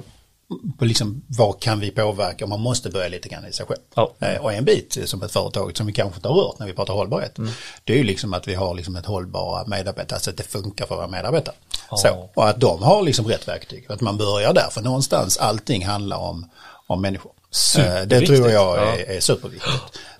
[0.80, 3.80] på liksom, vad kan vi påverka och man måste börja lite grann i sig själv.
[3.96, 4.14] Ja.
[4.20, 6.74] Eh, Och en bit som ett företag som vi kanske inte har rört när vi
[6.74, 7.52] pratar hållbarhet, Mm.
[7.84, 10.86] det är ju liksom att vi har liksom ett hållbara medarbetare, så att det funkar
[10.86, 11.56] för våra medarbetare.
[11.92, 11.98] Ja.
[11.98, 15.86] Så, och att de har liksom rätt verktyg, att man börjar där, för någonstans allting
[15.86, 16.50] handlar om,
[16.88, 17.32] om människor.
[17.78, 18.78] Eh, Det tror jag Ja.
[18.96, 19.74] är, är superviktigt.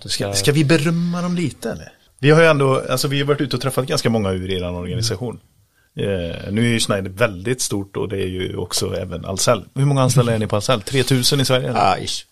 [0.06, 0.34] Ska...
[0.34, 1.94] Ska vi berömma dem lite eller?
[2.20, 4.64] Vi har ju ändå, alltså vi har varit ute och träffat ganska många ur er
[4.76, 5.40] organisation.
[5.96, 9.66] Eh, nu är ju Schneider väldigt stort och det är ju också även Ahlsell.
[9.76, 10.82] Hur många anställda är ni på Ahlsell?
[10.82, 11.70] 3000 i Sverige?
[11.70, 11.80] eller?
[11.80, 12.26] Ah, ish.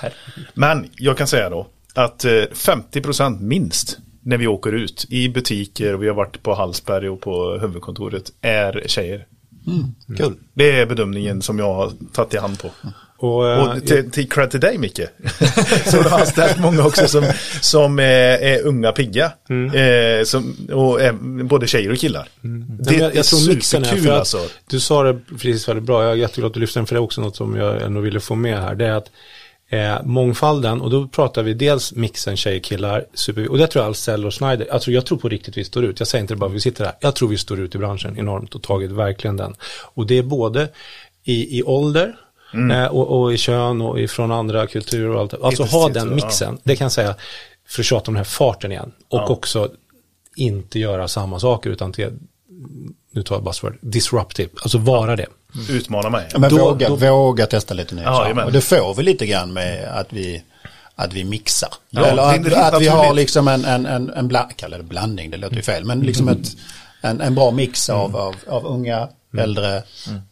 [0.00, 0.46] Herregud.
[0.54, 5.94] Men jag kan säga då att eh, 50% minst när vi åker ut i butiker
[5.94, 9.26] och vi har varit på Hallsberg och på huvudkontoret är tjejer.
[10.16, 10.34] Kul.
[10.54, 12.70] Det är bedömningen som jag har tagit i hand på.
[13.20, 15.00] Och, eh, Och till, till cred till dig Micke.
[15.86, 17.24] så du har anställt många också som,
[17.60, 19.32] som är, är unga pigga.
[19.74, 21.12] Eh, som, och är
[21.44, 22.28] både tjejer och killar.
[22.40, 24.38] Det Nej, men jag, jag är superkul alltså.
[24.70, 26.98] du sa det precis väldigt bra, jag är jätteglad att du lyfter den för det
[26.98, 29.10] är också något som jag ändå ville få med här, det är att
[29.70, 33.86] eh, mångfalden, och då pratar vi dels mixen tjejer, killar, super, och det tror jag
[33.86, 36.38] Ahlsell och Schneider, tror, jag tror på riktigt vi står ut, jag säger inte det
[36.38, 38.62] bara för att vi sitter här, jag tror vi står ut i branschen enormt och
[38.62, 39.54] tagit verkligen den.
[39.94, 40.68] Och det är både
[41.24, 42.16] i, i ålder,
[42.54, 45.34] Eh, och, och i kön och ifrån andra kulturer och allt.
[45.42, 46.14] Alltså ha den ja.
[46.14, 46.58] mixen.
[46.64, 47.14] Det kan jag säga,
[47.68, 48.92] för att tjata om den här farten igen.
[49.08, 49.26] Och Ja.
[49.28, 49.70] också
[50.36, 52.10] inte göra samma saker utan till,
[53.12, 54.50] nu tar jag buzzword, disruptive.
[54.62, 55.26] Alltså vara det.
[55.70, 56.28] Utmana mig.
[56.32, 58.44] Ja, men Då- våga, då- våga testa lite nya Ja, saker.
[58.44, 60.42] Och det får vi lite grann med att vi,
[60.94, 61.68] att vi mixar.
[61.90, 64.76] Ja, Eller det är att, att vi har liksom en, en, en, en bla, kalla
[64.76, 66.56] det blandning, det låter ju fel, men liksom ett,
[67.00, 69.08] en, en bra mix av, av, av unga,
[69.38, 69.82] äldre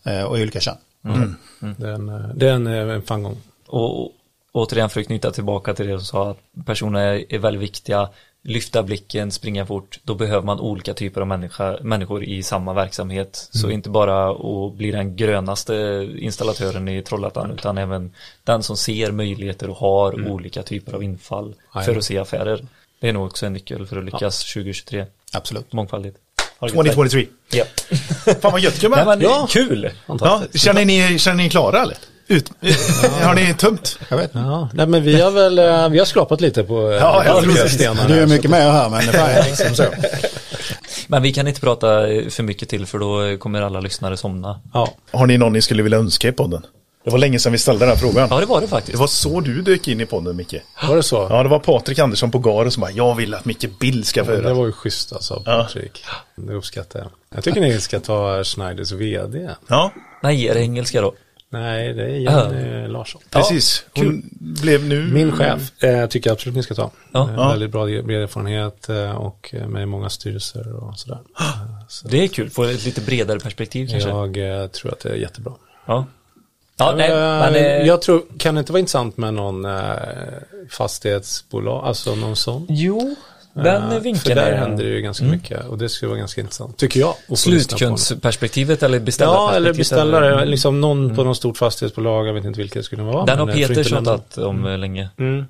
[0.05, 0.77] eh, och olika kön.
[1.61, 3.37] Det är en, eh, det är en, eh, en framgång.
[3.67, 4.13] Och
[4.53, 8.09] återigen för att knyta tillbaka till det du sa, att personer är, är väldigt viktiga,
[8.43, 13.49] lyfta blicken, springa fort, då behöver man olika typer av människa, människor i samma verksamhet.
[13.53, 18.15] Så inte bara att bli den grönaste installatören i Trollhättan, utan även
[18.45, 21.99] den som ser möjligheter och har olika typer av infall för Jajamän.
[21.99, 22.67] att se affärer.
[23.01, 25.07] Det är nog också en nyckel för att lyckas 2023.
[25.33, 25.73] Absolut.
[25.73, 26.19] Mångfaldigt.
[26.61, 26.95] Ha det gött.
[26.95, 27.27] 2023.
[27.51, 27.65] Ja.
[28.41, 29.19] Fan vad gött gubbar.
[29.21, 29.47] Ja.
[29.51, 29.91] Kul!
[30.07, 31.97] Ja, känner, ni, känner ni klara eller?
[32.31, 32.51] Ut,
[33.23, 33.99] har ni tömt?
[34.09, 34.31] Jag vet.
[34.35, 37.37] Ja, nej men vi har väl, eh, vi har skrapat lite på eh, Ja, jag
[37.37, 37.71] tror olika det.
[37.71, 38.09] stenar.
[38.09, 39.85] Du är mycket mer här, men det är liksom så.
[41.11, 41.87] Men vi kan inte prata
[42.31, 44.61] för mycket till för då kommer alla lyssnare somna.
[44.75, 46.63] Ja, Har ni någon ni skulle vilja önska i podden?
[47.05, 48.29] Det var länge sedan vi ställde den här frågan.
[48.31, 48.99] Ja, det var det Det faktiskt.
[48.99, 50.55] var så du dök in i podden Micke.
[50.89, 51.27] var det så?
[51.31, 54.25] Ja, det var Patrik Andersson på Garo som bara, jag vill att Micke Bill ska
[54.25, 54.55] få Det höra.
[54.55, 55.63] var ju schysst alltså, Ja.
[55.63, 56.05] Patrik.
[56.37, 57.09] Det uppskattar jag.
[57.35, 59.49] Jag tycker ni ska ta Schneiders vd.
[59.67, 59.93] Ja,
[60.23, 61.13] Nej, är det engelska då?
[61.51, 63.21] Nej, det är Jenny Larsson.
[63.31, 63.85] precis.
[63.95, 65.05] Hon blev nu...
[65.13, 66.91] Min chef eh, tycker jag absolut ni ska ta.
[67.13, 67.29] Ja.
[67.29, 67.49] Eh, Ja.
[67.49, 71.19] Väldigt bra bred erfarenhet eh, och med många styrelser och sådär.
[71.89, 74.09] Så Det är kul, få ett lite bredare perspektiv kanske.
[74.09, 75.53] jag eh, tror att det är jättebra.
[75.87, 76.07] Ja.
[76.79, 79.73] Ja, nej, Eh, men eh, Jag tror, kan det inte vara intressant med någon eh,
[80.71, 82.67] fastighetsbolag, alltså någon sån?
[82.69, 83.15] Jo,
[83.55, 84.57] den Eh, vinkeln För där är...
[84.57, 87.15] händer det ju ganska mycket och det skulle vara ganska intressant, tycker jag.
[87.39, 89.57] Slutkundsperspektivet eller Ja, beställarperspektivet.
[89.57, 93.25] eller beställare, liksom någon på något stort fastighetsbolag, jag vet inte vilket det skulle vara.
[93.25, 95.09] Den har eh, Peter tjatat om eh, länge.
[95.19, 95.45] Mm.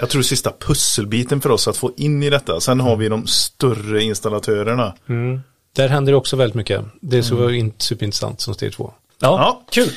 [0.00, 2.60] Jag tror sista pusselbiten för oss att få in i detta.
[2.60, 4.94] Sen har vi de större installatörerna.
[5.08, 5.40] Mm.
[5.76, 6.84] Där händer det också väldigt mycket.
[7.00, 8.92] Det är så in- superintressant som steg två.
[9.20, 9.62] Ja, Ja.
[9.70, 9.90] kul.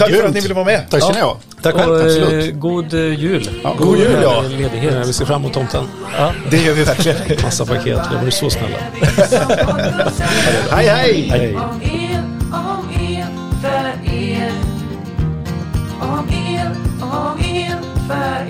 [0.00, 0.28] Tack för Grymt.
[0.28, 0.90] att ni ville vara med.
[0.90, 1.36] Tack ska ni ha.
[1.62, 1.94] Tack Och, själv.
[1.96, 2.54] eh, absolut.
[2.60, 3.50] god eh, jul.
[3.64, 4.42] Ja, god jul, eh, ja.
[4.42, 4.94] Ledighet.
[4.94, 5.84] Eh, Vi ser fram emot tomten.
[6.18, 6.32] Ja.
[6.50, 7.18] Det gör vi verkligen.
[7.42, 8.76] Massa paket, det vore så snälla.
[10.70, 11.28] hej, hej!
[11.30, 11.56] Hej.
[11.56, 12.22] Om er,
[17.02, 17.76] om er,
[18.08, 18.49] för